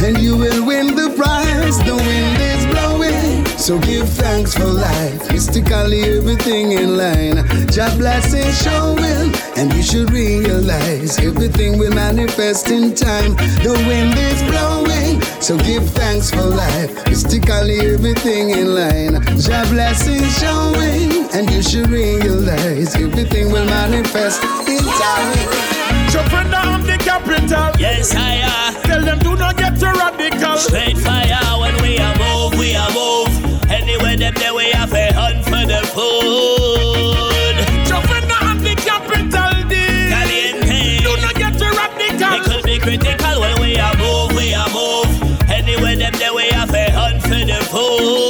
And 0.00 0.16
you 0.18 0.36
will 0.36 0.64
win 0.64 0.94
the 0.94 1.12
prize. 1.16 1.76
The 1.82 1.96
wind 1.96 2.38
is 2.40 2.64
blowing. 2.66 3.44
So 3.58 3.80
give 3.80 4.08
thanks 4.10 4.54
for 4.54 4.66
life. 4.66 5.32
Mystically, 5.32 6.02
everything 6.18 6.70
in 6.70 6.96
line. 6.96 7.42
Jah 7.66 7.92
blessing 7.98 8.46
showing. 8.62 9.34
And 9.56 9.74
you 9.74 9.82
should 9.82 10.12
realize 10.12 11.18
everything 11.18 11.78
will 11.78 11.92
manifest 11.92 12.70
in 12.70 12.94
time. 12.94 13.34
The 13.66 13.74
wind 13.88 14.14
is 14.16 14.40
blowing. 14.46 15.20
So 15.42 15.58
give 15.58 15.82
thanks 15.98 16.30
for 16.30 16.46
life. 16.46 16.94
Mystically, 17.06 17.80
everything 17.80 18.50
in 18.50 18.72
line. 18.72 19.14
Jah 19.36 19.66
blessing 19.74 20.22
showing. 20.38 21.26
And 21.34 21.50
you 21.50 21.60
should 21.60 21.90
realize 21.90 22.94
everything 22.94 23.50
will 23.50 23.66
manifest 23.66 24.44
in 24.68 24.78
time. 24.78 25.75
Jumping 26.16 26.50
down 26.50 26.82
the 26.82 26.96
capital. 26.96 27.72
Yes, 27.78 28.14
I 28.16 28.40
are. 28.40 28.72
Tell 28.84 29.02
them 29.04 29.18
do 29.18 29.36
not 29.36 29.54
get 29.58 29.78
too 29.78 29.84
radical. 29.84 30.56
Straight 30.56 30.96
fire 30.96 31.60
when 31.60 31.76
we 31.82 31.98
are 31.98 32.16
move, 32.16 32.58
we 32.58 32.74
are 32.74 32.90
move. 32.96 33.28
Anywhere 33.70 34.16
them 34.16 34.32
there 34.36 34.54
we 34.54 34.70
have 34.70 34.94
a 34.94 35.12
hunt 35.12 35.44
for 35.44 35.66
the 35.68 35.84
food. 35.92 37.56
Jumping 37.84 38.26
down 38.32 38.56
the 38.64 38.74
capital. 38.80 39.68
D. 39.68 39.76
Caliente. 40.08 41.04
Do 41.04 41.20
not 41.20 41.34
get 41.34 41.52
too 41.58 41.68
radical. 41.76 42.32
It 42.32 42.44
could 42.48 42.64
be 42.64 42.78
critical 42.78 43.40
when 43.42 43.60
we 43.60 43.76
are 43.76 43.94
move, 43.98 44.32
we 44.34 44.54
are 44.54 44.70
move. 44.72 45.50
Anywhere 45.50 45.96
them 45.96 46.14
there 46.14 46.32
we 46.32 46.48
have 46.48 46.72
a 46.72 46.90
hunt 46.92 47.20
for 47.24 47.44
the 47.44 47.60
food. 47.68 48.25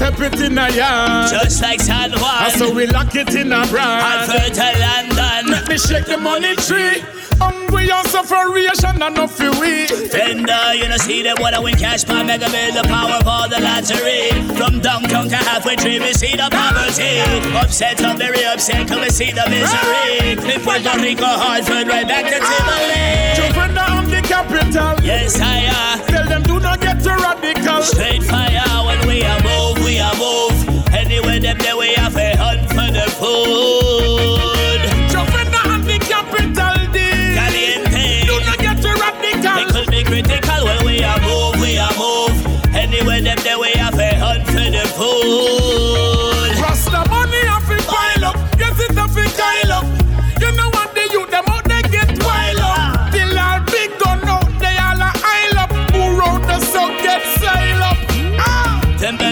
Step 0.00 0.18
it 0.18 0.40
in 0.40 0.56
a 0.56 0.64
yard. 0.72 1.28
Just 1.28 1.60
like 1.60 1.78
San 1.78 2.12
Juan. 2.12 2.50
So 2.52 2.72
we 2.72 2.86
lock 2.86 3.14
it 3.14 3.34
in 3.34 3.52
a 3.52 3.66
brand. 3.66 4.00
And 4.00 4.56
fertile 4.56 4.80
London. 4.80 5.52
Let 5.52 5.68
me 5.68 5.76
shake 5.76 6.06
the 6.06 6.16
money 6.16 6.56
tree. 6.56 7.04
Hungry 7.36 7.90
on 7.92 8.06
sufferation 8.06 8.96
and 8.96 9.14
not 9.14 9.30
feel 9.30 9.52
we. 9.60 9.84
Tender, 10.08 10.72
you 10.72 10.88
know, 10.88 10.96
see 10.96 11.22
them 11.22 11.36
wanna 11.38 11.60
win 11.60 11.76
cash 11.76 12.04
by 12.04 12.22
mega 12.22 12.48
bill, 12.48 12.72
the 12.72 12.88
power 12.88 13.20
for 13.20 13.44
the 13.52 13.60
lottery. 13.60 14.32
From 14.56 14.80
downtown 14.80 15.28
to 15.28 15.36
halfway 15.36 15.76
tree, 15.76 16.00
we 16.00 16.14
see 16.14 16.34
the 16.34 16.48
poverty. 16.48 17.20
Upset, 17.60 18.00
I'm 18.00 18.16
very 18.16 18.42
upset, 18.46 18.88
cause 18.88 19.00
we 19.00 19.10
see 19.10 19.32
the 19.32 19.44
misery. 19.52 20.32
In 20.32 20.60
Puerto 20.62 20.96
Rico, 20.96 21.28
Hartford, 21.28 21.88
right 21.88 22.08
back 22.08 22.24
to 22.24 22.40
Timberlake. 22.40 23.36
Jumping 23.36 23.74
down 23.74 24.08
the 24.08 24.22
capital. 24.24 24.96
Yes, 25.04 25.38
I 25.38 25.68
are. 25.68 26.08
Tell 26.08 26.26
them 26.26 26.42
do 26.44 26.58
not 26.58 26.80
get 26.80 26.89
too 27.02 27.10
radical. 27.10 27.82
Straight 27.82 28.22
fire 28.22 28.84
when 28.86 29.06
we 29.06 29.22
are 29.22 29.40
move, 29.42 29.84
we 29.84 29.98
are 30.00 30.14
move. 30.16 30.56
Anywhere 30.92 31.40
them 31.40 31.58
there 31.58 31.76
we 31.76 31.94
have 31.94 32.16
a 32.16 32.36
hunt 32.36 32.68
for 32.68 32.90
the 32.92 33.06
food. 33.20 34.80
Jumping 35.10 35.50
down 35.50 35.82
the 35.82 35.98
capital. 35.98 36.76
D. 36.92 36.98
Caliente. 37.38 38.26
Do 38.26 38.40
not 38.46 38.58
get 38.58 38.76
too 38.82 38.94
radical. 39.00 39.56
It 39.62 39.68
could 39.72 39.90
be 39.90 40.04
critical 40.04 40.64
when 40.64 40.84
we 40.84 41.02
are 41.02 41.20
move, 41.20 41.60
we 41.60 41.78
are 41.78 41.94
move. 41.96 42.36
Anywhere 42.74 43.22
them 43.22 43.38
there 43.42 43.58
we 43.58 43.72
have 43.72 43.98
a 43.98 44.14
hunt 44.16 44.46
for 44.46 44.70
the 44.70 44.84
food. 44.96 45.69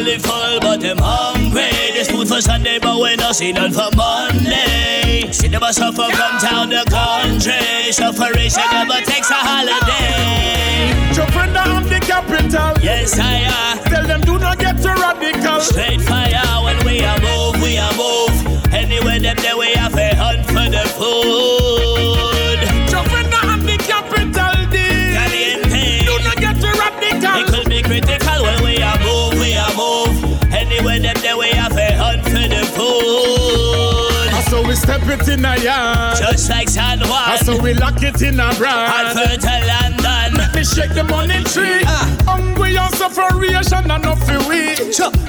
Belly 0.08 0.18
full, 0.18 0.60
but 0.60 0.80
them 0.80 0.98
hungry. 0.98 1.92
This 1.92 2.10
food 2.10 2.28
for 2.28 2.40
Sunday, 2.40 2.78
but 2.78 3.00
we 3.00 3.16
not 3.16 3.36
see 3.36 3.52
none 3.52 3.72
for 3.72 3.88
Monday. 3.96 5.30
See 5.32 5.48
them 5.48 5.62
a 5.62 5.72
suffer 5.72 6.08
from 6.10 6.38
town 6.38 6.70
to 6.70 6.84
country. 6.88 7.92
Sufferation 7.92 8.62
never 8.72 9.00
takes 9.04 9.30
a 9.30 9.34
holiday. 9.34 11.12
Jumping 11.12 11.52
down 11.52 11.84
the 11.84 12.00
capital. 12.00 12.72
Yes, 12.82 13.18
I 13.18 13.44
are. 13.44 13.84
Tell 13.88 14.06
them 14.06 14.20
do 14.22 14.38
not 14.38 14.58
get 14.58 14.80
too 14.80 14.88
radical. 14.88 15.60
Straight 15.60 16.00
fire 16.02 16.64
when 16.64 16.78
we 16.86 17.04
are 17.04 17.18
move, 17.20 17.62
we 17.62 17.78
are 17.78 17.92
move. 17.96 18.72
Anywhere 18.72 19.20
them 19.20 19.36
there 19.36 19.56
we 19.56 19.72
have 19.74 19.96
a 19.96 20.14
hunt 20.14 20.46
for 20.46 20.68
the 20.70 20.84
food. 20.96 22.60
Jumping 22.88 23.30
down 23.30 23.60
the 23.60 23.76
capital. 23.78 24.54
D. 24.70 24.78
Caliente. 25.16 26.04
Do 26.06 26.18
not 26.24 26.36
get 26.36 26.56
too 26.60 26.72
radical. 26.78 27.42
It 27.42 27.46
could 27.48 27.68
be 27.68 27.82
critical 27.82 28.42
when 28.42 28.62
we 28.64 28.82
are 28.82 28.98
move, 29.00 29.27
are 29.58 29.74
move. 29.74 30.42
Anywhere 30.52 31.00
them 31.00 31.16
there 31.20 31.36
we 31.36 31.48
have 31.50 31.76
a 31.76 31.92
hunt 31.96 32.22
for 32.24 32.46
the 32.48 32.62
food. 32.76 34.44
So 34.48 34.66
we 34.66 34.74
step 34.76 35.02
it 35.04 35.28
in 35.28 35.44
a 35.44 35.56
yard. 35.60 36.16
Just 36.16 36.48
like 36.48 36.68
San 36.70 37.00
Juan. 37.00 37.36
So 37.44 37.60
we 37.60 37.74
lock 37.74 38.02
it 38.02 38.22
in 38.22 38.40
a 38.40 38.44
And 38.44 38.56
brand. 38.56 39.12
fertile 39.18 39.66
London. 39.66 40.38
Let 40.40 40.54
me 40.54 40.64
shake 40.64 40.94
the 40.94 41.04
money 41.04 41.44
tree. 41.44 41.82
Ah. 41.84 42.08
Hungry 42.24 42.78
on 42.78 42.90
sufferation 42.92 43.90
and 43.90 44.02
not 44.02 44.18
feel 44.24 44.40
we. 44.48 44.78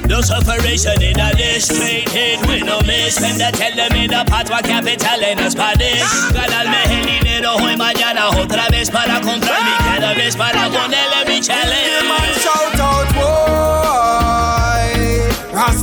No 0.08 0.20
sufferation 0.22 1.00
in 1.02 1.20
a 1.20 1.34
district 1.36 2.08
hit 2.10 2.44
We 2.48 2.62
no 2.62 2.80
miss 2.80 3.20
When 3.20 3.38
they 3.38 3.50
tell 3.52 3.76
them 3.76 3.92
in 3.92 4.10
the 4.10 4.24
patria 4.26 4.62
capital 4.62 5.22
en 5.22 5.50
Spanish 5.50 6.02
Ganarme 6.32 6.82
el 6.90 7.06
dinero 7.06 7.54
hoy 7.56 7.76
mañana 7.76 8.30
otra 8.30 8.68
vez 8.70 8.90
para 8.90 9.20
comprar 9.20 9.62
mi 9.62 9.76
cannabis 9.84 10.34
para 10.34 10.68
ponerle 10.68 11.24
mi 11.28 11.40
challenge 11.40 12.40
Shout 12.42 12.80
out, 12.80 13.14
boy. 13.14 13.79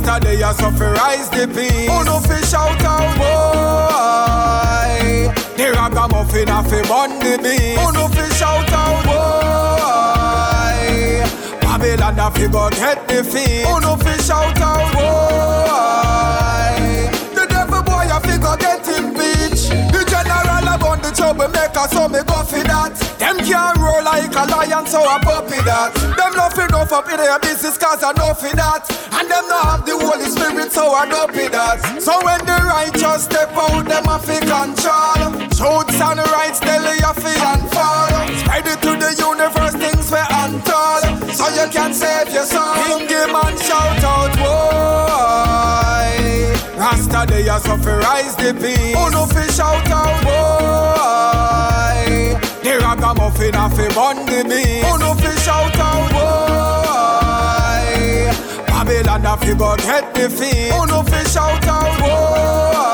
Rasta 0.08 0.24
they 0.26 0.42
are 0.42 0.54
suffer 0.54 0.92
rise 0.92 1.28
the 1.30 1.46
peace. 1.48 1.88
Oh 1.90 2.02
no 2.02 2.18
fish 2.20 2.50
shout 2.50 2.82
out, 2.82 3.16
boy. 3.18 3.28
The 5.56 5.72
ragamuffin 5.72 6.48
a 6.48 6.62
fi 6.64 6.82
bun 6.88 7.18
the 7.18 7.38
beast. 7.42 7.78
Oh 7.80 7.90
no 7.90 8.08
fish 8.08 8.38
shout 8.38 8.72
out, 8.72 9.04
boy. 9.04 10.78
Babylon 11.60 12.18
a 12.18 12.30
figure 12.30 12.70
get 12.70 13.06
the 13.08 13.22
fee. 13.22 13.62
Who 13.64 13.80
no 13.80 13.96
fish 13.96 14.30
out 14.30 14.60
out, 14.60 14.92
boy. 14.94 16.57
About 21.30 21.52
the 21.52 21.58
troublemaker, 21.58 21.88
so 21.92 22.08
me 22.08 22.20
go 22.24 22.42
for 22.44 22.62
that. 22.64 22.96
Them 23.18 23.38
can't 23.44 23.76
roll 23.78 24.02
like 24.04 24.32
a 24.32 24.44
lion, 24.48 24.86
so 24.86 25.02
I 25.04 25.18
puppy 25.20 25.60
that. 25.64 25.94
Them 26.16 26.32
not 26.34 26.56
enough 26.56 26.92
up 26.92 27.08
in 27.10 27.16
their 27.16 27.38
business, 27.38 27.76
cause 27.76 28.02
I 28.02 28.12
know 28.12 28.34
for 28.34 28.54
that. 28.56 28.88
And 29.12 29.28
them 29.28 29.48
not 29.48 29.64
have 29.64 29.86
the 29.86 29.96
Holy 29.98 30.28
Spirit, 30.30 30.72
so 30.72 30.92
I 30.92 31.06
don't 31.08 31.32
be 31.32 31.48
that. 31.48 32.00
So 32.00 32.16
when 32.24 32.40
the 32.44 32.56
righteous 32.64 33.24
step 33.24 33.52
out, 33.52 33.84
them 33.84 34.08
a 34.08 34.18
fi 34.18 34.40
control. 34.40 35.36
Shoots 35.52 36.00
and 36.00 36.20
rights, 36.32 36.60
tell 36.60 36.84
you 36.84 37.12
fi 37.20 37.34
fall. 37.72 38.08
Spread 38.40 38.66
it 38.68 38.80
to 38.86 38.96
the 38.96 39.12
universe, 39.18 39.76
things 39.76 40.08
we 40.08 40.22
untold. 40.22 41.04
So 41.34 41.44
you 41.52 41.68
can 41.70 41.92
save 41.92 42.32
your 42.32 42.46
soul. 42.48 42.74
King 42.88 43.08
him 43.08 43.36
and 43.36 43.58
shout 43.58 44.04
out, 44.04 44.32
boy. 44.38 45.68
Rasta 46.78 47.26
they 47.26 47.48
are 47.48 47.60
so 47.60 47.76
rise 47.76 48.36
the 48.36 48.54
peace. 48.54 48.94
Who 48.94 49.10
no 49.10 49.26
fi 49.26 49.46
shout 49.50 49.90
out, 49.90 50.24
boy. 50.24 50.97
The 53.08 53.14
ragamuffin 53.14 53.54
a 53.54 53.70
fi 53.70 53.88
bun 53.94 54.26
the 54.26 54.44
beast. 54.44 54.84
Who 54.84 54.98
no 54.98 55.14
fi 55.14 55.32
shout 55.40 55.80
out, 55.80 56.12
boy. 56.12 57.48
Babylon 58.68 59.24
a 59.24 59.36
fi 59.38 59.54
go 59.56 59.76
get 59.76 60.12
the 60.12 60.28
fee. 60.28 60.68
Who 60.68 60.84
no 60.84 61.02
fi 61.02 61.24
shout 61.24 61.66
out, 61.66 61.96
boy. 62.04 62.84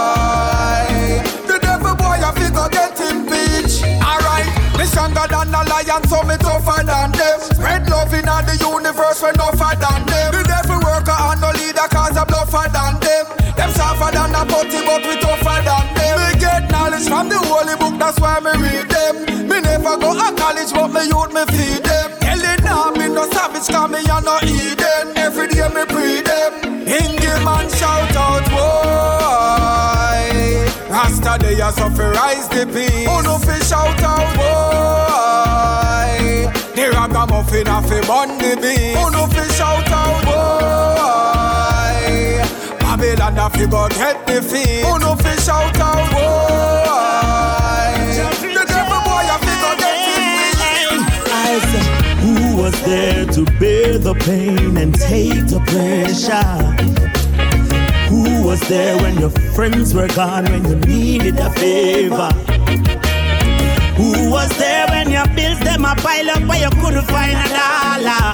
The 1.51 1.59
devil 1.59 1.97
boy 1.99 2.23
a 2.23 2.31
fi 2.31 2.47
go 2.55 2.69
get 2.71 2.95
bitch. 2.95 3.83
Alright, 4.07 4.47
me 4.79 4.87
stronger 4.87 5.27
than 5.27 5.51
a 5.51 5.67
lion, 5.67 6.07
so 6.07 6.23
me 6.23 6.37
tougher 6.39 6.85
than 6.87 7.11
them. 7.11 7.41
Spread 7.51 7.91
love 7.91 8.15
in 8.15 8.29
all 8.29 8.43
the 8.47 8.55
universe, 8.55 9.19
we 9.21 9.33
tougher 9.35 9.75
than 9.83 10.07
them. 10.07 10.31
The 10.31 10.47
devil 10.47 10.79
worker 10.79 11.11
and 11.11 11.41
no 11.43 11.51
leader, 11.59 11.91
cause 11.91 12.15
I'm 12.17 12.31
bluffer 12.31 12.71
than 12.71 13.03
them. 13.03 13.27
Them 13.59 13.71
softer 13.75 14.15
than 14.15 14.31
a 14.31 14.47
putty, 14.47 14.79
but 14.87 15.03
we 15.03 15.19
tougher 15.19 15.59
than 15.59 15.91
them. 15.99 16.23
Me 16.23 16.39
get 16.39 16.71
knowledge 16.71 17.11
from 17.11 17.27
the 17.29 17.39
holy 17.39 17.75
book, 17.75 17.99
that's 17.99 18.21
why 18.21 18.39
me 18.39 18.55
read 18.63 18.87
them. 18.89 19.44
Never 19.85 20.01
go 20.01 20.15
to 20.15 20.33
college, 20.41 20.73
but 20.73 20.89
me 20.89 21.05
youth 21.13 21.29
me 21.35 21.45
feed 21.53 21.85
them. 21.85 22.11
Telling 22.19 22.65
now 22.65 22.91
me 22.93 23.07
no 23.07 23.29
savage, 23.29 23.69
cause 23.69 23.91
me 23.91 23.99
a 24.01 24.21
no 24.23 24.39
Eden. 24.41 25.13
Every 25.15 25.47
day 25.49 25.69
me 25.69 25.85
pray 25.85 26.23
them. 26.23 26.87
Hingy 26.89 27.45
man 27.45 27.69
shout 27.69 28.17
out, 28.17 28.49
boy. 28.49 29.45
Rasta 30.89 31.37
they 31.39 31.57
so 31.59 31.91
fi 31.91 32.05
rise 32.17 32.49
the 32.49 32.65
peace. 32.65 33.05
Who 33.07 33.23
no 33.25 33.37
fi 33.37 33.59
shout 33.61 34.03
out, 34.03 34.35
boy. 34.41 36.17
The 36.75 36.85
ragamuffin 36.97 37.69
a 37.69 37.83
fi 37.83 38.01
bun 38.09 38.39
the 38.39 38.57
beast. 38.57 38.97
Who 38.97 39.11
no 39.11 39.27
fi 39.27 39.47
shout 39.53 39.91
out, 39.93 40.25
boy. 40.25 42.01
Babylon 42.81 43.37
a 43.37 43.51
fi 43.51 43.67
go 43.67 43.87
get 43.91 44.27
the 44.27 44.41
fee. 44.41 44.81
Who 44.81 44.99
no 44.99 45.15
fi 45.17 45.37
shout 45.37 45.79
out, 45.79 46.11
boy. 46.11 47.84
Was 52.65 52.83
there 52.85 53.27
to 53.27 53.45
bear 53.61 53.99
the 53.99 54.15
pain 54.25 54.79
and 54.79 54.95
take 54.99 55.47
the 55.53 55.61
pressure? 55.69 56.57
Who 58.09 58.47
was 58.47 58.59
there 58.71 58.97
when 59.03 59.19
your 59.19 59.29
friends 59.55 59.93
were 59.93 60.09
gone, 60.09 60.45
when 60.47 60.65
you 60.65 60.77
needed 60.77 61.39
a 61.41 61.51
favor? 61.51 62.33
Who 63.99 64.31
was 64.31 64.49
there 64.57 64.87
when 64.89 65.11
your 65.11 65.27
bills 65.37 65.61
them 65.61 65.85
a 65.85 65.95
pile 65.97 66.31
up 66.31 66.43
where 66.49 66.63
you 66.65 66.71
couldn't 66.81 67.05
find 67.05 67.37
a 67.37 67.49
dollar? 67.61 68.25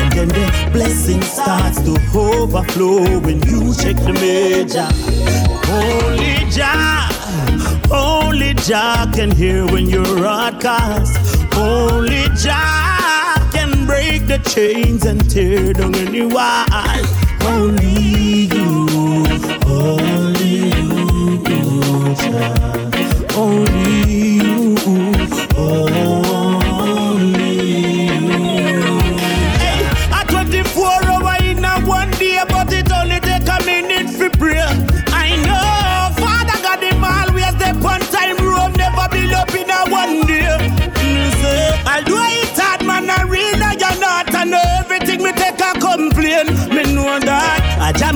And 0.00 0.12
then 0.16 0.28
the 0.28 0.70
blessing 0.72 1.22
starts 1.22 1.80
to 1.82 1.94
overflow 2.18 3.20
when 3.20 3.38
you 3.46 3.72
check 3.76 3.94
the 3.94 4.12
major. 4.24 4.88
Only 5.70 6.50
Jah, 6.50 7.06
only 7.92 8.54
Jah 8.54 9.08
can 9.14 9.30
hear 9.30 9.64
when 9.66 9.86
you're 9.88 10.26
outcast. 10.26 11.14
Only 11.54 12.26
Jah 12.34 13.25
break 13.86 14.26
the 14.26 14.38
chains 14.38 15.06
and 15.06 15.30
tear 15.30 15.72
down 15.72 15.94
any 15.94 16.26
wall. 16.26 16.66
Only 17.42 18.48
you, 18.52 18.86
only 19.66 20.70
you, 21.46 22.14
Jah. 22.16 22.75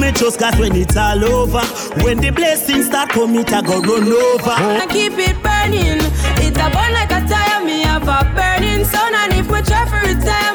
I 0.01 0.03
jam 0.03 0.14
it 0.14 0.16
just 0.16 0.38
cause 0.38 0.57
when 0.59 0.74
it's 0.76 0.96
all 0.96 1.24
over. 1.24 1.61
When 2.05 2.18
the 2.18 2.30
blessings 2.30 2.86
start 2.86 3.11
come, 3.11 3.36
it 3.36 3.53
a 3.53 3.62
go 3.62 3.80
run 3.80 4.09
over. 4.09 4.51
I 4.51 4.86
keep 4.88 5.12
it 5.18 5.42
burning. 5.42 6.01
It 6.40 6.57
a 6.57 6.70
burn 6.70 6.92
like 6.92 7.12
a 7.12 7.20
tire. 7.28 7.64
Me 7.64 7.82
have 7.82 8.09
a 8.09 8.24
burning 8.34 8.84
sun, 8.84 9.14
and 9.14 9.32
if 9.34 9.51
we 9.51 9.61
try 9.62 9.84
for 9.86 10.01
retire, 10.01 10.49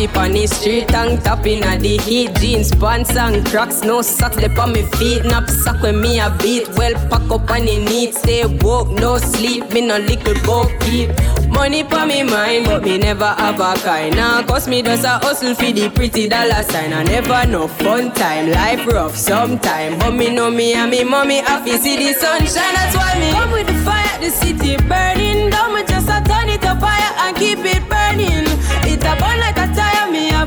Coffee 0.00 0.14
pon 0.14 0.32
the 0.32 0.46
street, 0.46 0.88
tongue 0.88 1.18
tapping 1.18 1.62
at 1.62 1.80
the 1.80 1.98
heat. 1.98 2.34
Jeans, 2.36 2.74
pants 2.74 3.14
and 3.16 3.44
cracks, 3.44 3.82
no 3.82 4.00
they 4.00 4.48
on 4.56 4.72
me 4.72 4.82
feet. 4.96 5.24
Nap 5.24 5.46
sock 5.50 5.82
when 5.82 6.00
me 6.00 6.18
a 6.18 6.34
beat. 6.40 6.66
Well, 6.70 6.94
pack 7.10 7.30
up 7.30 7.50
on 7.50 7.66
the 7.66 7.84
need. 7.84 8.14
Stay 8.14 8.46
woke, 8.46 8.88
no 8.92 9.18
sleep. 9.18 9.70
Me 9.74 9.82
no 9.82 9.98
liquid 9.98 10.42
boat 10.44 10.72
keep. 10.80 11.10
Money 11.50 11.82
for 11.82 12.06
me 12.06 12.22
mind, 12.22 12.64
but 12.64 12.82
me 12.82 12.96
never 12.96 13.26
have 13.26 13.60
a 13.60 13.74
kind. 13.82 14.16
Now, 14.16 14.42
cause 14.42 14.66
me 14.66 14.80
does 14.80 15.04
a 15.04 15.18
hustle 15.18 15.54
for 15.54 15.70
the 15.70 15.90
pretty 15.90 16.28
dollar 16.28 16.62
sign. 16.62 16.94
I 16.94 17.02
never 17.02 17.44
no 17.46 17.68
fun 17.68 18.10
time. 18.12 18.50
Life 18.52 18.86
rough 18.86 19.14
sometime. 19.14 19.98
But 19.98 20.12
me 20.12 20.30
know 20.34 20.50
me 20.50 20.72
and 20.72 20.90
me 20.90 21.04
mommy 21.04 21.40
happy 21.40 21.76
see 21.76 21.96
the 21.98 22.14
sunshine. 22.14 22.72
That's 22.72 22.96
why 22.96 23.18
me 23.20 23.32
come 23.32 23.52
with 23.52 23.66
the 23.66 23.74
fire, 23.84 24.18
the 24.18 24.30
city 24.30 24.76
burning 24.88 25.50
down. 25.50 25.74
Me 25.74 25.84
just 25.84 26.08
a 26.08 26.24
turn 26.26 26.48
it 26.48 26.64
up 26.64 26.80
fire 26.80 27.12
and 27.18 27.36
keep 27.36 27.58
it 27.58 27.89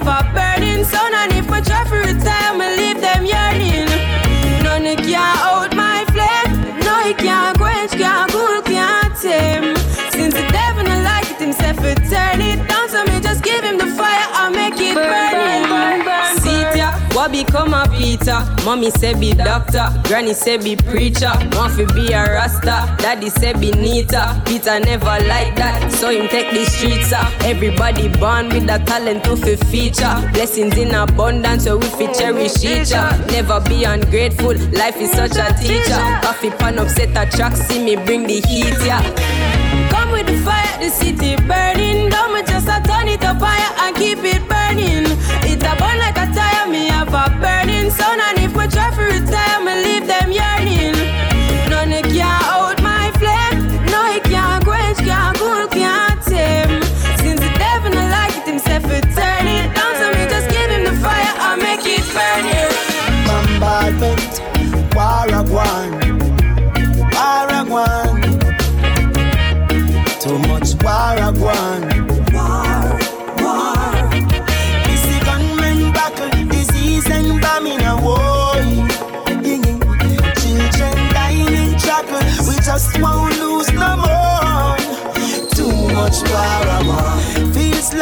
a 0.08 0.24
burning 0.34 0.84
sun. 0.84 1.14
And 1.14 1.34
if 1.34 1.50
I 1.50 1.62
try 1.62 1.84
to 1.84 1.96
retire, 1.96 2.58
me 2.58 2.68
leave 2.78 3.02
them 3.02 3.26
yearning. 3.26 3.93
What 17.24 17.32
become 17.32 17.74
a 17.74 17.88
Peter? 17.88 18.46
Mommy 18.66 18.92
say 18.92 19.18
be 19.18 19.32
doctor, 19.32 19.88
granny 20.04 20.34
say 20.34 20.58
be 20.58 20.76
preacher. 20.76 21.32
Want 21.54 21.74
to 21.78 21.88
be 21.94 22.12
a 22.12 22.22
rasta, 22.22 22.98
daddy 23.00 23.30
say 23.30 23.54
be 23.54 23.72
neater. 23.72 24.26
Peter 24.46 24.78
never 24.82 25.06
like 25.06 25.56
that, 25.56 25.90
so 25.94 26.10
him 26.10 26.28
take 26.28 26.52
the 26.52 26.66
streets 26.66 27.14
up. 27.14 27.32
Everybody 27.46 28.10
born 28.10 28.50
with 28.50 28.70
a 28.70 28.78
talent 28.84 29.24
to 29.24 29.38
fi 29.38 29.56
feature. 29.56 30.32
Blessings 30.34 30.78
in 30.78 30.94
abundance, 30.94 31.64
so 31.64 31.78
we 31.78 31.88
fi 31.88 32.08
oh, 32.10 32.14
cherish 32.14 32.62
each 32.62 32.92
other. 32.92 33.16
Never 33.32 33.62
be 33.70 33.86
ungrateful, 33.86 34.58
life 34.76 34.98
is 34.98 35.12
such 35.12 35.38
a 35.38 35.56
teacher. 35.64 36.04
Coffee 36.28 36.50
pan 36.50 36.78
upset 36.78 37.16
a 37.16 37.32
track, 37.32 37.56
see 37.56 37.82
me 37.82 37.96
bring 37.96 38.28
the 38.28 38.42
heat, 38.42 38.76
yeah. 38.84 39.02
Come 39.90 40.12
with 40.12 40.28
the 40.28 40.38
fire, 40.44 40.78
the 40.78 40.90
city 40.90 41.38
burning. 41.48 42.10
Don't 42.10 42.34
me 42.34 42.44
just 42.44 42.68
a 42.68 42.84
turn 42.86 43.08
it 43.08 43.24
up 43.24 43.40
fire 43.40 43.72
and 43.80 43.96
keep 43.96 44.20
it 44.20 44.46
burning. 44.50 45.08
It 45.48 45.64
a 45.64 45.74
burn 45.80 45.98
like 46.00 46.18
a 46.18 46.33
a 47.14 47.30
burning 47.40 47.90
sun. 47.92 48.20
And 48.20 48.40
if 48.40 48.56
we 48.56 48.68
try 48.68 48.90
retire, 48.96 49.33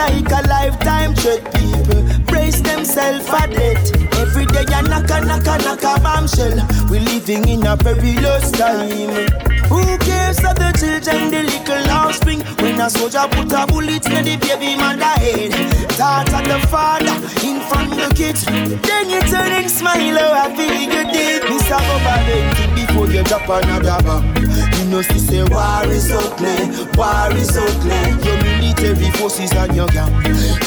like 0.01 0.31
a 0.31 0.41
lifetime 0.47 1.13
threat. 1.15 1.41
People 1.53 2.01
brace 2.25 2.61
themselves 2.61 3.27
for 3.27 3.45
death. 3.47 3.85
Every 4.17 4.45
day 4.45 4.65
a 4.73 4.81
knock 4.81 5.09
a 5.09 5.17
knock 5.25 5.47
a 5.47 5.55
knock 5.65 5.83
a 5.83 5.99
bombshell. 6.01 6.57
We 6.89 6.99
living 6.99 7.47
in 7.47 7.65
a 7.65 7.77
perilous 7.77 8.51
time. 8.51 9.29
Who 9.69 9.81
cares 9.99 10.39
of 10.39 10.55
the 10.61 10.71
children, 10.79 11.31
the 11.31 11.43
little 11.43 11.89
offspring? 11.91 12.41
When 12.61 12.81
a 12.81 12.89
soldier 12.89 13.25
put 13.31 13.51
a 13.53 13.65
bullet 13.67 14.05
in 14.07 14.23
the 14.25 14.35
baby 14.41 14.75
mother 14.75 15.15
head. 15.23 15.53
Thought 15.97 16.33
of 16.33 16.43
the 16.51 16.59
father 16.67 17.15
in 17.47 17.61
front 17.69 17.93
of 17.93 18.09
the 18.09 18.15
kids. 18.15 18.45
Then 18.45 19.09
you 19.09 19.21
turn 19.21 19.51
and 19.51 19.69
smile, 19.69 20.17
oh 20.17 20.33
happy 20.33 20.67
you 20.95 21.03
did. 21.13 21.43
Mr. 21.43 21.79
Baba, 21.87 22.75
before 22.75 23.07
you 23.07 23.23
drop 23.23 23.47
another 23.49 24.03
bomb 24.03 24.41
you 24.81 24.89
know 24.89 25.01
she 25.01 25.19
say 25.19 25.43
war 25.43 25.85
is 25.85 26.11
ugly, 26.11 26.57
war 26.97 27.31
is 27.37 27.55
ugly. 27.55 28.01
Your 28.25 28.37
military 28.81 29.11
forces 29.11 29.51
and 29.51 29.75
your 29.75 29.87
gang. 29.87 30.11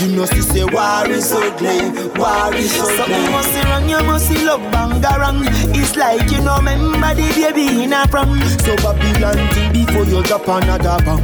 You 0.00 0.16
know 0.16 0.26
she 0.26 0.40
say 0.40 0.64
war 0.64 1.08
is 1.08 1.32
ugly, 1.32 1.90
war 2.18 2.54
is 2.54 2.78
ugly. 2.78 2.96
Something 2.96 3.30
must 3.32 3.52
be 3.52 3.60
wrong, 3.68 3.88
you 3.88 4.02
must 4.04 4.28
see 4.28 4.44
love 4.44 4.60
bangarang. 4.72 5.42
It's 5.74 5.96
like 5.96 6.30
you 6.30 6.40
know 6.40 6.56
remember 6.58 7.14
the 7.14 7.26
baby 7.34 7.82
in 7.82 7.92
a 7.92 8.06
prom. 8.06 8.40
So 8.62 8.76
Babylon 8.76 9.38
before 9.72 10.04
you 10.04 10.22
drop 10.22 10.46
another 10.48 11.02
bomb. 11.04 11.22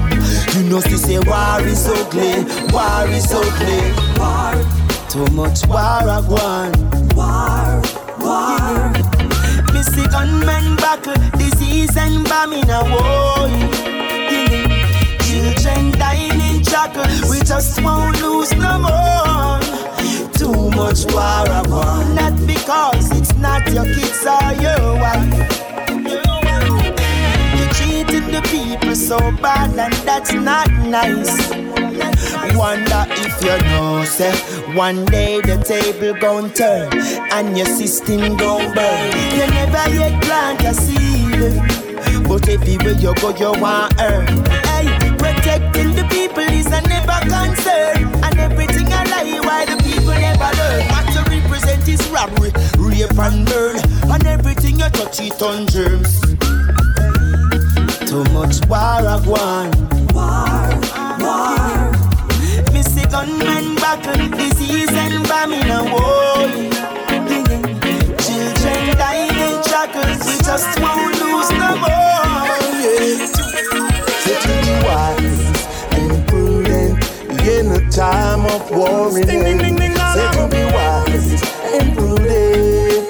You 0.55 0.69
know 0.69 0.81
say 0.81 1.19
war 1.21 1.61
is 1.63 1.87
ugly, 1.87 2.45
war 2.73 3.07
is 3.09 3.31
ugly. 3.33 3.81
War. 4.19 4.55
Too 5.09 5.27
much 5.35 5.67
war 5.67 5.79
I 5.79 6.21
want. 6.21 6.77
War, 7.15 7.83
war. 8.21 8.93
Me 9.73 10.07
gunmen 10.09 10.77
buckle, 10.77 11.15
disease 11.39 11.97
and 11.97 12.29
bombing 12.29 12.69
a 12.71 12.83
war. 12.85 13.80
We 16.73 17.41
just 17.41 17.83
won't 17.83 18.23
lose 18.23 18.53
no 18.55 18.79
more. 18.79 19.59
Too 20.39 20.71
much 20.71 21.05
war 21.13 21.45
I 21.51 21.65
want, 21.69 22.15
not 22.15 22.47
because 22.47 23.11
it's 23.19 23.35
not 23.35 23.69
your 23.73 23.85
kids 23.85 24.25
or 24.25 24.53
your 24.63 24.95
wife 24.95 25.35
You're 27.59 27.73
treating 27.75 28.31
the 28.31 28.41
people 28.49 28.95
so 28.95 29.19
bad 29.43 29.77
and 29.79 29.93
that's 30.07 30.33
not 30.33 30.71
nice. 30.87 31.51
Wonder 32.57 33.05
if 33.09 33.43
you 33.43 33.59
know, 33.69 34.05
say, 34.05 34.33
one 34.75 35.05
day 35.07 35.41
the 35.41 35.57
table 35.67 36.15
gon' 36.21 36.51
turn 36.53 36.89
and 37.33 37.59
your 37.59 37.67
system 37.67 38.37
gon' 38.37 38.73
burn. 38.75 39.13
You 39.35 39.47
never 39.59 39.95
yet 39.97 40.23
plant 40.23 40.63
a 40.63 40.73
seed, 40.73 42.29
but 42.29 42.49
everywhere 42.49 42.93
you 42.93 43.13
go, 43.17 43.31
you 43.37 43.61
want 43.61 44.01
earn. 44.01 44.27
Hey, 44.71 44.87
protecting 45.19 45.95
the 45.95 46.05
people 46.11 46.50
a 46.73 46.81
never 46.89 47.21
concern, 47.29 48.09
and 48.25 48.39
everything 48.39 48.93
I 48.93 49.05
lie 49.05 49.41
why 49.41 49.65
the 49.67 49.77
people 49.83 50.15
never 50.15 50.51
learn. 50.59 50.87
What 50.93 51.07
to 51.15 51.21
represent 51.31 51.89
is 51.89 52.03
robbery, 52.09 52.53
rape 52.79 53.19
and 53.19 53.47
burn, 53.47 53.77
and 54.11 54.27
everything 54.27 54.79
you 54.81 54.89
touch 54.91 55.21
it 55.21 55.41
on 55.43 55.67
germs. 55.67 56.21
Too 58.09 58.25
much 58.33 58.65
war 58.69 58.79
I 58.79 59.17
want. 59.27 59.77
War, 60.15 60.71
war. 61.21 61.93
See 62.83 63.05
gunmen 63.05 63.77
battle, 63.77 64.29
disease 64.37 64.91
and 64.91 65.29
bombing 65.29 65.71
and 65.71 65.93
war. 65.93 66.49
Children 68.19 68.97
dying 68.97 69.37
in 69.37 69.63
shackles, 69.63 70.27
we 70.27 70.35
just 70.43 70.81
won't 70.81 71.15
lose 71.21 71.51
no 71.51 71.77
more. 71.77 72.59
Yeah. 72.81 73.40
Time 77.91 78.47
of 78.47 78.71
war 78.71 79.09
and 79.19 79.27
Say 79.27 80.31
to 80.33 80.49
be 80.49 80.65
wise 80.73 81.43
and 81.75 81.97
prudent. 81.97 83.05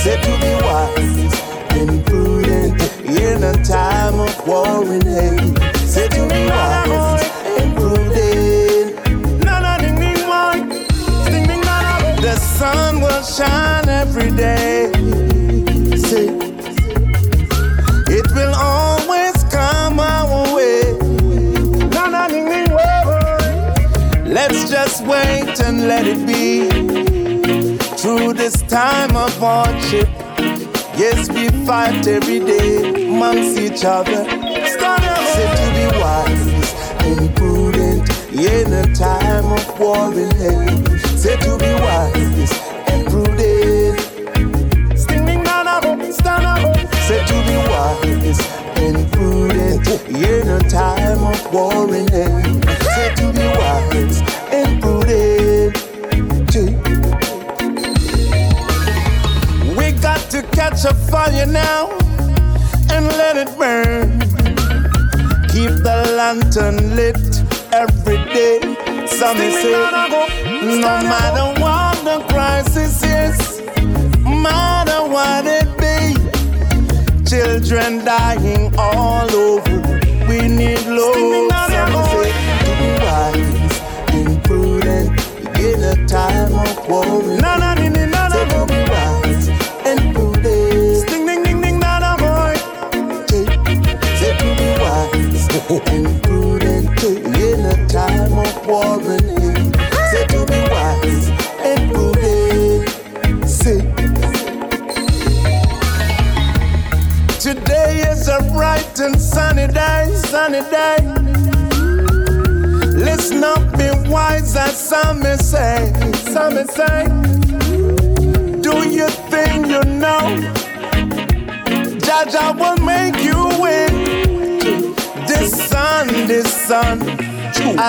Say 0.00 0.16
to 0.16 0.32
be 0.40 0.52
wise 0.64 1.34
and 1.76 2.04
prudent 2.06 2.82
in 3.04 3.42
a 3.44 3.52
time 3.64 4.20
of 4.20 4.46
war 4.46 4.82
and 4.84 5.02
hate. 5.02 5.76
Say 5.86 6.08
to 6.08 6.26
me 6.26 6.46
wise 6.48 7.30
and 7.58 7.76
prudent. 7.76 8.96
The 12.22 12.36
sun 12.36 13.00
will 13.00 13.22
shine 13.22 13.88
every 13.88 14.30
day. 14.30 14.71
Let's 24.54 24.70
just 24.70 25.06
wait 25.06 25.60
and 25.60 25.88
let 25.88 26.04
it 26.06 26.26
be. 26.26 26.68
Through 27.96 28.34
this 28.34 28.60
time 28.60 29.16
of 29.16 29.34
hardship 29.38 30.08
Yes, 30.94 31.26
we 31.30 31.48
fight 31.64 32.06
every 32.06 32.38
day 32.38 33.08
amongst 33.08 33.58
each 33.58 33.82
other. 33.82 34.26
Said 34.26 35.50
to 35.56 35.66
be 35.72 35.86
wise 35.98 36.74
and 37.00 37.34
prudent 37.34 38.06
in 38.30 38.72
a 38.74 38.94
time 38.94 39.50
of 39.50 39.80
war 39.80 40.12
and 40.12 40.32
hate. 40.34 41.00
Said 41.18 41.40
to 41.40 41.56
be 41.56 41.72
wise 41.80 42.52
and 42.92 43.06
prudent. 43.08 44.00
Said 47.08 47.26
to 47.26 47.36
be 47.48 47.56
wise 47.72 48.40
and 48.76 49.12
prudent 49.12 49.88
in 50.08 50.48
a 50.48 50.60
time 50.68 51.24
of 51.24 51.52
war 51.54 51.94
and 51.94 52.10
hate. 52.10 52.64
Said 52.94 53.16
to 53.16 53.32
be 53.32 53.46
wise 53.58 54.41
catch 60.62 60.84
a 60.84 60.94
fire 61.10 61.46
now 61.46 61.90
and 62.94 63.06
let 63.20 63.36
it 63.36 63.50
burn. 63.58 64.10
Keep 65.52 65.74
the 65.86 65.98
lantern 66.18 66.76
lit 66.94 67.24
every 67.72 68.20
day. 68.32 68.60
Some 69.06 69.38
say, 69.38 69.80
no 70.80 70.94
matter 71.12 71.46
what 71.60 71.96
the 72.08 72.18
crisis 72.32 73.02
is, 73.02 73.38
matter 74.46 75.00
what 75.14 75.44
it 75.58 75.68
be, 75.82 75.98
children 77.28 78.04
dying 78.04 78.72
all 78.78 79.30
over. 79.34 79.78
We 80.28 80.46
need 80.60 80.84
love. 80.86 81.50
Some 81.74 81.94
say, 82.12 82.32
be 82.78 82.88
wise 83.04 83.52
and 84.16 84.44
prudent 84.44 85.10
in 85.58 85.82
a 85.92 86.06
time 86.06 86.54
of 86.54 86.88
war. 86.88 87.02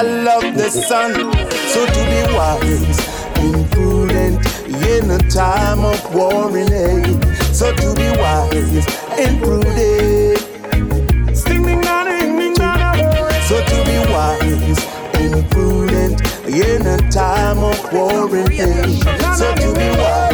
I 0.03 0.05
love 0.05 0.55
the 0.55 0.69
sun. 0.69 1.13
So 1.71 1.85
to 1.85 2.01
be 2.11 2.21
wise 2.35 2.99
and 3.39 3.71
prudent 3.71 4.45
in 4.67 5.09
a 5.09 5.17
time 5.29 5.79
of 5.85 6.13
war 6.13 6.57
and 6.57 6.67
hate. 6.67 7.23
So 7.55 7.73
to 7.73 7.95
be 7.95 8.09
wise 8.19 8.85
and 9.17 9.41
prudent. 9.41 10.39
So 13.47 13.57
to 13.63 13.77
be 13.87 13.97
wise 14.11 14.81
and 15.15 15.49
prudent 15.51 16.21
in 16.49 16.85
a 16.85 16.97
time 17.09 17.59
of 17.59 17.93
war 17.93 18.27
and 18.35 18.51
hate. 18.51 19.03
So 19.37 19.55
to 19.55 19.73
be 19.73 19.89
wise 19.97 20.32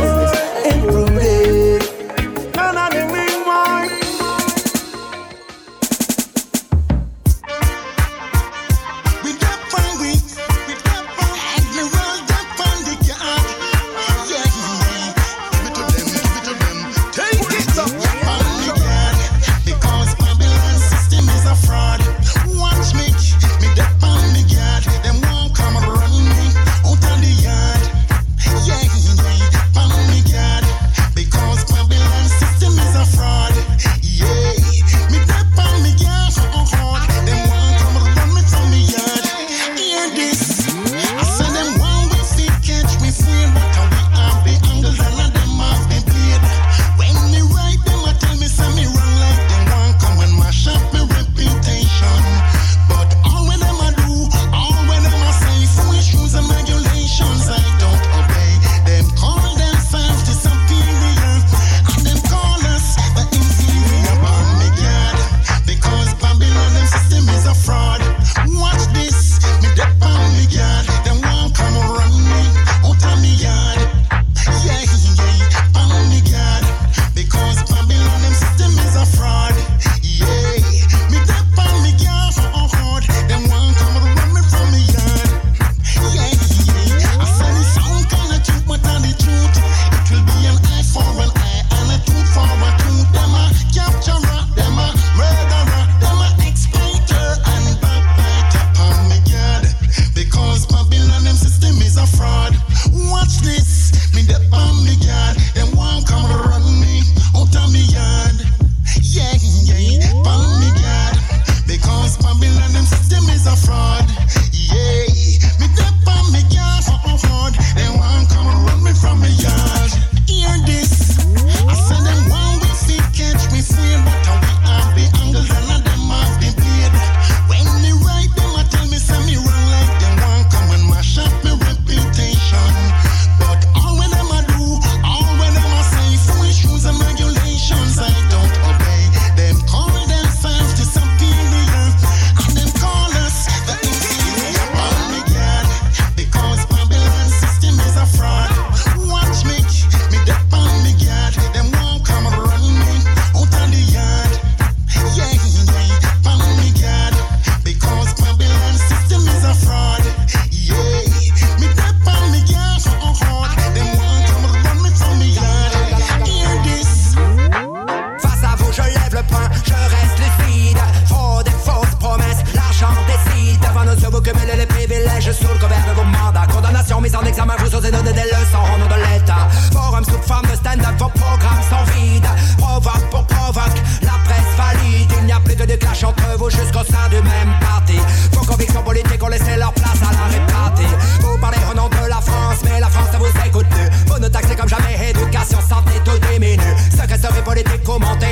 en 177.16 177.26
examen, 177.26 177.56
vous 177.60 177.76
osez 177.76 177.92
donner 177.92 178.14
des 178.14 178.24
leçons 178.24 178.64
au 178.76 178.78
nom 178.78 178.88
de 178.88 178.96
l'État. 178.96 179.48
Forum 179.72 180.04
sous 180.04 180.22
forme 180.28 180.46
de 180.48 180.56
stand-up, 180.56 180.96
vos 180.98 181.10
programmes 181.10 181.64
sont 181.70 181.92
vides. 181.94 182.28
Provoque 182.58 183.10
pour 183.10 183.26
provoque, 183.26 183.78
la 184.02 184.18
presse 184.26 184.52
valide. 184.58 185.12
Il 185.20 185.26
n'y 185.26 185.32
a 185.32 185.40
plus 185.40 185.56
de 185.56 185.66
déclash 185.66 186.04
entre 186.04 186.38
vous 186.38 186.50
jusqu'au 186.50 186.84
sein 186.84 187.08
du 187.10 187.18
même 187.18 187.54
parti. 187.60 187.98
Vos 188.34 188.46
convictions 188.46 188.84
politiques 188.84 189.24
ont 189.24 189.30
laissé 189.30 189.56
leur 189.58 189.74
place 189.74 190.02
à 190.02 190.12
la 190.14 190.26
répartie. 190.38 190.96
Vous 191.22 191.38
parlez 191.38 191.60
au 191.72 191.76
nom 191.76 191.90
de 191.90 192.10
la 192.10 192.22
France, 192.22 192.60
mais 192.64 192.80
la 192.80 192.90
France 192.90 193.14
ne 193.14 193.20
vous 193.20 193.48
écoute 193.48 193.68
plus. 193.70 193.90
Vous 194.08 194.20
ne 194.20 194.28
taxez 194.28 194.56
comme 194.56 194.70
jamais 194.70 195.10
éducation, 195.10 195.60
santé, 195.62 195.94
tout 196.04 196.18
diminue. 196.32 196.76
Secret 196.92 197.20
politique 197.44 197.84
commenté 197.84 198.28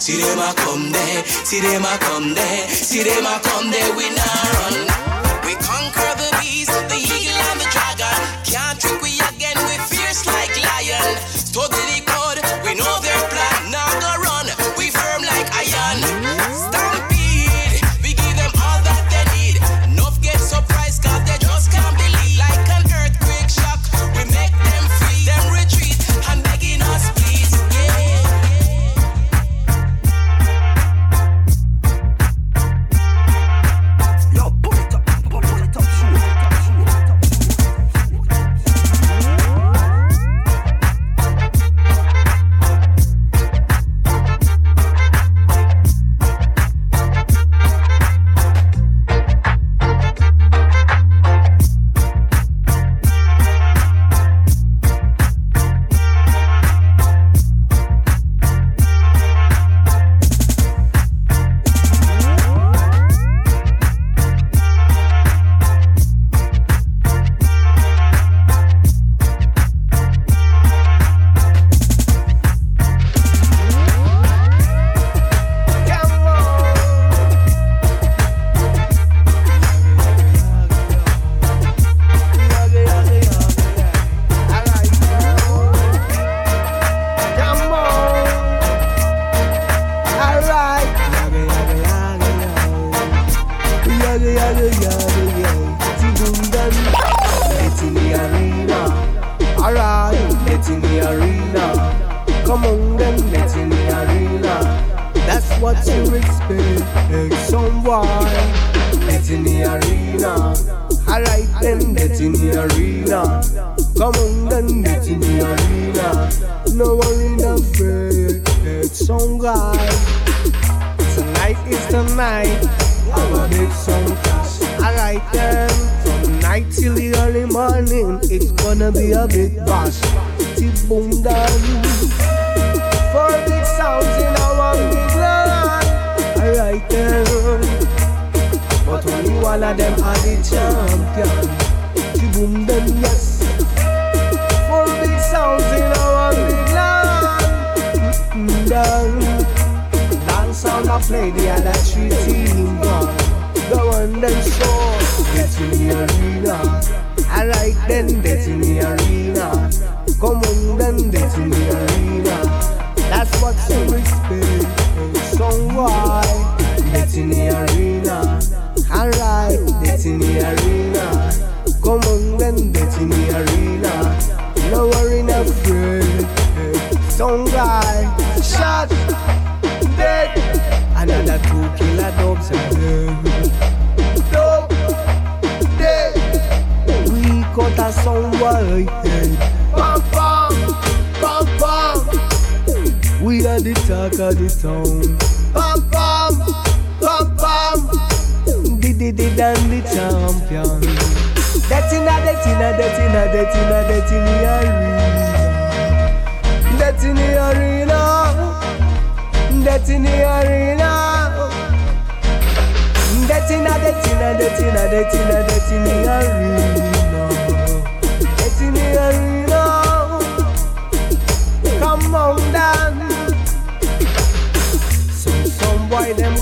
See 0.00 0.16
them 0.22 0.38
a 0.38 0.54
come 0.54 0.92
there, 0.92 1.24
see 1.24 1.60
them 1.60 1.82
a 1.82 1.98
come 1.98 2.32
there, 2.34 2.68
see 2.68 3.02
them 3.02 3.26
a 3.26 3.40
come 3.42 3.70
there. 3.70 3.96
We 3.96 4.08
not 4.10 4.44
run. 4.54 4.76
We 5.44 5.54
conquer 5.56 6.12
the 6.16 6.38
beast, 6.40 6.70
the 6.88 6.96
eagle. 6.96 7.37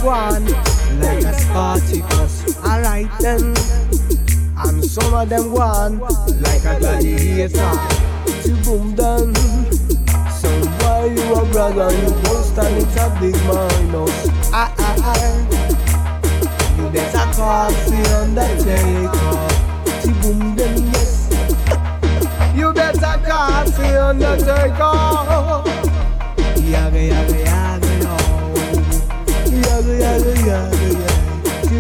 one. 0.07 0.45
Let 1.01 1.25
us 1.25 1.45
party 1.47 2.01
bus, 2.03 2.65
Alright 2.65 3.11
then. 3.19 3.43
And 4.57 4.85
some 4.85 5.13
of 5.13 5.29
them 5.29 5.51
one 5.51 5.99
like 5.99 6.65
a 6.65 6.79
gladiator 6.79 7.73
to 8.45 8.53
boom 8.65 8.95
them. 8.95 9.35
So 10.31 10.49
why 10.79 11.07
you 11.07 11.35
a 11.35 11.45
brother? 11.51 11.91
You 11.91 12.13
won't 12.23 12.47
stand 12.47 12.77
it 12.79 12.97
a 12.97 13.11
big 13.21 13.35
minus. 13.51 14.31
Ah 14.53 14.73
ah 14.79 14.97
ah. 15.01 15.37
You 16.79 16.89
better 16.91 17.27
call 17.35 17.71
the 17.91 18.01
undertaker 18.23 19.49
to 20.03 20.11
boom 20.23 20.55
them 20.55 20.77
yes. 20.95 21.11
You 22.57 22.73
better 22.73 23.15
call 23.27 23.65
the 23.65 23.89
undertaker. 24.07 24.95
Yeah 26.63 26.95
yeah 26.95 27.29
yeah. 27.29 27.56
The 30.47 30.53
arena. 30.53 31.11
The 31.67 31.79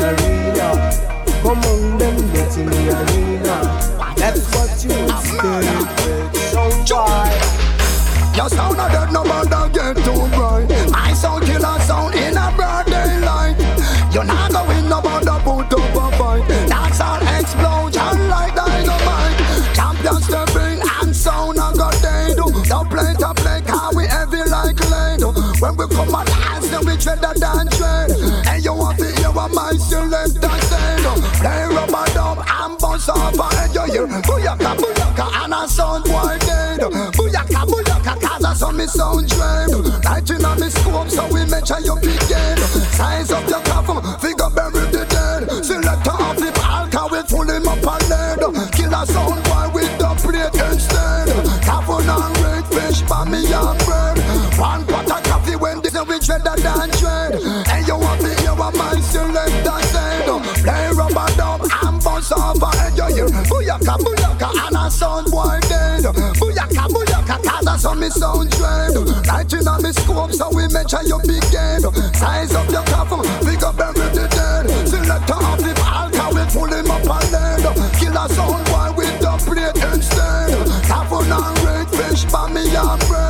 arena. 0.00 0.72
Come 1.42 1.60
on 1.60 1.98
the 1.98 2.08
arena. 2.96 3.56
That's 4.16 4.44
what 4.54 4.72
you 4.82 4.96
said. 5.20 5.68
So 6.52 6.62
sound 8.48 8.78
not 8.78 8.90
dead, 8.92 9.12
no 9.12 9.22
let's 30.08 30.32
dancing. 30.34 31.22
Play 31.40 31.64
rubber 31.70 32.06
dub 32.14 32.38
and 32.46 32.78
bust 32.78 33.08
off 33.08 33.38
a 33.38 33.56
head. 33.56 33.74
You 33.74 33.84
hear 33.92 34.06
booyaka, 34.22 34.76
booyaka, 34.76 35.44
and 35.44 35.54
a 35.54 35.68
sound 35.68 36.06
wide 36.08 36.40
dead. 36.40 36.80
Booyaka, 36.80 37.66
booyaka, 37.66 38.20
cause 38.20 38.44
I 38.44 38.54
saw 38.54 38.72
me 38.72 38.86
sound 38.86 39.28
dread. 39.28 39.70
Lighting 40.04 40.44
on 40.44 40.60
me 40.60 40.68
scope, 40.70 41.10
so 41.10 41.26
we 41.28 41.44
measure 41.46 41.80
your 41.80 42.00
big 42.00 42.20
game. 42.28 42.58
Size 42.96 43.30
up 43.30 43.48
your 43.48 43.60
coffin, 43.62 44.00
sound 68.16 68.50
trend. 68.52 68.96
Light 69.26 69.52
in 69.52 69.68
on 69.68 69.82
me 69.82 69.92
scope, 69.92 70.32
so 70.32 70.48
we 70.50 70.66
measure 70.68 71.04
your 71.04 71.20
big 71.22 71.44
end. 71.54 71.84
Size 72.16 72.54
up 72.54 72.68
your 72.70 72.84
coffin, 72.84 73.22
big 73.44 73.62
up 73.62 73.78
every 73.78 74.08
dead. 74.28 74.64
Selector 74.88 75.40
of 75.50 75.58
the 75.60 75.72
altar, 75.84 76.28
we 76.34 76.42
pull 76.52 76.70
him 76.72 76.90
up 76.90 77.04
and 77.04 77.34
end. 77.34 77.64
Kill 77.98 78.16
a 78.16 78.24
sound 78.28 78.64
boy 78.66 78.90
with 78.96 79.16
the 79.20 79.32
plate 79.44 79.84
and. 79.84 80.02
Coffin 80.88 81.32
and 81.32 81.58
red 81.64 81.88
fish, 81.90 82.24
by 82.32 82.50
me 82.52 82.64
and 82.74 83.00
bread. 83.08 83.25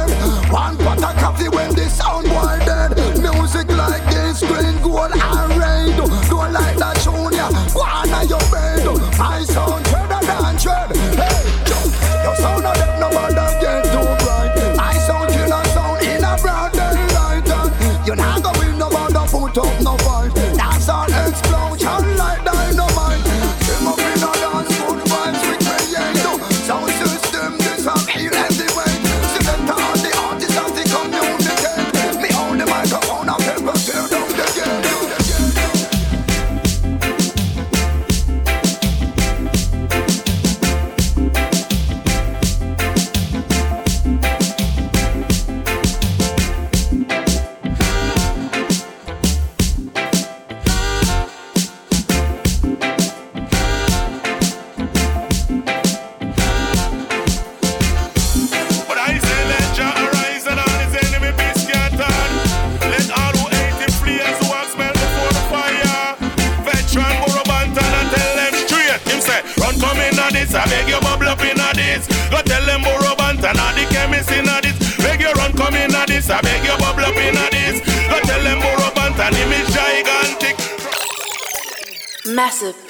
Massive 82.57 82.89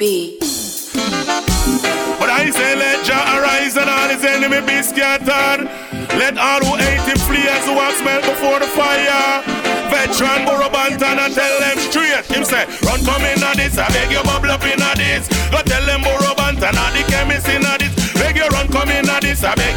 But 2.23 2.31
I 2.31 2.51
say 2.55 2.77
let 2.79 3.03
Jah 3.03 3.19
arise 3.35 3.77
and 3.77 3.91
all 3.91 4.07
his 4.07 4.23
enemy 4.23 4.63
be 4.63 4.79
scattered. 4.79 5.67
Let 6.15 6.39
all 6.39 6.63
who 6.63 6.79
hate 6.79 7.03
him 7.03 7.19
flee 7.27 7.43
as 7.51 7.67
the 7.67 7.75
wax 7.75 7.99
melt 8.07 8.23
before 8.23 8.63
the 8.63 8.71
fire. 8.79 9.43
Veteran 9.91 10.47
Burro 10.47 10.71
Banton 10.71 11.19
and 11.19 11.35
tell 11.35 11.59
them 11.59 11.79
straight. 11.83 12.27
Him 12.31 12.45
say, 12.47 12.63
run 12.87 13.03
come 13.03 13.27
in 13.27 13.43
this, 13.59 13.75
I 13.75 13.91
beg 13.91 14.15
you 14.15 14.23
bubble 14.23 14.55
up 14.55 14.63
in 14.63 14.79
this. 14.79 15.27
Go 15.51 15.59
tell 15.67 15.83
them 15.83 16.03
Burro 16.07 16.39
Banton 16.39 16.71
and 16.71 16.95
the 16.95 17.03
chemist 17.11 17.49
in 17.51 17.67
this. 17.67 17.91
Beg 18.15 18.37
you 18.37 18.47
run 18.55 18.71
come 18.71 18.91
in 18.91 19.11
this, 19.19 19.43
I 19.43 19.57
beg 19.57 19.76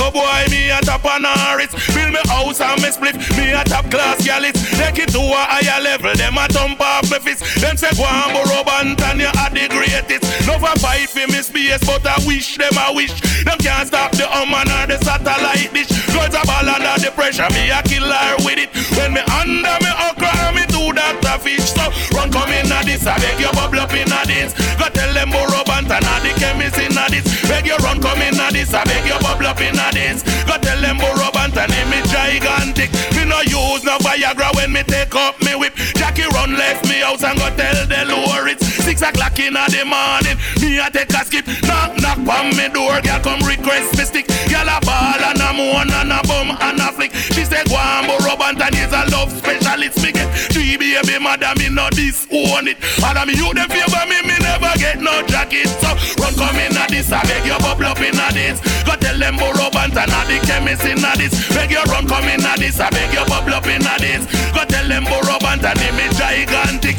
a 0.00 0.08
a 0.08 0.12
boy, 0.12 0.44
me 0.50 0.70
a 0.70 0.80
top 0.80 1.04
a 1.04 1.18
Norris. 1.18 1.72
Build 1.94 2.12
me 2.12 2.20
house 2.28 2.60
and 2.60 2.80
me 2.82 2.90
split, 2.90 3.16
me 3.36 3.52
a 3.52 3.64
top 3.64 3.90
class 3.90 4.24
gallit. 4.24 4.54
Take 4.76 4.98
it 4.98 5.10
to 5.10 5.20
a 5.20 5.42
higher 5.48 5.80
level, 5.82 6.14
them 6.14 6.38
a 6.38 6.46
thump 6.48 6.80
off 6.80 7.10
me 7.10 7.18
fist. 7.18 7.42
Them 7.60 7.76
say 7.76 7.90
go 7.96 8.04
on 8.04 8.32
Burro 8.32 8.62
Banton, 8.62 9.18
you 9.18 9.32
are 9.32 9.50
the 9.50 9.66
greatest. 9.68 10.46
No 10.46 10.58
for 10.58 10.74
fight 10.78 11.10
for 11.10 11.26
me 11.26 11.42
space, 11.42 11.82
but 11.84 12.06
I 12.06 12.16
wish 12.26 12.56
them 12.56 12.76
I 12.78 12.92
wish. 12.94 13.14
Them 13.44 13.58
can't 13.58 13.88
stop 13.88 14.12
the 14.12 14.26
Oman 14.28 14.70
or 14.70 14.86
the 14.86 14.98
satellite 15.02 15.72
dish. 15.72 15.90
Girls 16.12 16.34
a 16.34 16.42
ball 16.46 16.68
under 16.68 16.96
the 17.00 17.10
pressure, 17.14 17.48
me 17.50 17.70
a 17.70 17.82
killer 17.82 18.36
with 18.44 18.60
it. 18.60 18.70
When 18.96 19.14
me 19.14 19.22
under 19.40 19.76
me 19.82 19.90
okra, 20.06 20.52
me 20.54 20.67
a 21.16 21.38
fish. 21.38 21.72
So 21.72 21.88
run 22.12 22.30
come 22.30 22.52
in 22.52 22.68
a 22.68 22.84
this, 22.84 23.06
I 23.06 23.16
beg 23.18 23.40
you 23.40 23.52
bubble 23.52 23.80
up 23.80 23.92
in 23.94 24.10
a 24.10 24.20
this. 24.26 24.52
Go 24.76 24.88
tell 24.92 25.12
them 25.14 25.30
Burro 25.30 25.64
Banton 25.64 26.04
and 26.04 26.22
the 26.24 26.32
chemist 26.36 26.78
in 26.78 26.92
a 26.92 27.04
this. 27.08 27.24
Beg 27.48 27.66
you 27.66 27.76
run 27.80 28.00
come 28.00 28.20
in 28.20 28.36
a 28.36 28.52
this, 28.52 28.74
I 28.74 28.84
beg 28.84 29.06
you 29.06 29.18
bubble 29.20 29.46
up 29.46 29.60
in 29.60 29.78
a 29.78 29.88
this. 29.92 30.22
Go 30.44 30.58
tell 30.58 30.80
them 30.80 30.98
Burro 30.98 31.30
Banton 31.32 31.70
him 31.72 31.92
is 31.92 32.10
gigantic. 32.10 32.92
Me 33.16 33.24
no 33.24 33.40
use 33.40 33.84
no 33.84 33.96
Viagra 33.98 34.54
when 34.56 34.72
me 34.72 34.82
take 34.82 35.14
up 35.14 35.40
me 35.40 35.54
whip. 35.54 35.74
Jackie 35.96 36.28
run 36.34 36.52
left 36.56 36.84
me 36.88 37.00
house 37.00 37.24
and 37.24 37.38
go 37.38 37.48
tell 37.56 37.78
the 37.86 38.04
lure 38.04 38.48
it's 38.48 38.67
six 38.88 39.02
o'clock 39.02 39.38
in 39.38 39.52
the 39.52 39.84
morning. 39.84 40.40
Me 40.64 40.80
a 40.80 40.88
take 40.88 41.12
a 41.12 41.20
skip, 41.20 41.44
knock 41.68 41.92
knock 42.00 42.16
on 42.24 42.48
me 42.56 42.72
door. 42.72 42.96
Girl 43.04 43.20
come 43.20 43.44
request 43.44 44.00
me 44.00 44.04
stick. 44.08 44.26
Girl 44.48 44.64
a 44.64 44.80
ball 44.80 45.20
and 45.28 45.44
a 45.44 45.52
moan 45.52 45.92
and 45.92 46.08
a 46.08 46.20
bum 46.24 46.56
and 46.56 46.80
a 46.80 46.88
flick. 46.96 47.12
She 47.12 47.44
say 47.44 47.60
go 47.68 47.76
on 47.76 48.08
Burro 48.08 48.40
Banton 48.40 48.72
is 48.72 48.88
a 48.88 49.04
love 49.12 49.28
specialist. 49.28 50.00
Me 50.00 50.12
get 50.12 50.28
three 50.48 50.80
baby 50.80 51.20
mother 51.20 51.52
me 51.60 51.68
no 51.68 51.92
disown 51.92 52.64
it. 52.64 52.80
And 53.04 53.20
me 53.28 53.36
you 53.36 53.52
them 53.52 53.68
favor 53.68 54.04
me 54.08 54.24
me 54.24 54.36
never 54.40 54.72
get 54.80 55.04
no 55.04 55.20
jacket. 55.28 55.68
So 55.84 55.92
run 56.16 56.32
come 56.32 56.56
in 56.56 56.72
a 56.72 56.88
this, 56.88 57.12
I 57.12 57.20
beg 57.28 57.44
you 57.44 57.58
bubble 57.60 57.92
up 57.92 58.00
in 58.00 58.16
a 58.16 58.32
this. 58.32 58.56
Go 58.88 58.96
tell 58.96 59.18
them 59.18 59.36
Banton 59.36 60.08
and 60.08 60.28
the 60.32 60.40
chemist 60.46 60.84
in 60.88 61.04
a 61.04 61.12
this. 61.12 61.36
Beg 61.52 61.70
you 61.70 61.82
run 61.92 62.08
come 62.08 62.24
in 62.24 62.40
a 62.40 62.56
this, 62.56 62.80
I 62.80 62.88
beg 62.88 63.12
you 63.12 63.24
bubble 63.28 63.52
up 63.52 63.66
in 63.66 63.84
a 63.84 63.94
this. 64.00 64.24
Go 64.56 64.64
tell 64.64 64.88
them 64.88 65.04
Burro 65.04 65.36
Banton 65.44 65.76
him 65.76 66.00
is 66.00 66.16
gigantic. 66.16 66.96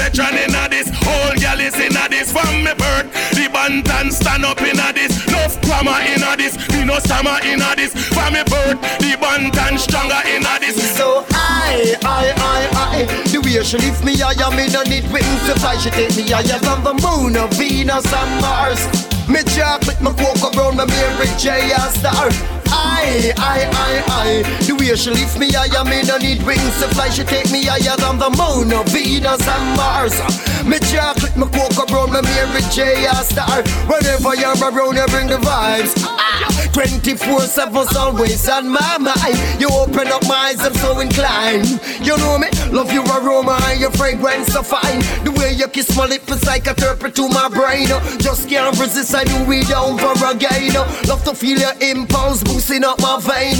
A 0.00 0.02
veteran 0.02 0.32
in 0.38 0.54
a 0.54 0.68
this, 0.68 0.88
whole 0.94 1.36
gal 1.36 1.60
is 1.60 1.74
in 1.76 1.92
a 1.92 2.08
this. 2.08 2.32
From 2.32 2.64
me 2.64 2.72
birth, 2.72 3.12
the 3.36 3.52
Banton 3.52 4.10
stand 4.10 4.46
up 4.46 4.60
in 4.62 4.80
a 4.80 4.92
this. 4.94 5.12
Enough 5.28 5.60
grammar 5.60 6.00
in 6.08 6.22
a 6.22 6.36
this, 6.36 6.56
me 6.72 6.84
no 6.86 6.98
stammer 7.00 7.36
in 7.44 7.60
a 7.60 7.76
this. 7.76 7.92
From 8.08 8.32
me 8.32 8.40
birth, 8.48 8.80
the 8.96 9.12
Banton 9.20 9.78
stronger 9.78 10.22
in 10.24 10.40
a 10.40 10.58
this. 10.58 10.96
So 10.96 11.26
I, 11.32 11.96
I, 12.02 12.32
I, 12.32 13.04
I, 13.04 13.28
the 13.28 13.40
way 13.44 13.62
she 13.62 13.76
lift 13.76 14.02
me 14.02 14.16
higher, 14.16 14.50
me 14.56 14.72
no 14.72 14.82
need 14.84 15.04
wings 15.12 15.44
to 15.44 15.60
fly. 15.60 15.76
She 15.76 15.90
take 15.90 16.16
me 16.16 16.24
higher 16.30 16.58
than 16.58 16.82
the 16.82 16.94
moon 16.96 17.36
of 17.36 17.52
Venus 17.52 18.10
and 18.10 18.40
Mars. 18.40 19.19
Me 19.30 19.44
chocolate, 19.44 20.00
my 20.02 20.12
cocoa 20.12 20.50
brown, 20.50 20.76
my 20.76 20.84
Mary 20.86 21.26
J. 21.38 21.70
star. 21.94 22.28
I, 22.66 23.32
I, 23.38 23.70
I, 23.70 23.92
I, 24.10 24.64
the 24.66 24.74
way 24.74 24.94
she 24.96 25.10
lift 25.10 25.38
me 25.38 25.52
higher, 25.52 25.84
me 25.84 26.02
no 26.02 26.18
need 26.18 26.42
wings 26.42 26.74
to 26.82 26.88
fly. 26.94 27.10
She 27.10 27.22
take 27.22 27.50
me 27.52 27.62
higher 27.64 27.96
than 27.96 28.18
the 28.18 28.30
moon 28.34 28.74
Venus 28.90 29.46
and 29.46 29.76
Mars. 29.78 30.18
Me 30.66 30.78
chocolate, 30.90 31.36
my 31.36 31.46
cocoa 31.46 31.86
brown, 31.86 32.10
my 32.10 32.22
Mary 32.22 32.62
J. 32.74 33.06
star. 33.22 33.62
Whenever 33.86 34.34
you're 34.34 34.58
around, 34.58 34.96
you 34.98 35.06
bring 35.06 35.28
the 35.28 35.38
vibes. 35.38 35.94
Ah, 36.02 36.49
24/7's 36.72 37.96
always 37.96 38.48
on 38.48 38.68
my 38.68 38.98
mind. 38.98 39.38
You 39.60 39.68
open 39.70 40.08
up 40.08 40.22
my 40.26 40.50
eyes, 40.50 40.60
I'm 40.60 40.74
so 40.74 41.00
inclined. 41.00 41.80
You 42.00 42.16
know 42.18 42.38
me, 42.38 42.48
love 42.70 42.92
your 42.92 43.04
aroma 43.04 43.58
and 43.64 43.80
your 43.80 43.90
fragrance 43.92 44.52
so 44.52 44.62
fine. 44.62 45.00
The 45.24 45.32
way 45.36 45.52
you 45.52 45.68
kiss 45.68 45.94
my 45.96 46.06
lips 46.06 46.30
is 46.30 46.44
like 46.46 46.66
a 46.66 46.74
therapy 46.74 47.10
to 47.10 47.28
my 47.28 47.48
brain. 47.48 47.88
Just 48.18 48.48
can't 48.48 48.78
resist, 48.78 49.14
I 49.14 49.24
knew 49.24 49.44
we 49.46 49.64
down 49.64 49.98
for 49.98 50.14
again. 50.30 50.74
Love 51.08 51.24
to 51.24 51.34
feel 51.34 51.58
your 51.58 51.74
impulse 51.80 52.42
boosting 52.42 52.84
up 52.84 53.00
my 53.00 53.18
vein. 53.20 53.58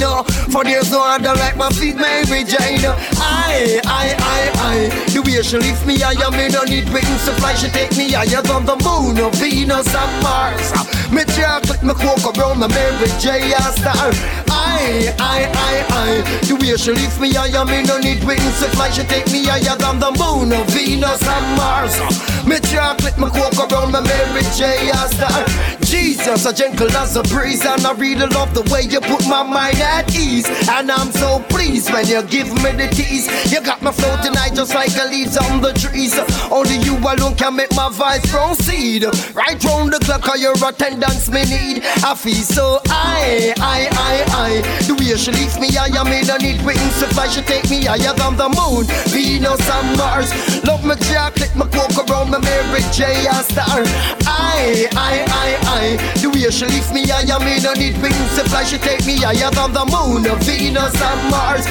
For 0.51 0.63
there's 0.63 0.91
no 0.91 1.03
other 1.03 1.35
like 1.35 1.57
my 1.57 1.69
feet, 1.69 1.97
Mary 1.97 2.43
Jane. 2.43 2.85
I, 3.19 3.81
I, 3.85 4.15
I, 4.17 4.41
I, 4.55 4.75
the 5.11 5.21
way 5.21 5.41
she 5.43 5.57
lift 5.57 5.85
me 5.85 5.99
higher, 5.99 6.31
me 6.31 6.47
no 6.47 6.63
need 6.63 6.87
wings 6.93 7.25
to 7.25 7.33
fly. 7.39 7.53
She 7.55 7.67
take 7.69 7.91
me 7.97 8.11
higher 8.11 8.41
than 8.41 8.65
the 8.65 8.75
moon 8.83 9.15
Venus 9.35 9.93
and 9.93 10.23
Mars. 10.23 10.71
Me 11.11 11.23
chocolate, 11.35 11.83
me 11.83 11.93
cocoa 11.93 12.31
brown, 12.31 12.59
my 12.59 12.67
Mary 12.67 13.00
J. 13.19 13.51
a 13.53 13.61
star. 13.73 14.11
I, 14.49 15.13
I, 15.19 15.49
I, 15.53 15.73
I, 15.89 16.45
the 16.45 16.55
way 16.55 16.75
she 16.77 16.91
lift 16.91 17.19
me 17.19 17.33
higher, 17.33 17.65
me 17.65 17.83
no 17.83 17.97
need 17.97 18.23
wings 18.23 18.59
to 18.61 18.69
fly. 18.75 18.89
She 18.89 19.03
take 19.03 19.31
me 19.31 19.45
higher 19.45 19.75
than 19.77 19.99
the 19.99 20.11
moon 20.11 20.53
of 20.53 20.67
Venus 20.69 21.21
and 21.25 21.57
Mars. 21.57 21.97
Me 22.45 22.59
chocolate, 22.59 23.17
me 23.17 23.29
cocoa 23.29 23.67
brown, 23.67 23.91
my 23.91 24.01
Mary 24.01 24.43
J. 24.57 24.91
star. 25.09 25.45
Jesus, 25.81 26.45
a 26.45 26.53
gentle 26.53 26.89
as 26.97 27.15
a 27.15 27.23
breeze, 27.23 27.65
and 27.65 27.85
I 27.85 27.93
really 27.93 28.27
love 28.27 28.53
the 28.53 28.61
way 28.71 28.83
you 28.83 29.01
put 29.01 29.27
my 29.27 29.43
mind 29.43 29.77
at 29.77 30.13
ease. 30.15 30.47
And 30.69 30.91
I'm 30.91 31.11
so 31.11 31.39
pleased 31.49 31.91
when 31.91 32.07
you 32.07 32.23
give 32.23 32.47
me 32.63 32.71
the 32.71 32.87
tease. 32.91 33.27
You 33.51 33.61
got 33.61 33.81
me 33.81 33.91
floating 33.91 34.33
high 34.33 34.53
just 34.53 34.73
like 34.73 34.93
the 34.93 35.05
leaves 35.09 35.37
on 35.37 35.61
the 35.61 35.73
trees. 35.73 36.17
Only 36.51 36.77
you 36.77 36.97
alone 36.97 37.35
can 37.35 37.55
make 37.55 37.71
my 37.75 37.89
vibes 37.89 38.29
proceed. 38.29 39.05
Right 39.35 39.61
round 39.63 39.93
the 39.93 39.99
clock, 39.99 40.27
or 40.29 40.37
your 40.37 40.55
attendance 40.63 41.29
me 41.29 41.43
need. 41.43 41.83
I 42.03 42.15
feel 42.15 42.35
so 42.35 42.79
high, 42.91 43.53
high, 43.57 43.87
high, 43.95 44.23
high. 44.27 44.59
The 44.85 44.93
way 44.93 45.15
she 45.15 45.31
leaves 45.31 45.57
me 45.59 45.71
higher, 45.71 46.03
me 46.03 46.21
no 46.27 46.35
need 46.37 46.59
wings 46.65 46.99
to 46.99 47.07
fly. 47.15 47.27
She 47.27 47.41
take 47.41 47.69
me 47.69 47.85
higher 47.87 48.13
than 48.13 48.35
the 48.35 48.49
moon, 48.51 48.85
Venus 49.09 49.63
and 49.63 49.97
Mars. 49.97 50.29
Love 50.67 50.83
me 50.83 50.95
chocolate, 51.07 51.55
my 51.55 51.67
coke 51.71 51.95
around 52.03 52.29
my 52.31 52.39
Mary 52.39 52.83
J. 52.91 53.25
a 53.27 53.39
star. 53.47 53.83
I, 54.27 54.87
I, 54.93 55.13
I, 55.25 55.49
I. 55.65 55.83
The 56.19 56.29
way 56.29 56.49
she 56.51 56.65
lift 56.65 56.93
me 56.93 57.07
higher, 57.07 57.39
me 57.39 57.63
no 57.63 57.73
need 57.73 57.95
wings 58.03 58.35
to 58.35 58.43
fly. 58.51 58.63
She 58.63 58.77
take 58.77 59.05
me 59.05 59.17
higher 59.23 59.51
than 59.51 59.71
the 59.71 59.85
moon, 59.87 60.27
Venus 60.43 60.95
and 60.99 61.21
Mars. 61.31 61.65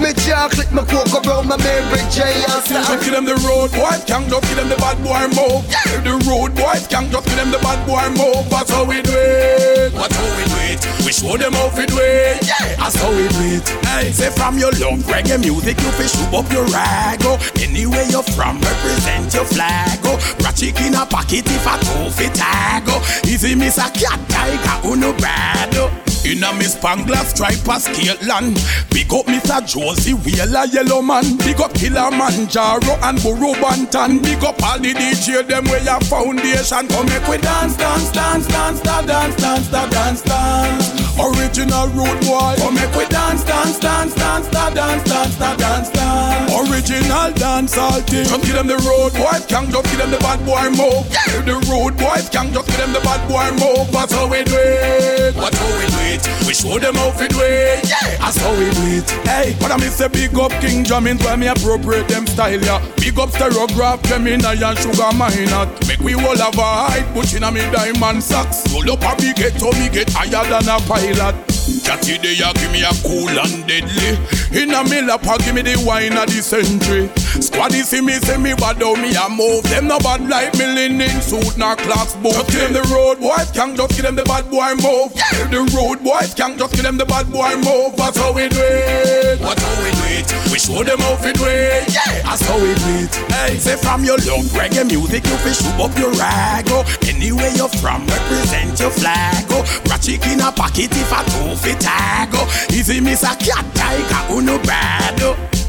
Me 0.00 0.10
chocolate, 0.24 0.72
my 0.72 0.84
coke 0.88 1.12
around 1.12 1.48
my 1.48 1.56
Mary 1.58 2.02
J. 2.10 2.24
a 2.48 2.58
star. 2.64 2.82
Just 2.88 3.04
give 3.04 3.12
them 3.12 3.24
the 3.24 3.36
road 3.46 3.70
boys, 3.72 4.02
can't 4.04 4.28
just 4.28 4.44
give 4.48 4.56
them 4.56 4.68
the 4.68 4.76
bad 4.76 4.98
boy 5.04 5.28
move. 5.36 5.62
Yeah, 5.68 6.00
the 6.00 6.14
road 6.28 6.54
boys 6.56 6.86
can't 6.88 7.10
just 7.10 7.26
give 7.26 7.36
them 7.36 7.50
the 7.50 7.58
bad 7.58 7.80
boy 7.86 8.08
move. 8.16 8.48
That's 8.50 8.70
how 8.70 8.84
we 8.84 9.02
do 9.02 9.12
it. 9.12 9.92
That's 9.92 10.16
how 10.16 10.36
we 10.36 10.44
do 10.44 10.56
it. 10.56 10.61
We 11.04 11.12
show 11.12 11.36
them 11.36 11.52
how 11.52 11.68
we 11.76 11.86
do 11.86 11.98
it. 11.98 12.40
That's 12.42 12.96
how 12.96 13.10
we 13.10 13.28
do 13.28 13.60
it. 13.60 13.68
Hey, 13.86 14.12
say 14.12 14.30
from 14.30 14.58
your 14.58 14.72
love 14.72 15.00
reggae 15.10 15.40
music, 15.40 15.80
you 15.80 15.90
fish 15.92 16.14
up 16.32 16.50
your 16.52 16.64
rag. 16.66 17.20
Oh, 17.22 17.38
anywhere 17.60 18.04
you're 18.08 18.22
from, 18.22 18.60
represent 18.60 19.34
your 19.34 19.44
flag. 19.44 19.98
Oh, 20.04 20.18
bra 20.38 20.52
chicken 20.52 20.94
a 20.94 21.06
pocket 21.06 21.44
if 21.46 21.66
a 21.66 21.74
two 21.84 22.10
fit 22.10 22.34
tag. 22.34 22.84
Oh, 22.86 23.02
easy 23.24 23.54
miss 23.54 23.78
a 23.78 23.90
cat 23.90 24.20
tiger, 24.28 24.88
uno 24.88 25.12
bad. 25.18 25.74
Oh. 25.76 26.01
In 26.24 26.42
a 26.44 26.52
Miss 26.54 26.74
Spangler 26.74 27.24
stripe 27.26 27.66
a 27.68 27.80
Scotland 27.80 28.54
Big 28.90 29.12
up 29.12 29.26
Mr. 29.26 29.60
Josey 29.66 30.14
Wales 30.14 30.72
Yellow 30.72 31.02
Man. 31.02 31.36
Big 31.38 31.60
up 31.60 31.74
Kilimanjaro 31.74 32.94
and 33.02 33.20
Burro 33.22 33.54
Banton 33.54 34.22
Big 34.22 34.42
up 34.44 34.62
all 34.62 34.78
the 34.78 34.94
DJ 34.94 35.46
them 35.46 35.64
where 35.64 35.82
your 35.82 36.00
foundation. 36.02 36.86
Come 36.88 37.06
make 37.06 37.26
we 37.26 37.38
dance, 37.38 37.76
dance, 37.76 38.10
dance, 38.12 38.46
dance, 38.46 38.80
da, 38.80 39.02
dance, 39.02 39.36
dance, 39.36 39.68
da, 39.68 39.86
dance, 39.88 40.22
dance 40.22 41.01
Original 41.20 41.88
road 41.92 42.18
boy 42.24 42.54
Come 42.56 42.74
make 42.74 42.94
we 42.96 43.06
dance, 43.06 43.44
dance, 43.44 43.78
dance, 43.78 44.14
dance, 44.14 44.48
da, 44.48 44.70
dance, 44.70 45.04
dance, 45.04 45.36
da, 45.36 45.56
dance, 45.56 45.90
dance 45.90 46.52
Original 46.52 47.32
dance 47.32 47.76
all 47.76 48.00
thing 48.00 48.24
Just 48.24 48.44
give 48.44 48.54
them 48.54 48.66
the 48.66 48.78
road 48.88 49.12
boys 49.12 49.44
Can't 49.46 49.68
just 49.70 49.84
give 49.90 49.98
them 49.98 50.10
the 50.10 50.18
bad 50.18 50.40
boy 50.46 50.70
move 50.70 51.04
yeah. 51.12 51.40
The 51.42 51.56
road 51.68 51.96
boys 51.98 52.28
Can't 52.28 52.52
just 52.52 52.66
give 52.68 52.78
them 52.78 52.92
the 52.92 53.00
bad 53.00 53.20
boy 53.28 53.50
move 53.60 53.92
That's 53.92 54.12
how 54.12 54.26
we 54.26 54.42
do 54.44 54.56
it 54.56 55.34
That's 55.34 55.58
how 55.58 55.78
we 55.78 55.86
do 55.86 55.96
it 56.16 56.42
we 56.52 56.56
show 56.56 56.78
them 56.78 56.94
how 56.96 57.10
to 57.12 57.28
do 57.28 57.40
it. 57.40 57.80
Yeah, 57.88 58.16
that's 58.18 58.36
how 58.36 58.52
we 58.52 58.68
do 58.68 59.00
it. 59.00 59.08
Hey, 59.24 59.56
but 59.58 59.72
I 59.72 59.76
miss 59.78 60.00
a 60.00 60.08
big 60.08 60.36
up 60.36 60.52
King 60.60 60.84
Jammy's 60.84 61.16
where 61.24 61.36
me 61.36 61.46
appropriate 61.46 62.08
them 62.08 62.26
style, 62.26 62.60
yeah. 62.60 62.84
Big 62.96 63.18
up 63.18 63.30
Stereograph, 63.30 64.02
Gemini 64.04 64.60
and 64.60 64.78
Sugar 64.78 65.16
Minott. 65.16 65.72
Make 65.88 66.00
we 66.00 66.14
all 66.14 66.36
have 66.36 66.58
a 66.58 66.92
hype, 66.92 67.08
put 67.14 67.32
in 67.32 67.42
a 67.42 67.50
me 67.50 67.62
diamond 67.72 68.22
socks. 68.22 68.68
Roll 68.70 68.92
up 68.92 69.00
a 69.00 69.16
big 69.16 69.36
get, 69.36 69.58
so 69.58 69.72
me 69.72 69.88
get 69.88 70.10
higher 70.12 70.44
than 70.44 70.68
a 70.68 70.76
pilot. 71.02 71.61
Catty 71.62 72.18
day 72.18 72.34
you 72.34 72.52
give 72.54 72.72
me 72.72 72.82
a 72.82 72.90
cool 73.06 73.30
and 73.30 73.66
deadly. 73.66 74.18
In 74.50 74.74
a 74.74 74.82
mill 74.82 75.10
up, 75.10 75.22
give 75.22 75.54
me 75.54 75.62
the 75.62 75.78
wine 75.86 76.18
of 76.18 76.26
the 76.26 76.42
century. 76.42 77.06
Squaddy 77.38 77.82
see 77.82 78.00
me, 78.00 78.14
say 78.18 78.36
me 78.36 78.54
bad 78.54 78.78
down, 78.78 79.00
me 79.00 79.14
a 79.14 79.28
move. 79.30 79.62
Them 79.70 79.86
no 79.86 79.98
bad 79.98 80.28
like 80.28 80.52
me 80.58 80.66
linen 80.66 81.22
suit, 81.22 81.56
nor 81.56 81.76
clocks 81.76 82.14
boot. 82.18 82.34
Just 82.34 82.50
give 82.50 82.60
them 82.66 82.72
the 82.74 82.84
road 82.90 83.20
boys, 83.20 83.50
can't 83.52 83.76
just 83.76 83.94
give 83.94 84.02
them 84.02 84.16
the 84.16 84.24
bad 84.24 84.50
boy 84.50 84.74
move. 84.82 85.14
Yeah. 85.14 85.46
The 85.54 85.62
road 85.70 86.02
boys 86.02 86.34
can't 86.34 86.58
just 86.58 86.74
give 86.74 86.82
them 86.82 86.98
the 86.98 87.06
bad 87.06 87.30
boy 87.30 87.54
move. 87.62 87.94
That's 87.96 88.18
how 88.18 88.32
we 88.32 88.48
do 88.48 88.58
it. 88.58 89.38
That's 89.38 89.62
how 89.62 89.74
we 89.78 89.90
do 89.94 90.04
it. 90.18 90.26
We 90.50 90.58
show 90.58 90.82
them 90.82 90.98
how 90.98 91.14
we 91.22 91.32
do 91.32 91.46
it. 91.46 91.88
Yeah, 91.88 92.26
that's 92.26 92.42
how 92.44 92.58
we 92.58 92.74
do 92.74 92.90
it. 93.06 93.14
Hey, 93.32 93.56
say 93.56 93.76
from 93.78 94.04
your 94.04 94.18
love 94.26 94.50
reggae 94.52 94.84
music, 94.84 95.24
you 95.24 95.36
fish 95.40 95.62
up 95.78 95.94
your 95.96 96.12
rag. 96.18 96.66
Oh. 96.74 96.84
Anywhere 97.06 97.54
you're 97.54 97.72
from, 97.80 98.04
represent 98.06 98.78
your 98.78 98.90
flag. 98.90 99.46
Oh. 99.48 99.64
Ratchet 99.88 100.26
in 100.26 100.42
a 100.42 100.52
pocket 100.52 100.90
if 100.92 101.12
I 101.12 101.24
two 101.24 101.56
fit 101.62 101.80
tag. 101.80 102.34
Easy 102.72 103.00
miss 103.00 103.22
a 103.22 103.34
cat 103.38 103.64
tiger, 103.74 104.34
uno 104.34 104.58
bad. 104.62 105.12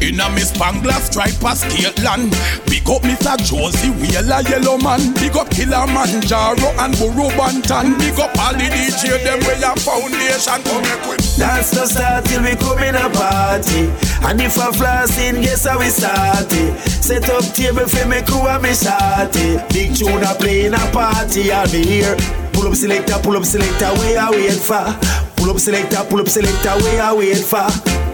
In 0.02 0.20
a 0.20 0.30
Miss 0.32 0.50
Spangler 0.50 1.00
stripe 1.00 1.40
a 1.48 1.56
Scotland 1.56 2.36
Big 2.68 2.84
up 2.92 3.04
Mr. 3.08 3.40
Josey 3.40 3.88
Wales 3.96 4.50
Yellow 4.50 4.78
Man. 4.78 5.14
Big 5.14 5.32
up 5.38 5.48
Kilimanjaro 5.50 6.76
and 6.84 6.92
Burro 7.00 7.32
Banton 7.40 7.98
Big 7.98 8.20
up 8.20 8.36
all 8.36 8.52
the 8.52 8.68
DJ 8.68 9.24
them 9.24 9.40
where 9.48 9.56
your 9.64 9.76
foundation 9.80 10.60
come 10.68 10.84
make 10.84 11.24
Dance 11.40 11.74
no 11.74 11.86
start 11.86 12.26
till 12.26 12.44
we 12.44 12.52
come 12.60 12.84
in 12.84 12.96
a 12.96 13.08
party. 13.16 13.88
And 14.28 14.42
if 14.42 14.60
I 14.60 14.72
floss 14.74 15.18
in, 15.20 15.42
guess 15.42 15.66
how 15.66 15.80
we 15.80 15.88
start 15.88 16.52
it? 16.52 16.80
Set 16.84 17.30
up 17.30 17.46
table 17.56 17.88
for 17.88 18.06
me 18.08 18.22
crew 18.24 18.44
and 18.44 18.62
me 18.62 18.76
shawty 18.76 19.56
Big 19.72 19.96
tune 19.96 20.22
a 20.22 20.36
play 20.36 20.66
in 20.66 20.74
a 20.74 20.84
party 20.92 21.50
and 21.50 21.72
me 21.72 21.86
here. 21.86 22.18
Pull 22.52 22.68
up 22.68 22.76
selector, 22.76 23.20
pull 23.24 23.38
up 23.38 23.46
selector, 23.46 23.88
where 24.00 24.20
I 24.20 24.32
wait 24.32 24.52
for 24.52 25.33
Pull 25.44 25.52
up 25.52 25.60
selector, 25.60 26.02
pull 26.10 26.22
up 26.22 26.30
selector, 26.30 26.70
where 26.86 27.02
I 27.02 27.14
wait 27.14 27.36
for. 27.36 27.68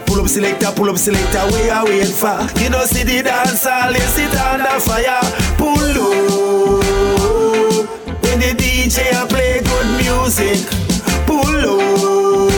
Pull 0.08 0.22
up 0.22 0.28
selector, 0.28 0.72
pull 0.76 0.90
up 0.90 0.98
selector, 0.98 1.46
where 1.54 1.72
I 1.72 1.84
wait 1.84 2.08
for. 2.08 2.42
You 2.60 2.72
know 2.72 2.84
see 2.86 3.04
the 3.04 3.22
dance 3.22 3.68
all, 3.68 3.92
you 3.92 4.00
sit 4.00 4.34
under 4.34 4.80
fire. 4.80 5.22
Pull 5.56 5.78
up. 5.78 6.82
When 8.24 8.40
the 8.40 8.56
DJ 8.58 9.14
play 9.30 9.62
good 9.62 9.90
music 10.02 10.58
Pull 11.28 11.46
up. 11.70 12.50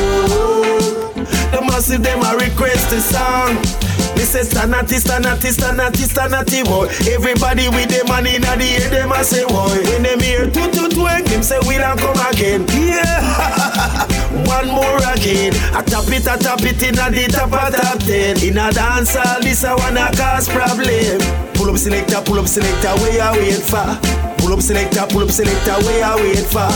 The 1.51 1.61
massive 1.67 2.01
them 2.01 2.23
a 2.23 2.37
request 2.37 2.93
a 2.93 3.01
song 3.01 3.80
me 4.21 4.25
say 4.25 4.41
stanati, 4.41 4.99
stanati, 5.01 5.49
stanati, 5.49 6.05
stanati, 6.05 6.63
boy. 6.63 6.85
Everybody 7.09 7.69
with 7.69 7.89
the 7.89 8.05
money 8.07 8.35
in 8.35 8.41
the 8.41 8.67
air, 8.77 8.89
them 8.89 9.11
a 9.11 9.23
say, 9.23 9.45
boy. 9.49 9.81
When 9.89 10.03
them 10.03 10.19
hear 10.19 10.45
two 10.45 10.69
two 10.69 10.89
twank, 10.89 11.25
them 11.25 11.41
say 11.41 11.57
we 11.65 11.77
don't 11.77 11.97
come 11.97 12.21
again. 12.29 12.61
Yeah, 12.69 14.45
one 14.45 14.69
more 14.69 15.01
again. 15.09 15.53
I 15.73 15.81
tap 15.81 16.05
it, 16.13 16.27
I 16.27 16.37
tap 16.37 16.61
it 16.61 16.81
in 16.85 16.95
the 16.95 17.25
top 17.33 17.49
of 17.49 17.73
top 17.73 17.99
ten. 18.05 18.37
In 18.45 18.61
a 18.61 18.69
dance 18.69 19.17
hall, 19.17 19.41
this 19.41 19.63
a 19.63 19.73
wanna 19.75 20.13
cause 20.13 20.47
problem. 20.47 21.17
Pull 21.57 21.69
up 21.73 21.77
selector, 21.77 22.21
pull 22.21 22.37
up 22.39 22.47
selector, 22.47 22.93
where 23.01 23.17
you 23.17 23.41
wait 23.41 23.63
for? 23.65 23.89
Pull 24.37 24.53
up 24.53 24.61
selector, 24.61 25.05
pull 25.09 25.23
up 25.25 25.31
selector, 25.31 25.77
where 25.81 25.97
you 25.97 26.13
wait 26.21 26.45
for? 26.45 26.69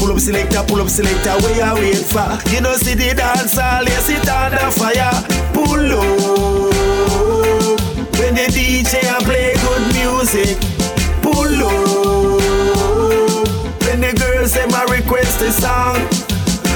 Pull 0.00 0.12
up 0.12 0.20
selector, 0.20 0.64
pull 0.64 0.80
up 0.80 0.88
selector, 0.88 1.36
where 1.44 1.56
you 1.60 1.74
wait 1.76 2.04
for? 2.08 2.24
You 2.52 2.60
know 2.64 2.72
see 2.76 2.94
the 2.94 3.12
dance 3.12 3.56
hall, 3.58 3.84
you 3.84 4.00
sit 4.00 4.28
under 4.28 4.70
fire. 4.72 5.12
Pull 5.52 5.92
up. 5.92 6.65
The 8.36 8.44
DJ 8.52 9.00
a 9.08 9.18
play 9.24 9.54
good 9.64 9.84
music, 9.96 10.60
pull 11.22 11.56
up. 11.56 12.36
When 13.80 13.98
the 14.02 14.12
girls 14.12 14.52
them 14.52 14.68
a 14.74 14.84
request 14.92 15.40
a 15.40 15.50
song, 15.50 15.96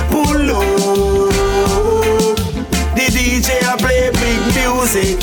pull 0.08 0.50
up. 0.56 1.28
The 2.96 3.06
DJ 3.12 3.60
a 3.68 3.76
play 3.76 4.08
big 4.08 4.40
music, 4.56 5.20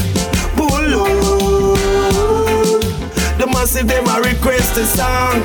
pull 0.56 0.94
up. 1.02 1.80
The 3.40 3.48
massive 3.48 3.88
them 3.88 4.06
a 4.06 4.22
request 4.22 4.78
a 4.78 4.86
song. 4.86 5.42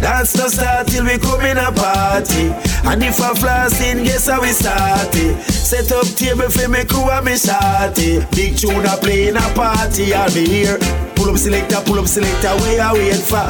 Dance 0.00 0.36
no 0.36 0.46
start 0.46 0.86
till 0.86 1.04
we 1.04 1.18
come 1.18 1.40
in 1.40 1.58
a 1.58 1.72
party. 1.72 2.54
And 2.84 3.02
if 3.02 3.20
I 3.20 3.34
floss 3.34 3.80
in, 3.82 4.04
guess 4.04 4.28
how 4.28 4.42
we 4.42 4.52
start 4.52 5.08
it. 5.16 5.61
Set 5.72 5.90
up 5.92 6.04
table 6.04 6.50
for 6.50 6.68
me 6.68 6.84
crew 6.84 7.08
and 7.08 7.24
me 7.24 7.32
shawty. 7.32 8.20
Big 8.36 8.58
tune 8.58 8.84
a 8.84 8.94
play 8.98 9.28
in 9.28 9.38
a 9.38 9.40
party, 9.56 10.12
I'll 10.12 10.28
be 10.28 10.44
here. 10.44 10.76
Pull 11.16 11.30
up 11.30 11.38
selector, 11.38 11.80
pull 11.86 11.98
up 11.98 12.06
selector, 12.06 12.54
where 12.60 12.82
I 12.82 12.92
wait 12.92 13.16
for. 13.16 13.40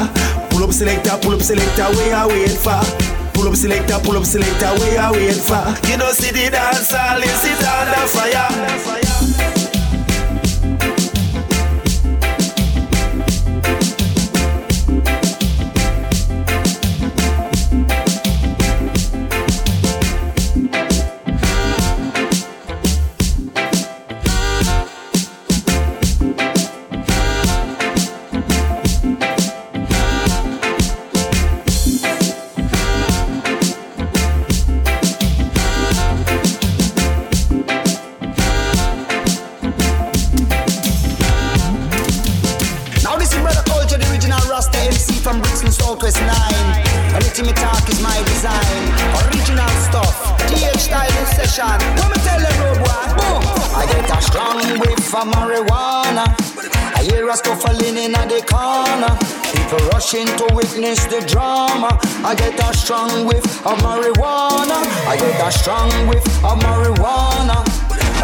Pull 0.49 0.63
up 0.63 0.71
selector, 0.71 1.19
pull 1.21 1.33
up 1.35 1.41
selector, 1.41 1.83
where 1.83 2.15
I 2.15 2.25
wait 2.27 2.49
for. 2.49 2.79
Pull 3.33 3.49
up 3.49 3.55
selector, 3.57 3.99
pull 3.99 4.15
up 4.15 4.23
selector, 4.23 4.71
where 4.79 5.01
I 5.01 5.11
wait 5.11 5.35
for. 5.35 5.67
You 5.91 5.97
know 5.97 6.13
see 6.13 6.31
the 6.31 6.49
dance 6.49 6.91
hall, 6.95 7.19
you 7.19 7.27
sit 7.27 7.59
under 7.59 8.07
fire. 8.07 9.62
Rasta 44.63 44.79
MC 44.79 45.13
from 45.19 45.41
Brixton 45.41 45.73
Southwest 45.73 46.21
9. 46.21 46.29
Anything 47.15 47.47
me 47.47 47.51
talk 47.51 47.83
is 47.89 48.01
my 48.01 48.15
design. 48.23 48.79
Original 49.27 49.67
stuff, 49.83 50.15
TH 50.47 50.87
style 50.87 51.25
session. 51.35 51.75
What 51.99 52.07
me 52.07 52.17
tell 52.23 52.39
them, 52.39 52.55
road 52.63 52.79
boy? 52.79 53.03
Boom! 53.19 53.43
I 53.75 53.83
get 53.91 54.07
a 54.07 54.21
strong 54.21 54.63
whiff 54.79 55.13
of 55.19 55.27
marijuana. 55.35 56.31
I 56.95 57.03
hear 57.03 57.27
a 57.27 57.35
scuffling 57.35 57.97
in 57.97 58.13
the 58.13 58.39
corner. 58.47 59.11
People 59.51 59.83
rushing 59.91 60.27
to 60.39 60.47
witness 60.55 61.07
the 61.11 61.19
drama. 61.27 61.99
I 62.23 62.33
get 62.33 62.57
a 62.57 62.73
strong 62.73 63.25
whiff 63.25 63.43
of 63.67 63.77
marijuana. 63.83 64.79
I 65.11 65.17
get 65.19 65.43
a 65.43 65.51
strong 65.51 65.91
whiff 66.07 66.25
of 66.39 66.57
marijuana. 66.63 67.67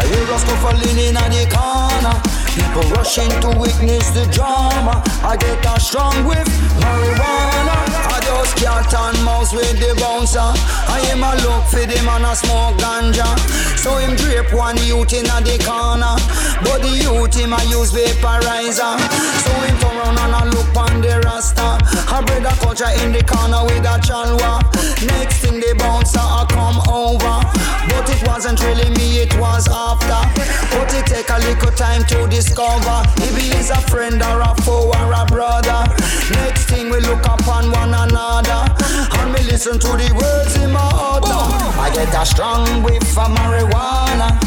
I 0.00 0.06
hear 0.08 0.24
a 0.24 0.38
scuffling 0.38 0.96
in 1.04 1.14
the 1.20 1.44
corner. 1.52 2.39
People 2.54 2.82
rushing 2.90 3.30
to 3.42 3.48
witness 3.58 4.10
the 4.10 4.26
drama. 4.32 5.02
I 5.22 5.36
get 5.38 5.64
a 5.64 5.78
strong 5.78 6.26
whiff 6.26 6.48
marijuana. 6.82 7.76
I 8.10 8.18
just 8.26 8.56
cat 8.56 8.92
and 8.92 9.24
mouse 9.24 9.52
with 9.52 9.78
the 9.78 9.94
bouncer. 10.00 10.40
I 10.90 10.98
am 11.14 11.22
a 11.22 11.30
look 11.46 11.64
for 11.70 11.86
the 11.86 12.02
man 12.02 12.26
a 12.26 12.34
smoke 12.34 12.74
ganja. 12.82 13.38
So 13.78 13.96
him 13.98 14.16
drape 14.16 14.52
one 14.52 14.76
youth 14.82 15.14
in 15.14 15.30
the 15.30 15.56
corner. 15.62 16.18
But 16.66 16.82
the 16.82 16.90
youth 16.90 17.34
him 17.38 17.52
a 17.52 17.62
use 17.70 17.92
vaporizer. 17.94 18.98
So 19.46 19.52
him 19.62 19.76
turn 19.78 19.96
round 20.02 20.18
and 20.18 20.34
a 20.34 20.42
look 20.50 20.74
on 20.74 21.00
the 21.00 21.22
rasta. 21.22 21.78
I 22.10 22.22
bread 22.26 22.44
a 22.44 22.54
culture 22.58 22.90
in 23.02 23.12
the 23.12 23.22
corner 23.22 23.62
with 23.62 23.86
a 23.86 23.96
chalwa. 24.02 24.58
Next 25.06 25.38
thing 25.38 25.60
the 25.60 25.74
bouncer 25.78 26.18
a 26.18 26.42
come 26.50 26.82
over. 26.90 27.69
But 27.88 28.10
it 28.10 28.26
wasn't 28.26 28.60
really 28.62 28.90
me, 28.90 29.20
it 29.22 29.32
was 29.38 29.68
after. 29.68 30.20
But 30.74 30.92
it 30.94 31.06
take 31.06 31.30
a 31.30 31.38
little 31.38 31.72
time 31.72 32.04
to 32.04 32.26
discover 32.28 33.02
if 33.16 33.36
he 33.36 33.50
is 33.56 33.70
a 33.70 33.80
friend 33.88 34.22
or 34.22 34.40
a 34.40 34.54
foe 34.62 34.92
or 34.92 35.12
a 35.12 35.24
brother. 35.26 35.84
Next 36.44 36.64
thing 36.68 36.90
we 36.90 37.00
look 37.00 37.24
upon 37.24 37.70
one 37.72 37.94
another 37.94 38.62
and 39.18 39.32
we 39.32 39.40
listen 39.50 39.78
to 39.78 39.90
the 39.96 40.10
words 40.14 40.56
in 40.56 40.72
my 40.72 40.80
heart. 40.80 41.24
I 41.80 41.90
get 41.94 42.14
a 42.14 42.26
strong 42.26 42.82
whiff 42.82 43.16
of 43.16 43.30
marijuana. 43.32 44.38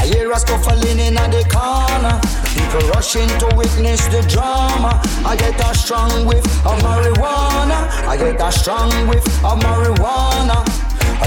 I 0.00 0.06
hear 0.06 0.32
a 0.32 0.38
scuffling 0.38 0.98
in 0.98 1.14
the 1.14 1.44
corner. 1.52 2.18
People 2.54 2.88
rushing 2.90 3.28
to 3.38 3.54
witness 3.54 4.06
the 4.06 4.22
drama. 4.28 5.00
I 5.26 5.36
get 5.36 5.60
a 5.60 5.74
strong 5.74 6.24
whiff 6.24 6.46
of 6.66 6.80
marijuana. 6.80 7.90
I 8.08 8.16
get 8.16 8.40
a 8.40 8.50
strong 8.50 8.90
whiff 9.08 9.26
of 9.44 9.60
marijuana. 9.60 10.79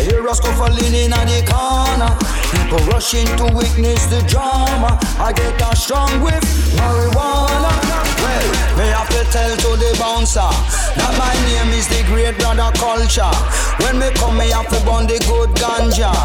Hear 0.03 0.27
a 0.27 0.35
scuffling 0.35 0.93
in 0.93 1.11
the 1.11 1.41
corner. 1.47 2.11
People 2.51 2.85
rushing 2.91 3.25
to 3.37 3.45
witness 3.55 4.05
the 4.07 4.21
drama. 4.27 4.99
I 5.17 5.31
get 5.31 5.61
a 5.61 5.75
strong 5.77 6.21
whiff 6.21 6.43
marijuana. 6.75 8.12
Well, 8.23 8.47
me 8.79 8.87
have 8.95 9.11
to 9.11 9.21
tell 9.27 9.51
to 9.51 9.69
the 9.75 9.91
bouncer 9.99 10.47
that 10.95 11.13
my 11.19 11.35
name 11.43 11.75
is 11.75 11.91
the 11.91 12.07
great 12.07 12.39
brother 12.39 12.71
culture. 12.79 13.35
When 13.83 13.99
me 13.99 14.15
come, 14.15 14.39
me 14.39 14.47
have 14.55 14.71
to 14.71 14.79
burn 14.87 15.03
the 15.11 15.19
good 15.27 15.51
ganja, 15.59 16.15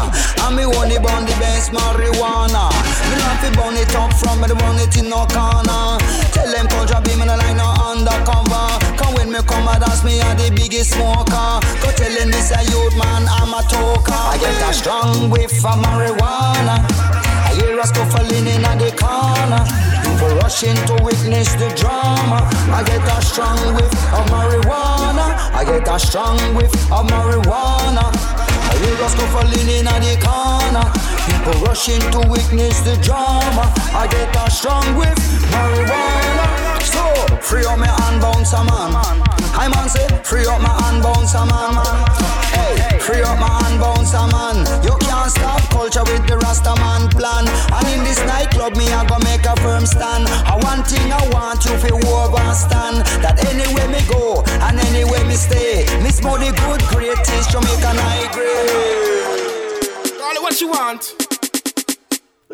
and 0.47 0.55
me 0.55 0.63
only 0.63 0.95
burn 1.03 1.27
the 1.27 1.35
best 1.43 1.75
marijuana. 1.75 2.71
Me 3.11 3.15
not 3.19 3.43
fi 3.43 3.51
burn 3.51 3.75
it 3.75 3.91
up 3.99 4.15
from 4.15 4.39
me, 4.39 4.47
the 4.47 4.55
it 4.79 4.95
in 4.95 5.11
no 5.11 5.27
corner. 5.27 5.99
Tell 6.31 6.47
them 6.47 6.71
culture 6.71 7.03
be 7.03 7.19
me 7.19 7.27
no 7.27 7.35
like 7.35 7.59
no 7.59 7.67
undercover. 7.83 8.79
Come 8.95 9.13
when 9.19 9.29
me 9.31 9.43
come, 9.43 9.67
I 9.67 9.79
Cause 9.99 10.05
me 10.05 10.21
are 10.21 10.35
the 10.35 10.49
biggest 10.55 10.91
smoker 10.91 11.59
Go 11.83 11.91
telling 11.91 12.29
me 12.31 12.39
say 12.39 12.63
youth 12.71 12.95
man 12.95 13.27
I'm 13.27 13.51
a 13.51 13.59
talker 13.67 14.13
I 14.15 14.37
get 14.39 14.55
a 14.63 14.73
strong 14.73 15.29
whiff 15.29 15.51
of 15.65 15.75
marijuana 15.75 16.87
I 17.43 17.51
hear 17.59 17.77
a 17.77 17.85
scuffling 17.85 18.47
in 18.47 18.61
the 18.61 18.95
corner 18.95 19.98
People 20.19 20.35
rushing 20.39 20.75
to 20.75 21.01
witness 21.01 21.53
the 21.53 21.71
drama 21.79 22.43
I 22.75 22.83
get 22.83 22.99
a 23.07 23.23
strong 23.23 23.55
whiff 23.73 23.87
of 24.11 24.27
marijuana 24.27 25.31
I 25.55 25.63
get 25.63 25.87
a 25.87 25.97
strong 25.97 26.35
whiff 26.55 26.73
of 26.91 27.07
marijuana 27.07 28.03
I 28.03 28.75
hear 28.83 28.99
a 28.99 29.07
scuffling 29.07 29.71
in 29.71 29.87
the 29.87 30.19
corner 30.19 30.83
People 31.23 31.63
rushing 31.63 32.03
to 32.11 32.19
witness 32.27 32.81
the 32.81 32.99
drama 32.99 33.71
I 33.95 34.07
get 34.11 34.35
a 34.35 34.51
strong 34.51 34.83
whiff 34.97 35.15
marijuana 35.55 36.59
so, 36.83 37.37
free 37.37 37.65
up 37.65 37.77
my 37.77 37.87
hand, 37.87 38.21
bounce 38.21 38.53
a 38.53 38.63
man. 38.63 38.95
I 39.53 39.67
man 39.67 39.89
say, 39.89 40.07
free 40.23 40.45
up 40.47 40.61
my 40.61 40.69
hand, 40.69 41.03
bounce 41.03 41.35
a 41.35 41.45
man. 41.45 41.75
Hey, 42.55 42.97
free 42.99 43.21
up 43.21 43.37
my 43.37 43.47
hand, 43.47 43.79
bounce 43.79 44.13
a 44.13 44.25
man. 44.27 44.83
You 44.83 44.97
can't 44.97 45.29
stop 45.29 45.58
culture 45.79 46.03
with 46.11 46.27
the 46.27 46.37
Rasta 46.43 46.75
man 46.83 47.07
plan. 47.07 47.47
And 47.47 47.87
in 47.87 48.03
this 48.03 48.19
nightclub, 48.27 48.75
me 48.75 48.91
I 48.91 49.07
go 49.07 49.17
make 49.23 49.45
a 49.47 49.55
firm 49.63 49.85
stand. 49.85 50.27
I 50.27 50.59
one 50.59 50.83
thing 50.83 51.07
I 51.07 51.23
want 51.31 51.63
you 51.63 51.71
to 51.71 51.91
overstand 52.19 53.07
that 53.23 53.39
anywhere 53.47 53.87
me 53.87 54.03
go 54.11 54.43
and 54.67 54.75
anywhere 54.91 55.23
me 55.23 55.35
stay, 55.35 55.87
Miss 56.03 56.21
Modi 56.21 56.51
good 56.67 56.81
greatest 56.91 57.51
Jamaican 57.51 57.95
high 57.95 58.27
grade. 58.35 60.19
Call 60.19 60.35
it 60.35 60.43
what 60.43 60.59
you 60.59 60.67
want. 60.67 61.15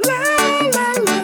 La 0.06 0.20
la 0.76 0.92
la 1.02 1.15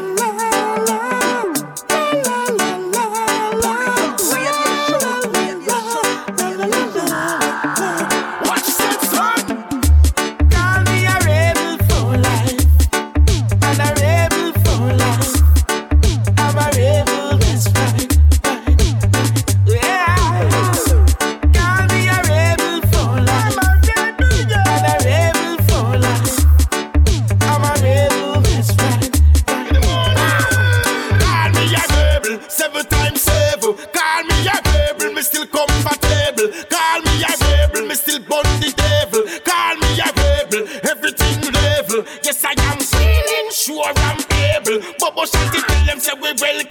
But 45.22 45.30
since 45.30 45.52
they 45.52 45.60
tell 45.62 45.86
them 45.86 46.00
say 46.00 46.14
we 46.20 46.34
well 46.42 46.71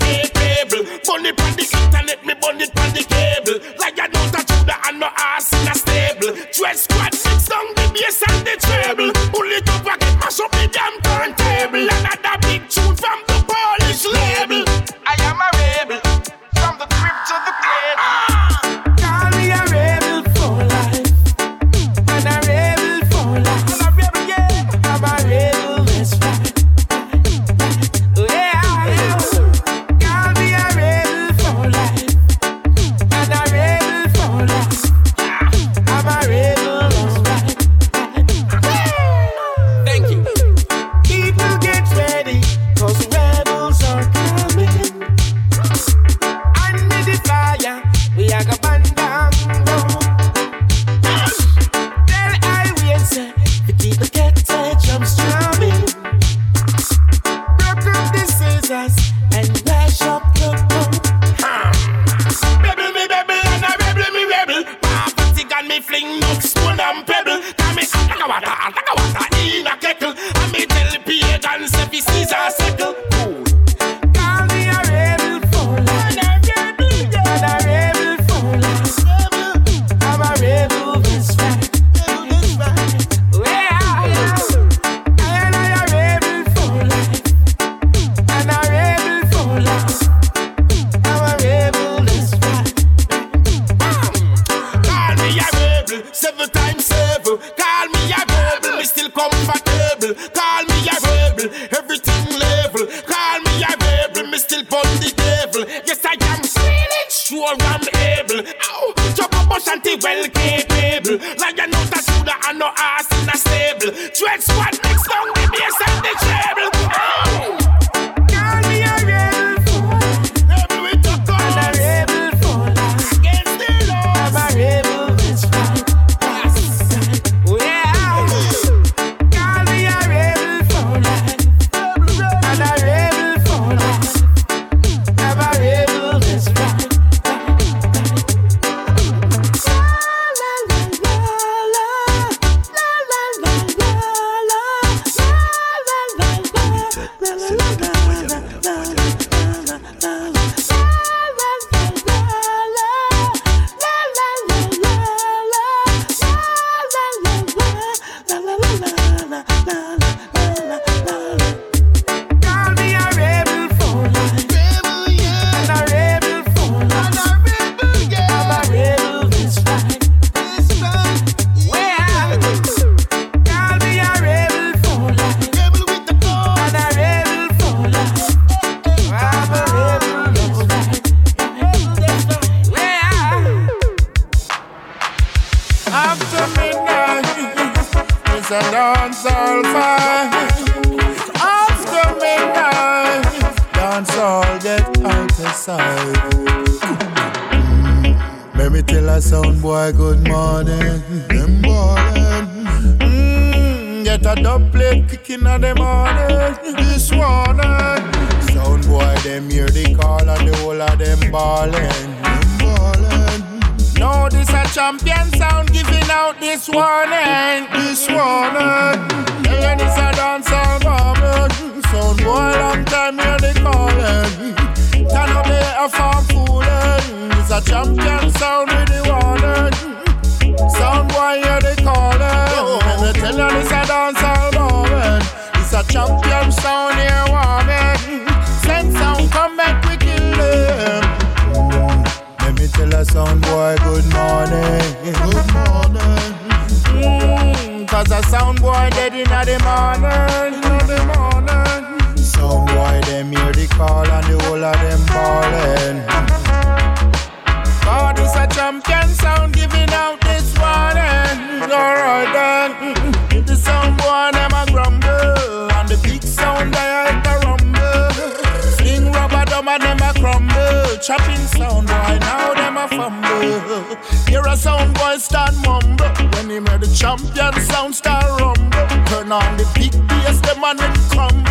Chopping 271.10 271.44
sound 271.58 271.88
boy, 271.88 272.18
now 272.20 272.54
them 272.54 272.76
a 272.76 272.86
fumble. 272.86 273.96
Hear 274.28 274.46
a 274.46 274.56
sound 274.56 274.94
boy 274.94 275.16
start 275.16 275.56
mumble. 275.66 276.06
When 276.06 276.48
he 276.48 276.54
hear 276.54 276.78
the 276.78 276.86
champion 276.96 277.52
sound 277.62 277.96
start 277.96 278.40
rumble. 278.40 278.86
Turn 279.06 279.32
on 279.32 279.56
the 279.56 279.66
big 279.74 279.90
bass, 280.06 280.38
them 280.38 280.62
and 280.62 280.78
it 280.78 280.96
crumble. 281.10 281.50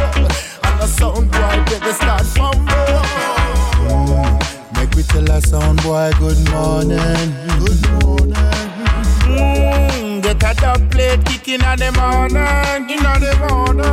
And 0.63 0.79
the 0.79 0.87
sound 0.87 1.29
boy, 1.29 1.77
they 1.77 1.91
start 1.91 2.25
fumble. 2.37 3.03
Make 4.75 4.95
we 4.95 5.03
tell 5.03 5.29
a 5.29 5.41
sound 5.41 5.83
boy 5.83 6.09
good 6.19 6.39
morning. 6.51 7.35
Good 7.59 7.83
morning. 7.99 8.35
Mm, 9.27 10.23
get 10.23 10.41
a 10.41 10.53
dub 10.55 10.89
plate 10.89 11.25
kicking 11.25 11.55
in 11.55 11.79
the 11.79 11.91
morning. 11.99 12.89
In 12.89 13.03
the 13.03 13.35
morning. 13.49 13.83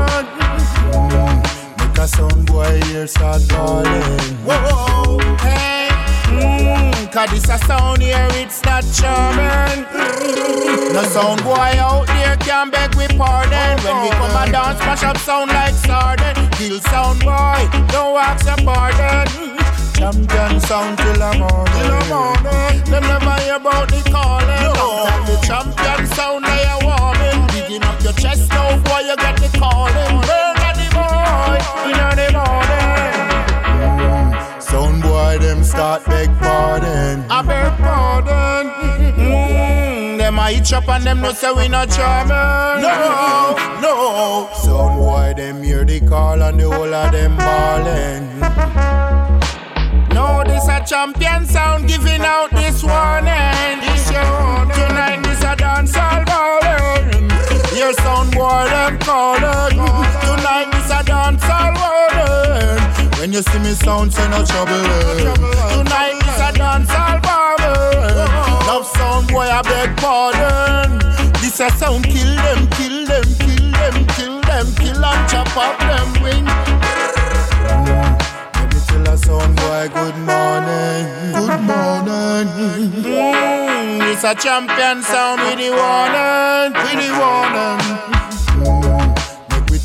Mm, 0.93 1.46
a 1.99 2.09
sound 2.09 2.47
boy 2.47 2.81
here 2.87 3.07
start 3.07 3.43
calling. 3.49 4.37
Whoa, 4.45 5.19
hey. 5.39 5.89
Mm, 6.27 7.13
Cause 7.13 7.31
this 7.31 7.49
a 7.49 7.59
sound 7.65 8.03
here, 8.03 8.29
it's 8.33 8.63
not 8.65 8.85
charming. 8.93 9.85
No 10.93 11.03
sound 11.05 11.43
boy 11.43 11.73
out 11.79 12.07
there 12.07 12.37
can 12.39 12.71
beg 12.71 12.95
we 12.97 13.07
pardon. 13.17 13.79
When 13.85 14.03
we 14.03 14.11
come 14.11 14.37
and 14.37 14.53
dance, 14.53 14.79
mash 14.81 15.05
up 15.05 15.17
sound 15.19 15.51
like 15.51 15.75
sardine. 15.75 16.51
Kill 16.53 16.81
sound 16.81 17.21
boy, 17.21 17.69
don't 17.89 18.17
ask 18.19 18.47
your 18.47 18.57
pardon. 18.67 19.57
Champion 19.95 20.61
sound 20.61 20.99
till 20.99 21.15
the 21.15 21.39
morning. 21.39 21.73
Till 21.73 21.91
the 21.91 22.05
morning. 22.13 22.85
Them 22.91 23.03
never 23.03 23.41
hear 23.43 23.57
about 23.57 23.89
the 23.89 24.03
calling. 24.11 24.75
No. 24.75 25.09
The 25.27 25.37
champion 25.47 26.07
sound 26.15 26.45
they 26.45 26.65
are 26.65 26.81
warming. 26.83 27.47
Digging 27.49 27.83
up 27.83 28.03
your 28.03 28.13
chest 28.13 28.51
now, 28.51 28.77
boy, 28.85 29.01
you 29.01 29.17
get 29.17 29.37
the 29.37 29.49
calling. 29.59 30.56
Burn 31.59 31.95
at 32.01 32.17
the 32.17 32.33
boy, 32.33 32.63
in 32.71 33.49
the 33.77 33.89
morning. 33.89 34.61
Sound 34.61 35.03
boy, 35.03 35.39
them 35.39 35.63
start 35.65 36.05
beg 36.07 36.29
pardon. 36.39 37.25
I 37.31 37.43
beg 37.43 37.73
pardon. 37.79 38.71
Mm, 39.17 40.19
them 40.19 40.39
a 40.39 40.51
hitch 40.51 40.73
up 40.73 40.89
and 40.89 41.05
them 41.05 41.21
no 41.21 41.33
say 41.33 41.53
we 41.53 41.69
not 41.69 41.91
charming. 41.91 42.83
No, 42.83 43.57
no. 43.81 44.49
Sound 44.55 44.99
boy, 44.99 45.35
them 45.37 45.63
hear 45.63 45.85
the 45.85 46.01
call 46.01 46.43
and 46.43 46.59
the 46.61 46.65
whole 46.71 46.95
of 46.95 47.13
them 47.13 47.37
ballin'. 47.37 48.41
No, 50.15 50.43
this 50.45 50.67
a 50.69 50.81
champion 50.85 51.47
sound 51.47 51.89
giving 51.89 52.23
out 52.23 52.51
this 52.51 52.83
warning. 52.83 53.81
This 53.81 54.11
your 54.11 54.25
warning. 54.25 54.75
Tonight 54.75 55.23
this 55.25 55.43
a 55.43 55.55
dancehall 55.57 56.25
ballin'. 56.27 57.31
Your 57.77 57.93
sound 57.95 58.33
boy 58.33 58.65
them 58.69 58.99
callin'. 58.99 59.77
Tonight 60.25 60.76
dancehall 61.37 61.73
warning. 61.81 63.11
When 63.19 63.33
you 63.33 63.43
see 63.43 63.59
me 63.59 63.73
sound, 63.73 64.13
say 64.13 64.29
no 64.29 64.45
trouble. 64.45 64.83
Tonight 65.71 66.19
this 66.25 66.41
a 66.41 66.53
dancehall 66.53 67.23
ballin'. 67.23 68.67
Love 68.67 68.87
sound 68.87 69.29
boy 69.29 69.47
I 69.47 69.63
beg 69.63 69.97
pardon. 69.97 70.99
This 71.41 71.61
a 71.61 71.71
sound 71.71 72.05
kill 72.05 72.37
them, 72.37 72.69
kill 72.71 73.07
them, 73.07 73.25
kill 73.39 73.71
them, 73.73 74.07
kill 74.17 74.41
them, 74.43 74.67
kill 74.77 75.05
and 75.05 75.31
chop 75.31 75.57
up 75.57 75.79
them 75.79 76.23
wings. 76.23 76.51
Maybe 78.55 78.79
tell 78.87 79.09
a 79.09 79.17
sound 79.19 79.57
boy 79.57 79.89
good 79.93 80.17
morning, 80.17 81.33
good 81.35 81.61
morning. 81.61 82.47
Mm, 83.05 84.13
it's 84.13 84.25
a 84.25 84.35
champion 84.35 85.03
sound 85.03 85.41
with 85.43 85.59
the 85.59 85.71
warning, 85.71 86.73
with 86.83 86.99
the 87.01 87.11
warning. 87.19 88.26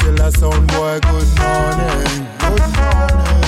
Tell 0.02 0.20
a 0.22 0.32
sound 0.32 0.68
boy 0.68 1.00
good 1.02 1.30
morning, 1.38 2.28
good 2.40 2.66
morning. 2.78 3.46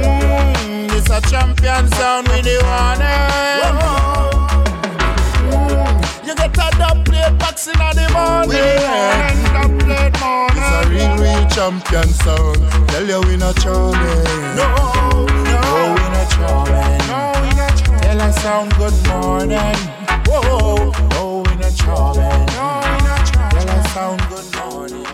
Mm, 0.00 0.96
it's 0.96 1.10
a 1.10 1.20
champion 1.30 1.88
sound 1.92 2.28
with 2.28 2.44
the 2.44 2.56
warning. 2.64 4.26
Mm, 5.50 6.26
you 6.26 6.34
get 6.34 6.56
a 6.56 6.68
dub 6.78 7.04
plate 7.04 7.38
box 7.38 7.66
in 7.68 7.78
the 7.78 8.08
morning. 8.12 8.80
Dub 9.52 9.72
plate 9.80 10.16
morning. 10.20 10.56
It's 10.56 10.72
a 10.74 10.88
real, 10.90 11.14
real 11.22 11.44
champion 11.50 12.08
sound. 12.24 12.60
Tell 12.88 13.06
you 13.06 13.20
we 13.28 13.36
not 13.36 13.56
charming. 13.56 14.24
No, 14.56 14.66
no, 15.26 15.94
we 15.94 16.04
not 16.14 16.28
charming. 16.30 17.00
No, 17.06 17.18
we 17.42 17.48
not 17.54 17.76
charming. 17.76 18.00
Tell 18.02 18.20
us 18.22 18.42
sound 18.42 18.70
good 18.76 18.96
morning. 19.08 19.76
Whoa, 20.26 20.92
no, 21.10 21.42
we 21.46 21.52
not 21.56 21.74
charming. 21.76 22.46
No, 22.56 22.64
we 22.80 22.98
not 23.04 23.22
charming. 23.30 23.66
Tell 23.66 23.70
us 23.70 23.92
sound 23.92 24.20
good 24.28 24.48
morning. 24.56 25.05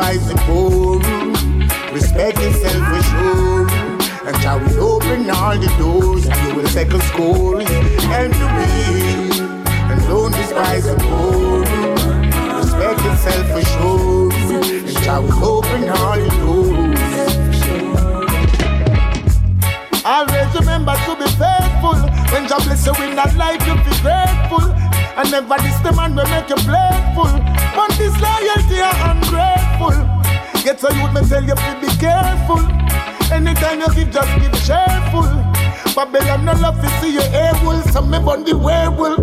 Despise 0.00 0.28
the 0.28 0.34
poor. 0.46 0.98
Respect 1.92 2.38
yourself 2.38 2.82
for 2.88 3.02
sure. 3.10 3.68
And 4.26 4.36
shall 4.42 4.58
we 4.58 4.78
open 4.78 5.30
all 5.30 5.58
the 5.58 5.68
doors 5.78 6.26
and 6.26 6.48
you 6.48 6.54
will 6.54 6.68
second 6.68 7.02
score. 7.02 7.60
And 7.60 8.32
the 8.32 8.46
weak, 8.56 9.40
and 9.90 10.00
don't 10.08 10.32
despise 10.32 10.84
the 10.84 10.96
poor. 10.96 11.60
Respect 12.56 13.00
yourself 13.04 13.46
for 13.52 13.64
sure. 13.74 14.32
And 14.88 14.98
shall 15.04 15.22
we 15.22 15.32
open 15.42 15.88
all 15.90 16.16
the 16.16 16.30
doors. 16.40 17.00
Always 20.02 20.54
remember 20.54 20.94
to 20.94 21.16
be 21.16 21.28
faithful. 21.36 21.98
When 22.32 22.46
God 22.46 22.62
bless 22.64 22.86
you 22.86 22.94
in 23.04 23.16
that 23.16 23.36
life, 23.36 23.60
you 23.66 23.74
be 23.84 23.92
grateful. 24.00 24.89
And 25.16 25.30
never 25.30 25.56
diss 25.58 25.78
the 25.80 25.92
man 25.92 26.14
will 26.14 26.28
make 26.28 26.48
you 26.48 26.56
playful. 26.56 27.32
But 27.74 27.90
this 27.98 28.14
loyalty 28.20 28.80
are 28.80 28.98
ungrateful. 29.10 29.96
Get 30.62 30.78
so 30.78 30.90
youth 30.90 31.12
me 31.12 31.22
tell 31.28 31.42
you 31.42 31.54
to 31.54 31.78
be 31.80 31.88
careful. 31.98 32.60
Anytime 33.32 33.80
you 33.80 33.94
give, 33.94 34.10
just 34.10 34.32
give 34.40 34.52
cheerful. 34.66 35.28
Babylon 35.94 36.44
no 36.44 36.52
love 36.52 36.80
to 36.80 36.88
see 37.00 37.14
you 37.14 37.22
able, 37.22 37.80
so 37.92 38.02
me 38.02 38.18
bun 38.18 38.44
the 38.44 38.56
werewolf. 38.56 39.18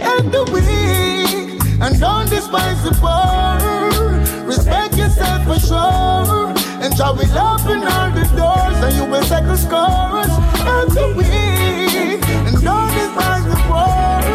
And 0.00 0.32
the 0.32 0.44
weak, 0.52 1.60
and 1.80 1.98
don't 2.00 2.28
despise 2.28 2.82
the 2.82 2.92
poor. 3.00 4.46
Respect 4.46 4.96
yourself 4.96 5.44
for 5.44 5.58
sure. 5.58 6.54
And 6.82 6.96
shall 6.96 7.14
we 7.14 7.24
open 7.24 7.82
all 7.86 8.10
the 8.10 8.24
doors, 8.36 8.78
and 8.84 8.94
you 8.96 9.04
will 9.04 9.22
settle 9.24 9.56
scores. 9.56 10.32
And 10.64 10.90
the 10.92 11.14
weak, 11.16 12.22
and 12.46 12.62
don't 12.62 12.90
despise 12.92 13.44
the 13.44 13.56
poor. 13.66 14.27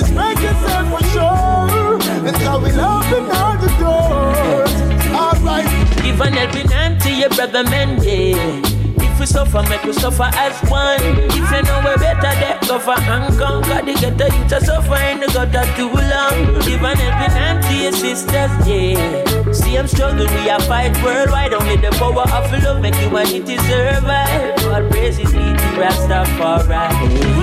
Respect 0.00 0.40
yourself 0.40 0.88
for 0.90 1.04
sure. 1.12 2.00
And 2.26 2.36
shall 2.38 2.60
we 2.60 2.70
open 2.70 3.24
all 3.36 3.56
the 3.60 3.68
doors. 3.78 4.72
Alright. 5.12 5.68
Give 6.02 6.20
an 6.20 6.32
helping 6.32 6.68
hand 6.70 7.00
to 7.02 7.10
your 7.12 7.28
brother 7.28 7.64
man, 7.64 8.02
yeah. 8.02 8.62
If 8.96 9.20
we 9.20 9.26
suffer, 9.26 9.62
make 9.68 9.84
we 9.84 9.92
suffer 9.92 10.30
as 10.32 10.58
one. 10.70 11.00
If 11.02 11.34
you 11.36 11.62
know 11.62 11.80
we 11.84 11.96
better, 12.00 12.32
they 12.40 12.56
go 12.66 12.78
for 12.78 12.98
and 12.98 13.38
conquer. 13.38 13.82
The 13.84 13.92
ghetto 14.00 14.26
youth 14.34 14.52
are 14.52 14.60
suffering, 14.60 15.20
the 15.20 15.26
gutter 15.26 15.66
too 15.76 15.90
long. 15.92 16.54
Live 16.64 16.84
and 16.84 16.98
helping 16.98 17.34
hand 17.36 17.62
to 17.64 17.74
your 17.74 17.92
sisters, 17.92 18.50
yeah. 18.66 19.52
See, 19.52 19.76
I'm 19.76 19.86
struggling, 19.86 20.32
we 20.32 20.48
are 20.48 20.60
fight 20.60 20.96
worldwide. 21.04 21.52
Only 21.52 21.76
the 21.76 21.90
power 21.98 22.22
of 22.22 22.62
love 22.62 22.80
make 22.80 22.94
humanity 22.94 23.58
survive. 23.58 24.56
God 24.62 24.90
praises 24.90 25.34
lead 25.34 25.58
to 25.58 25.64
Rastafari. 25.76 26.88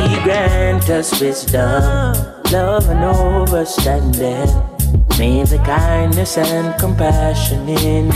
He 0.10 0.24
grant 0.24 0.90
us 0.90 1.20
wisdom, 1.22 2.16
love 2.58 2.90
and 2.90 3.04
understanding. 3.04 4.50
May 5.20 5.44
the 5.44 5.60
kindness 5.64 6.38
and 6.38 6.68
compassion 6.80 7.70
in 7.70 8.12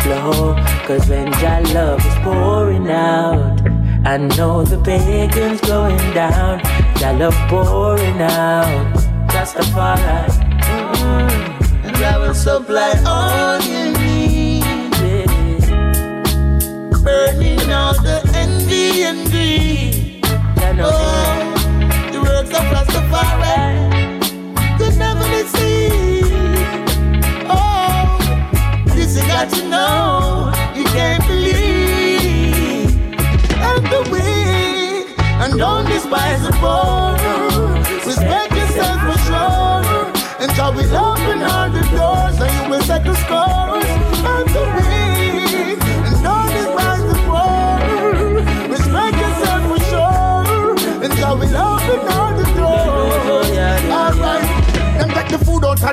flow. 0.00 0.54
Cause 0.86 1.08
when 1.08 1.28
your 1.44 1.60
love 1.76 2.00
is 2.10 2.16
pouring 2.26 2.88
out, 2.90 3.56
I 4.12 4.16
know 4.36 4.64
the 4.72 4.78
pagan's 4.88 5.62
going 5.62 6.04
down. 6.12 6.60
Your 7.00 7.14
love 7.22 7.38
pouring 7.48 8.20
out, 8.20 8.94
just 9.32 9.56
a 9.56 9.64
fire. 9.74 10.26
Mm-hmm. 10.28 11.86
And 11.86 11.96
I 12.12 12.18
will 12.18 12.34
supply 12.34 12.92
all 13.14 13.58
you 13.72 13.84
need. 14.00 14.90
Burning 17.04 17.72
all 17.80 17.94
the 18.08 18.18
envy 18.42 19.04
and 19.08 19.20
greed. 19.30 20.20
Oh, 20.82 22.10
the 22.12 22.20
words 22.26 22.50
of 22.58 22.64
Rastafari 22.72 23.69
despise 36.60 36.99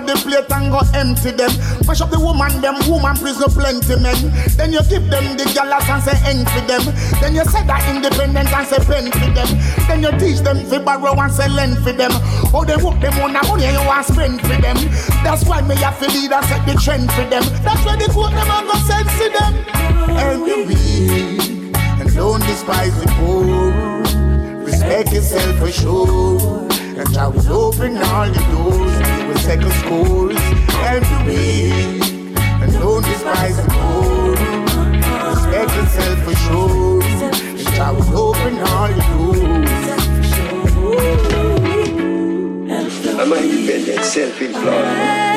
the 0.08 0.16
plate 0.24 0.48
and 0.48 0.72
go 0.72 0.80
empty 0.96 1.32
them. 1.36 1.52
Mash 1.86 2.00
up 2.00 2.10
the 2.10 2.20
woman, 2.20 2.50
them 2.64 2.80
woman 2.88 3.16
prison 3.20 3.52
plenty 3.52 4.00
men. 4.00 4.16
Then 4.56 4.72
you 4.72 4.82
give 4.88 5.04
them 5.12 5.36
the 5.36 5.44
galas 5.52 5.84
and 5.92 6.02
say 6.02 6.16
empty 6.24 6.62
them. 6.66 6.84
Then 7.20 7.36
you 7.36 7.44
say 7.44 7.62
that 7.68 7.84
independent 7.92 8.48
and 8.48 8.66
say 8.66 8.80
pen 8.80 9.12
for 9.12 9.30
them. 9.36 9.50
Then 9.86 10.00
you 10.08 10.12
teach 10.16 10.40
them 10.40 10.64
for 10.66 10.80
borrow 10.80 11.14
and 11.20 11.32
say 11.32 11.52
lend 11.52 11.84
for 11.84 11.92
them. 11.92 12.16
Oh, 12.56 12.64
they 12.64 12.80
work 12.80 12.98
them 13.04 13.20
on 13.20 13.36
the 13.36 13.44
money 13.44 13.68
you 13.68 13.84
want 13.84 14.08
spend 14.08 14.40
for 14.40 14.56
them. 14.56 14.80
That's 15.22 15.44
why 15.44 15.62
me 15.62 15.76
have 15.84 16.00
to 16.00 16.08
lead 16.08 16.32
and 16.32 16.46
set 16.48 16.64
the 16.64 16.80
trend 16.80 17.12
for 17.12 17.28
them. 17.28 17.44
That's 17.68 17.84
why 17.84 18.00
the 18.00 18.08
quote 18.08 18.32
them 18.32 18.48
and 18.48 18.66
go 18.66 18.76
sense 18.88 19.12
to 19.20 19.28
them. 19.36 19.54
And 20.16 20.40
the 20.48 20.58
weak, 20.64 21.76
and 21.76 22.10
don't 22.16 22.42
despise 22.48 22.96
the 22.96 23.08
poor. 23.20 24.08
Respect 24.64 25.12
yourself 25.12 25.60
for 25.60 25.72
sure. 25.72 26.68
And 26.98 27.18
I 27.18 27.28
will 27.28 27.52
open 27.52 27.98
all 27.98 28.26
the 28.26 28.40
doors 28.50 29.16
will 29.28 29.38
settle 29.38 29.72
scores 29.72 30.38
every 30.95 31.20
week 31.28 32.02
And 32.62 32.72
don't 32.74 33.04
despise 33.04 33.58
the 33.58 33.68
poor 33.70 34.32
Respect 35.30 35.72
yourself 35.76 36.18
for 36.24 36.36
sure 36.45 37.04
And 37.68 37.78
I 37.82 37.91
will 37.91 38.18
open 38.18 38.54
all 38.60 38.88
the 38.88 39.02
doors 39.12 39.68
I'm 43.20 43.34
an 43.34 43.44
independent, 43.44 44.06
self-employed. 44.06 45.28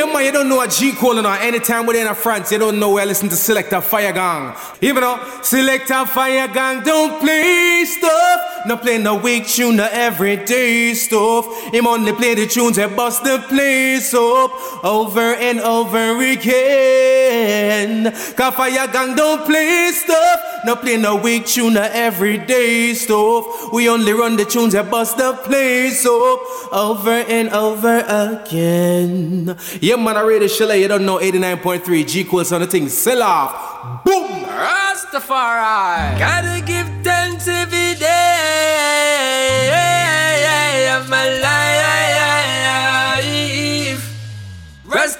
Yeah, 0.00 0.10
man, 0.10 0.24
you 0.24 0.32
don't 0.32 0.48
know 0.48 0.56
what 0.56 0.70
G 0.70 0.92
calling 0.92 1.26
on. 1.26 1.38
Anytime 1.42 1.84
we're 1.84 2.00
in 2.00 2.06
a 2.06 2.14
France, 2.14 2.50
you 2.50 2.56
don't 2.56 2.80
know 2.80 2.92
where 2.92 3.02
I 3.02 3.04
listen 3.04 3.28
to 3.28 3.36
Selector 3.36 3.82
Fire 3.82 4.14
Gang. 4.14 4.56
Even 4.80 5.02
though 5.02 5.20
Selector 5.42 6.06
Fire 6.06 6.48
Gang 6.48 6.82
don't 6.82 7.20
play 7.20 7.84
stuff. 7.84 8.49
No 8.66 8.76
play 8.76 8.98
no 8.98 9.16
weak 9.16 9.46
tune, 9.46 9.76
no 9.76 9.88
everyday 9.90 10.92
stuff. 10.94 11.46
Him 11.72 11.86
only 11.86 12.12
play 12.12 12.34
the 12.34 12.46
tunes 12.46 12.76
that 12.76 12.94
bust 12.94 13.24
the 13.24 13.38
place 13.48 14.12
up 14.12 14.84
over 14.84 15.34
and 15.34 15.60
over 15.60 16.22
again. 16.22 18.12
Fire 18.60 18.86
Gang 18.88 19.14
don't 19.14 19.46
play 19.46 19.90
stuff. 19.92 20.40
No 20.66 20.76
play 20.76 20.98
no 20.98 21.16
weak 21.16 21.46
tune, 21.46 21.74
no 21.74 21.82
everyday 21.82 22.92
stuff. 22.92 23.72
We 23.72 23.88
only 23.88 24.12
run 24.12 24.36
the 24.36 24.44
tunes 24.44 24.74
that 24.74 24.90
bust 24.90 25.16
the 25.16 25.32
place 25.32 26.04
up 26.04 26.40
over 26.72 27.24
and 27.28 27.48
over 27.50 28.04
again. 28.06 29.56
Yeah, 29.80 29.96
man, 29.96 30.18
I 30.18 30.22
read 30.22 30.42
the 30.42 30.48
show, 30.48 30.70
you 30.72 30.88
don't 30.88 31.06
know 31.06 31.18
89.3 31.18 32.06
G 32.06 32.24
Quills 32.24 32.52
on 32.52 32.60
the 32.60 32.66
thing. 32.66 32.88
Sell 32.90 33.22
off. 33.22 34.04
Boom! 34.04 34.44
Rastafari. 34.44 36.18
Gotta 36.18 36.60
give 36.66 36.86
thanks 37.02 37.48
every 37.48 37.94
day 37.98 38.19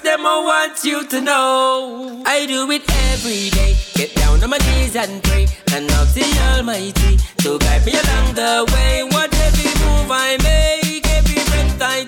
Rest 0.03 0.17
them, 0.17 0.27
I 0.27 0.39
want 0.41 0.85
you 0.85 1.07
to 1.09 1.21
know. 1.21 2.23
I 2.25 2.47
do 2.47 2.71
it 2.71 2.83
every 3.13 3.51
day. 3.51 3.77
Get 3.95 4.15
down 4.15 4.43
on 4.43 4.49
my 4.49 4.57
knees 4.57 4.97
and 4.97 5.23
pray. 5.23 5.47
And 5.75 5.91
ask 5.91 6.15
the 6.15 6.25
Almighty 6.57 7.19
to 7.39 7.59
guide 7.59 7.85
me 7.85 7.93
along 7.93 8.35
the 8.35 8.65
way. 8.73 9.03
What 9.13 9.35
every 9.35 9.69
move 9.85 10.11
I 10.11 10.39
make, 10.43 11.07
every 11.07 11.43
breath 11.51 11.83
I 11.83 12.05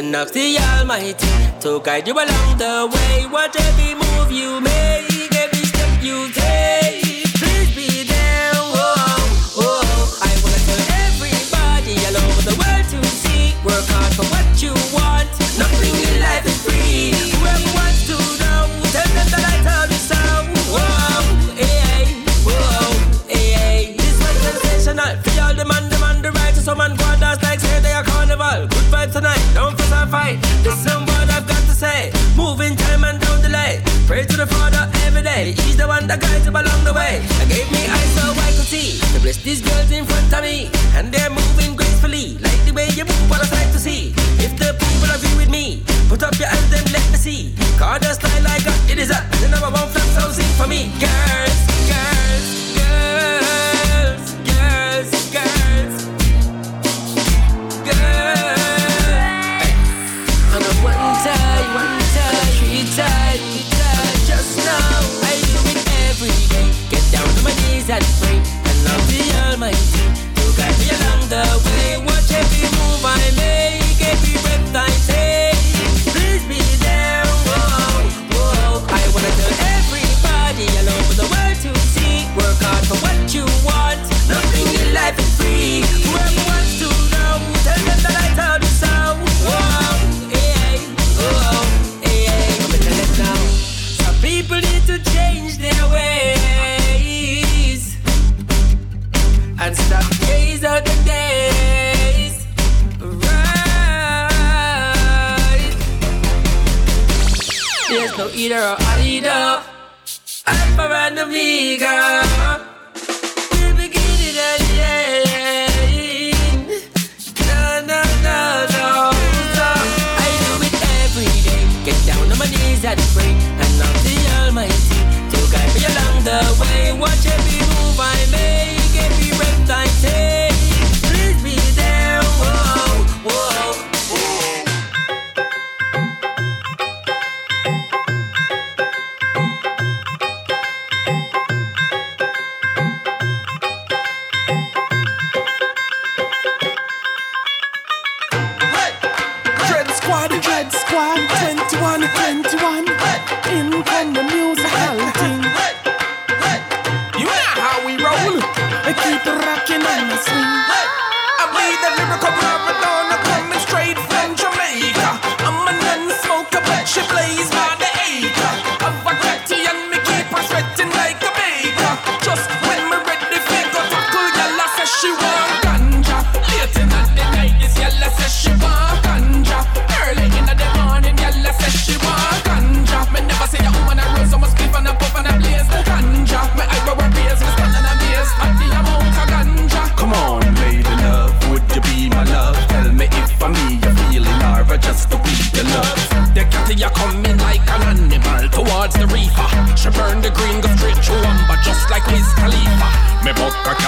And 0.00 0.16
ask 0.16 0.32
the 0.32 0.56
Almighty 0.56 1.28
to 1.60 1.78
guide 1.84 2.08
you 2.08 2.14
along 2.14 2.56
the 2.56 2.88
way. 2.90 3.26
Watch 3.26 3.54
every 3.60 3.92
move 3.92 4.32
you 4.32 4.58
make, 4.58 4.79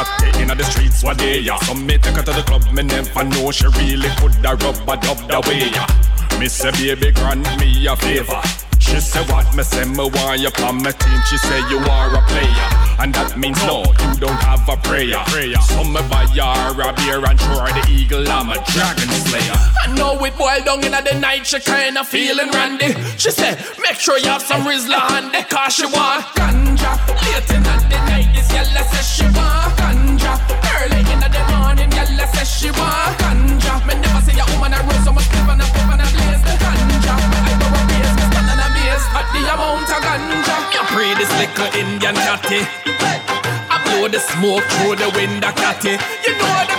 a 0.02 0.04
cat 0.04 0.40
in 0.40 0.48
the 0.58 0.64
streets 0.64 1.02
one 1.02 1.16
day, 1.16 1.40
yeah. 1.40 1.56
So 1.58 1.74
me 1.74 1.98
take 1.98 2.14
her 2.14 2.22
to 2.22 2.32
the 2.32 2.42
club, 2.42 2.64
me 2.72 2.82
never 2.82 3.24
know 3.24 3.50
she 3.50 3.66
really 3.66 4.08
coulda 4.18 4.56
rub 4.56 4.88
a 4.88 4.96
dub 4.96 5.18
the 5.28 5.40
way, 5.48 5.70
yeah. 5.70 6.38
Me 6.38 6.48
say 6.48 6.70
baby 6.72 7.12
grant 7.12 7.46
me 7.58 7.86
a 7.86 7.96
favor. 7.96 8.61
She 8.92 9.00
say 9.00 9.24
what 9.32 9.48
me 9.56 9.62
say 9.62 9.88
me 9.88 10.04
want 10.04 10.40
you 10.40 10.52
on 10.68 10.82
my 10.82 10.92
team. 10.92 11.20
She 11.24 11.38
say 11.38 11.58
you 11.72 11.78
are 11.80 12.12
a 12.12 12.20
player, 12.28 12.68
and 13.00 13.08
that 13.14 13.38
means 13.40 13.56
no, 13.64 13.88
you 13.88 14.20
don't 14.20 14.36
have 14.44 14.68
a 14.68 14.76
prayer. 14.84 15.16
So 15.64 15.80
me 15.80 16.04
buy 16.12 16.28
her 16.28 16.76
a 16.76 16.92
beer 17.00 17.24
and 17.24 17.40
her 17.40 17.72
the 17.72 17.88
eagle. 17.88 18.28
I'm 18.28 18.52
a 18.52 18.60
dragon 18.68 19.08
slayer. 19.24 19.56
I 19.80 19.96
know 19.96 20.20
it 20.20 20.36
boiled 20.36 20.68
down 20.68 20.84
in 20.84 20.92
the 20.92 21.16
night, 21.16 21.46
she 21.46 21.58
kinda 21.60 22.04
feeling 22.04 22.52
randy. 22.52 22.92
She 23.16 23.30
said, 23.32 23.64
make 23.80 23.96
sure 23.96 24.18
you 24.18 24.28
have 24.28 24.42
some 24.42 24.60
Rizla 24.68 25.00
handy, 25.08 25.40
cause 25.48 25.72
she 25.72 25.86
want 25.88 26.28
ganja. 26.36 26.92
Late 27.32 27.48
in 27.48 27.64
the 27.64 27.96
night, 28.12 28.28
this 28.36 28.52
yalla 28.52 28.84
says 28.92 29.08
she 29.08 29.24
want 29.32 29.72
ganja. 29.80 30.36
Early 30.84 31.00
in 31.00 31.20
the 31.24 31.42
morning, 31.48 31.88
yalla 31.96 32.28
says 32.36 32.44
she 32.44 32.68
want 32.76 33.16
ganja. 33.16 33.72
Me 33.88 33.94
never 33.96 34.20
say 34.20 34.36
a 34.36 34.44
woman 34.52 34.76
a 34.76 34.84
rose, 34.84 35.00
so 35.00 35.16
much 35.16 35.32
live 35.32 35.48
ganja, 40.92 41.08
me 41.08 41.14
a 41.14 41.14
pray 41.14 41.14
this 41.14 41.30
little 41.38 41.80
Indian 41.80 42.14
catty. 42.14 42.66
I 43.70 43.82
blow 43.84 44.08
the 44.08 44.18
smoke 44.18 44.64
through 44.64 44.96
the 44.96 45.10
window, 45.16 45.52
catty. 45.52 45.98
You 46.26 46.38
know 46.38 46.71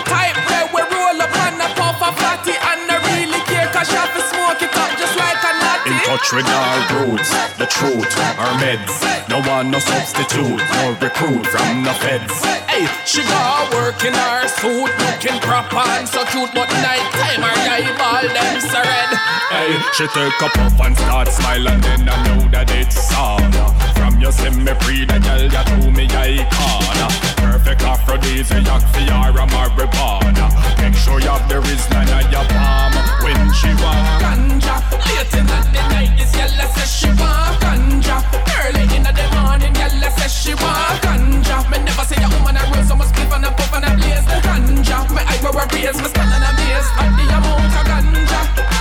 touch 6.18 6.34
with 6.34 6.46
our 6.46 6.78
roots, 6.94 7.30
the 7.58 7.66
truth, 7.66 8.14
our 8.38 8.54
meds. 8.62 8.94
No 9.30 9.42
one, 9.50 9.72
no 9.72 9.80
substitute, 9.80 10.62
no 10.62 10.96
recruit 11.02 11.46
from 11.48 11.84
the 11.84 11.94
feds. 12.02 12.38
Hey, 12.70 12.86
she 13.06 13.22
got 13.24 13.74
work 13.74 14.04
in 14.06 14.14
her 14.14 14.48
suit, 14.48 14.92
looking 15.02 15.40
proper 15.42 15.82
and 15.98 16.08
so 16.08 16.24
cute, 16.26 16.52
but 16.54 16.70
night 16.86 17.08
time 17.18 17.42
her 17.42 17.58
eyeball 17.66 18.28
them 18.30 18.62
so 18.62 18.78
red. 18.78 19.10
Hey, 19.50 19.74
she 19.94 20.06
take 20.08 20.42
a 20.42 20.50
puff 20.54 20.80
and 20.86 20.96
start 20.98 21.30
smiling, 21.30 21.82
then 21.82 22.08
I 22.08 22.18
know 22.28 22.48
that 22.52 22.70
it's 22.70 23.14
on. 23.16 23.50
From 23.98 24.20
your 24.22 24.32
semi 24.32 24.74
free, 24.86 25.06
the 25.06 25.18
girl 25.18 25.42
you 25.42 25.50
to 25.50 25.92
me 25.92 26.06
icon. 26.14 27.10
Perfect 27.38 27.82
aphrodisiac 27.82 28.84
for 28.94 29.02
your 29.02 29.48
marijuana. 29.50 30.46
Make 30.78 30.94
sure 30.94 31.20
you 31.20 31.38
have 31.54 31.64
the 31.64 31.70
Rizla 31.70 32.02
in 32.26 32.32
your 32.32 32.46
palm 32.50 32.94
when 33.22 33.54
she 33.54 33.70
want. 33.82 34.22
Ganja, 34.22 34.76
late 35.06 35.34
in 35.38 35.46
the 35.46 35.60
night, 35.90 36.18
this 36.18 36.34
yalla 36.36 36.66
says 36.74 36.92
she 36.92 37.08
want 37.08 37.62
ganja. 37.62 38.18
Early 38.64 38.84
in 38.96 39.04
the 39.04 39.26
morning, 39.38 39.76
yalla 39.76 40.10
says 40.18 40.34
she 40.34 40.54
want 40.56 41.02
ganja. 41.02 41.70
Me 41.70 41.78
never 41.84 42.06
say 42.06 42.22
a 42.24 42.28
woman 42.30 42.58
a 42.58 42.64
rose, 42.74 42.88
so 42.88 42.96
must 42.96 43.16
give 43.16 43.32
and 43.32 43.46
a 43.46 43.52
puff 43.52 43.74
and 43.74 43.86
a 43.86 43.92
blaze. 43.96 44.26
Ganja, 44.46 44.98
me 45.14 45.22
eyebrow 45.22 45.52
a 45.52 45.66
raise, 45.74 45.98
me 46.02 46.10
stand 46.10 46.34
and 46.34 46.44
a 46.44 46.52
maze. 46.58 46.90
At 46.98 47.12
the 47.18 47.24
amount 47.38 47.78
of. 47.78 47.84
Ganja. 47.86 48.73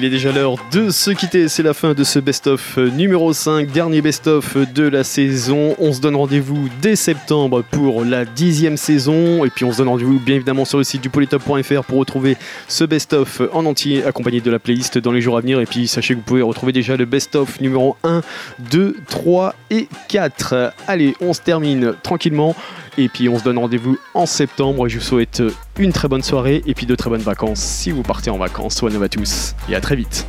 Il 0.00 0.06
est 0.06 0.10
déjà 0.10 0.32
l'heure 0.32 0.54
de 0.72 0.88
se 0.88 1.10
quitter. 1.10 1.46
C'est 1.48 1.62
la 1.62 1.74
fin 1.74 1.92
de 1.92 2.04
ce 2.04 2.18
best-of 2.18 2.78
numéro 2.78 3.34
5, 3.34 3.70
dernier 3.70 4.00
best-of 4.00 4.56
de 4.72 4.88
la 4.88 5.04
saison. 5.04 5.76
On 5.78 5.92
se 5.92 6.00
donne 6.00 6.16
rendez-vous 6.16 6.70
dès 6.80 6.96
septembre 6.96 7.62
pour 7.70 8.02
la 8.02 8.24
dixième 8.24 8.78
saison. 8.78 9.44
Et 9.44 9.50
puis 9.50 9.66
on 9.66 9.72
se 9.72 9.76
donne 9.76 9.88
rendez-vous 9.88 10.18
bien 10.18 10.36
évidemment 10.36 10.64
sur 10.64 10.78
le 10.78 10.84
site 10.84 11.02
du 11.02 11.10
polytop.fr 11.10 11.84
pour 11.84 11.98
retrouver 11.98 12.38
ce 12.66 12.84
best-of 12.84 13.42
en 13.52 13.66
entier 13.66 14.02
accompagné 14.02 14.40
de 14.40 14.50
la 14.50 14.58
playlist 14.58 14.96
dans 14.96 15.12
les 15.12 15.20
jours 15.20 15.36
à 15.36 15.42
venir. 15.42 15.60
Et 15.60 15.66
puis 15.66 15.86
sachez 15.86 16.14
que 16.14 16.20
vous 16.20 16.24
pouvez 16.24 16.40
retrouver 16.40 16.72
déjà 16.72 16.96
le 16.96 17.04
best-of 17.04 17.60
numéro 17.60 17.98
1, 18.02 18.22
2, 18.70 18.96
3 19.06 19.54
et 19.68 19.86
4. 20.08 20.72
Allez, 20.88 21.14
on 21.20 21.34
se 21.34 21.42
termine 21.42 21.92
tranquillement. 22.02 22.56
Et 22.98 23.08
puis 23.08 23.28
on 23.28 23.38
se 23.38 23.44
donne 23.44 23.58
rendez-vous 23.58 23.98
en 24.14 24.26
septembre. 24.26 24.88
Je 24.88 24.98
vous 24.98 25.04
souhaite 25.04 25.42
une 25.78 25.92
très 25.92 26.08
bonne 26.08 26.22
soirée 26.22 26.62
et 26.66 26.74
puis 26.74 26.86
de 26.86 26.94
très 26.94 27.08
bonnes 27.08 27.20
vacances 27.20 27.60
si 27.60 27.90
vous 27.90 28.02
partez 28.02 28.30
en 28.30 28.38
vacances. 28.38 28.82
One 28.82 29.02
à 29.02 29.08
tous 29.08 29.54
et 29.68 29.74
à 29.74 29.80
très 29.80 29.89
vite. 29.94 30.24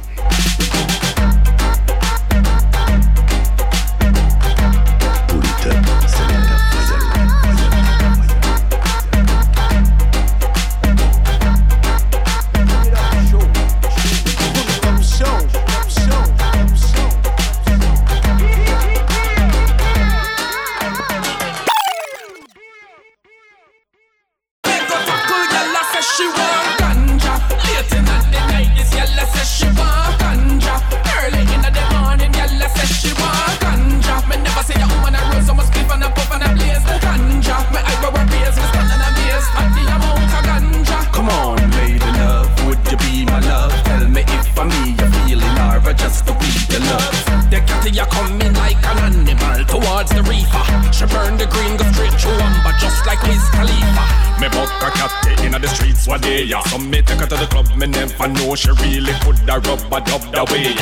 Me 57.82 57.88
never 57.88 58.28
know 58.28 58.54
she 58.54 58.70
really 58.70 59.12
coulda 59.26 59.58
rub 59.66 59.82
a 59.92 60.00
dub 60.06 60.22
the 60.30 60.44
way. 60.54 60.78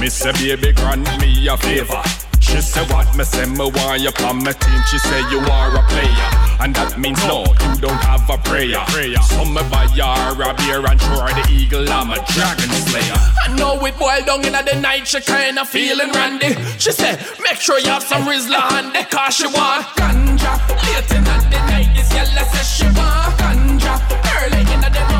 Me 0.00 0.08
say 0.08 0.30
baby 0.32 0.72
grant 0.72 1.02
me 1.18 1.48
a 1.48 1.56
favor. 1.56 2.02
She 2.38 2.60
say 2.60 2.84
what 2.86 3.10
me 3.16 3.24
say 3.24 3.46
me 3.46 3.66
want 3.66 4.00
you 4.00 4.14
on 4.24 4.44
my 4.44 4.52
team. 4.52 4.80
She 4.88 4.98
say 4.98 5.18
you 5.34 5.40
are 5.40 5.74
a 5.74 5.82
player, 5.90 6.30
and 6.62 6.72
that 6.76 6.96
means 6.96 7.18
no, 7.26 7.42
you 7.42 7.74
don't 7.82 8.02
have 8.06 8.30
a 8.30 8.38
prayer. 8.38 8.78
So 9.26 9.44
me 9.44 9.62
buy 9.66 9.90
her 9.98 10.38
a 10.38 10.54
beer 10.54 10.86
and 10.86 11.00
her 11.02 11.26
the 11.34 11.44
eagle. 11.50 11.90
I'm 11.90 12.10
a 12.10 12.22
dragon 12.30 12.70
slayer. 12.86 13.18
I 13.42 13.56
know 13.58 13.74
it 13.84 13.98
boiled 13.98 14.26
down 14.26 14.44
in 14.46 14.52
the 14.52 14.80
night, 14.80 15.08
she 15.08 15.20
kinda 15.20 15.64
feeling 15.64 16.12
randy. 16.12 16.54
She 16.78 16.92
said, 16.92 17.18
make 17.42 17.58
sure 17.58 17.80
you 17.80 17.90
have 17.90 18.04
some 18.04 18.22
Rizla 18.22 18.62
handy, 18.70 19.02
cause 19.10 19.34
she 19.34 19.46
want 19.46 19.86
ganja. 19.98 20.54
Late 20.86 21.10
in 21.18 21.24
the 21.24 21.58
night, 21.66 21.90
this 21.96 22.14
yalla 22.14 22.46
says 22.54 22.70
she 22.70 22.86
want 22.94 23.34
ganja. 23.42 23.98
Early 24.38 24.62
in 24.72 24.80
the 24.86 25.02
morning, 25.10 25.17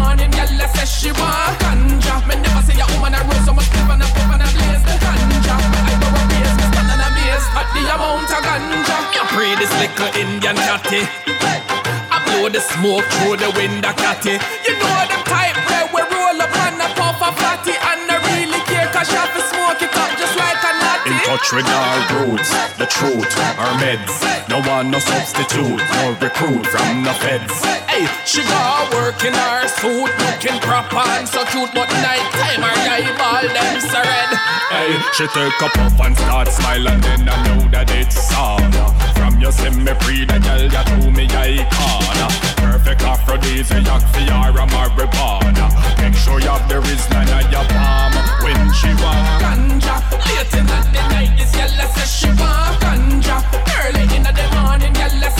says 0.74 0.90
she 0.90 1.10
want 1.12 1.56
ganja. 1.62 2.14
Me 2.28 2.34
never 2.40 2.62
say 2.62 2.78
a 2.78 2.86
woman 2.92 3.14
a 3.14 3.20
rose, 3.28 3.44
so 3.44 3.52
much 3.52 3.68
clip 3.70 3.88
and 3.88 4.02
a 4.02 4.06
puff 4.12 4.32
and 4.34 4.42
a 4.42 4.48
blaze 4.52 4.82
the 4.84 4.94
ganja. 5.00 5.54
Me 5.56 5.78
eyebrow 5.88 6.18
a 6.18 6.22
raise, 6.32 6.54
me 6.58 6.64
stand 6.68 6.90
and 6.92 7.02
a 7.04 7.08
base 7.16 7.48
at 7.56 7.68
the 7.74 7.82
amount 7.94 8.30
of 8.30 8.40
ganja. 8.44 8.96
You 9.14 9.24
pray 9.32 9.52
this 9.56 9.72
little 9.80 10.10
Indian 10.16 10.56
catty. 10.56 11.02
I 12.10 12.16
blow 12.24 12.48
the 12.48 12.60
smoke 12.60 13.06
through 13.20 13.36
the 13.38 13.50
window, 13.56 13.92
catty. 13.94 14.36
You 14.66 14.74
know 14.80 14.98
the 15.08 15.18
type 15.28 15.56
where 15.68 15.86
we 15.92 16.00
roll 16.12 16.38
up 16.40 16.54
and 16.66 16.80
a 16.82 16.88
puff 16.96 17.20
a 17.20 17.30
fatty 17.36 17.74
and 17.76 18.08
I 18.10 18.16
really 18.32 18.60
care 18.66 18.88
cause 18.92 19.08
she 19.08 19.16
have 19.16 19.32
to 19.36 19.42
smoke 19.52 19.80
it 19.82 19.94
up 19.94 20.10
just 20.18 20.34
like 20.36 20.60
a 20.64 20.72
natty. 20.80 21.10
In 21.12 21.18
touch 21.28 21.52
with 21.52 21.68
our 21.68 21.98
roots, 22.16 22.50
the 22.80 22.86
truth, 22.86 23.32
our 23.60 23.72
meds. 23.80 24.12
No 24.48 24.62
one, 24.62 24.90
no 24.90 24.98
substitute, 24.98 25.76
no 25.78 26.16
recruit 26.20 26.66
from 26.66 27.04
the 27.04 27.14
feds. 27.20 27.87
Hey, 27.98 28.06
she 28.24 28.42
got 28.44 28.94
work 28.94 29.24
in 29.24 29.34
her 29.34 29.66
suit, 29.66 30.06
looking 30.22 30.60
proper 30.62 31.02
and 31.18 31.26
so 31.26 31.42
cute, 31.46 31.74
but 31.74 31.90
night 31.98 32.22
time 32.30 32.62
her 32.62 32.78
eyeball 32.94 33.42
them 33.42 33.80
so 33.80 33.98
red. 33.98 34.30
Hey, 34.70 34.94
she 35.18 35.26
take 35.34 35.58
a 35.58 35.68
puff 35.74 35.98
and 36.06 36.16
start 36.16 36.46
smiling, 36.46 37.00
then 37.00 37.28
I 37.28 37.34
know 37.42 37.66
that 37.74 37.90
it's 37.90 38.30
on. 38.38 38.70
From 39.18 39.40
your 39.40 39.50
see 39.50 39.70
me 39.70 39.90
free, 39.98 40.24
the 40.24 40.38
girl 40.38 40.62
you 40.62 40.70
to 40.70 41.10
me 41.10 41.26
icon. 41.26 42.30
Perfect 42.62 43.02
aphrodisiac 43.02 44.02
for 44.14 44.22
your 44.22 44.54
marijuana. 44.54 45.66
Make 45.98 46.14
sure 46.14 46.38
you 46.38 46.54
have 46.54 46.68
the 46.68 46.78
Rizla 46.78 47.26
in 47.26 47.50
your 47.50 47.66
palm 47.66 48.14
when 48.46 48.62
she 48.78 48.94
walk. 49.02 49.42
Ganja, 49.42 49.98
late 50.22 50.54
in 50.54 50.66
the 50.70 51.02
night, 51.10 51.34
this 51.34 51.50
yalla 51.50 51.90
says 51.98 52.14
she 52.14 52.30
want 52.38 52.78
ganja. 52.78 53.42
Early 53.82 54.06
in 54.14 54.22
the 54.22 54.46
morning, 54.54 54.94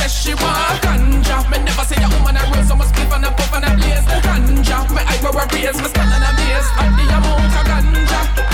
says 0.09 0.23
she 0.23 0.35
want 0.35 0.81
ganja. 0.83 1.51
Me 1.51 1.59
never 1.65 1.85
say 1.85 2.03
a 2.03 2.09
woman 2.09 2.37
a 2.37 2.43
rose, 2.55 2.69
so 2.69 2.77
must 2.77 2.95
clip 2.95 3.13
and 3.13 3.25
a 3.25 3.31
puff 3.31 3.53
and 3.55 3.65
a 3.65 3.71
blaze 3.77 4.05
ganja. 4.25 4.79
Me 4.95 5.03
eyebrow 5.07 5.31
a 5.31 5.47
raise, 5.53 5.77
me 5.77 5.89
stand 5.89 6.13
and 6.13 6.25
a 6.25 6.31
base 6.37 6.71
at 6.79 6.91
the 6.97 7.05
amount 7.17 7.57
of. 7.57 7.67
Ganja. 7.69 8.48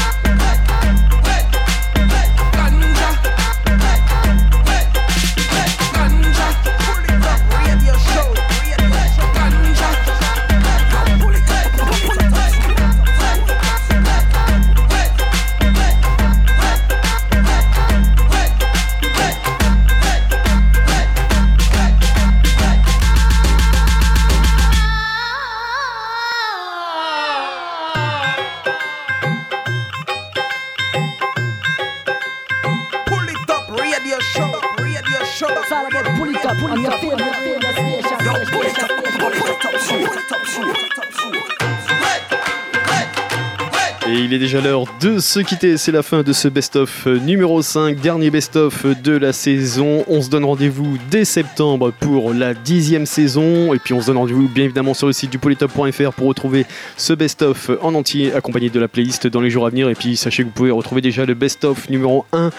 Et 44.14 44.18
il 44.18 44.32
est 44.32 44.38
déjà 44.38 44.60
l'heure 44.60 44.84
de 45.00 45.18
se 45.18 45.40
quitter. 45.40 45.76
C'est 45.76 45.90
la 45.90 46.04
fin 46.04 46.22
de 46.22 46.32
ce 46.32 46.46
best-of 46.46 47.06
numéro 47.06 47.62
5, 47.62 48.00
dernier 48.00 48.30
best-of 48.30 48.86
de 49.02 49.10
la 49.10 49.32
saison. 49.32 50.04
On 50.06 50.22
se 50.22 50.30
donne 50.30 50.44
rendez-vous 50.44 50.98
dès 51.10 51.24
septembre 51.24 51.92
pour 51.98 52.32
la 52.32 52.54
dixième 52.54 53.06
saison. 53.06 53.74
Et 53.74 53.80
puis 53.80 53.92
on 53.92 54.00
se 54.00 54.06
donne 54.06 54.18
rendez-vous 54.18 54.48
bien 54.48 54.66
évidemment 54.66 54.94
sur 54.94 55.08
le 55.08 55.12
site 55.12 55.32
du 55.32 55.38
polytop.fr 55.40 56.12
pour 56.12 56.28
retrouver 56.28 56.64
ce 56.96 57.12
best-of 57.12 57.72
en 57.82 57.92
entier 57.94 58.32
accompagné 58.32 58.70
de 58.70 58.78
la 58.78 58.86
playlist 58.86 59.26
dans 59.26 59.40
les 59.40 59.50
jours 59.50 59.66
à 59.66 59.70
venir. 59.70 59.88
Et 59.88 59.96
puis 59.96 60.16
sachez 60.16 60.44
que 60.44 60.48
vous 60.48 60.54
pouvez 60.54 60.70
retrouver 60.70 61.00
déjà 61.00 61.26
le 61.26 61.34
best-of 61.34 61.90
numéro 61.90 62.24
1, 62.32 62.50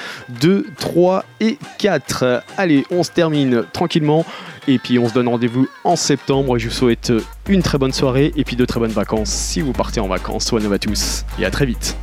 2, 0.41 0.65
3 0.77 1.23
et 1.40 1.57
4. 1.77 2.44
Allez, 2.57 2.84
on 2.91 3.03
se 3.03 3.11
termine 3.11 3.64
tranquillement. 3.72 4.26
Et 4.67 4.79
puis 4.79 4.97
on 4.99 5.07
se 5.07 5.13
donne 5.13 5.27
rendez-vous 5.27 5.67
en 5.83 5.95
septembre. 5.95 6.57
Je 6.57 6.67
vous 6.67 6.73
souhaite 6.73 7.13
une 7.47 7.61
très 7.61 7.77
bonne 7.77 7.93
soirée 7.93 8.33
et 8.35 8.43
puis 8.43 8.55
de 8.55 8.65
très 8.65 8.79
bonnes 8.79 8.91
vacances 8.91 9.29
si 9.29 9.61
vous 9.61 9.73
partez 9.73 9.99
en 9.99 10.07
vacances. 10.07 10.51
One 10.51 10.71
à 10.71 10.79
tous 10.79 11.25
et 11.39 11.45
à 11.45 11.51
très 11.51 11.65
vite. 11.65 11.95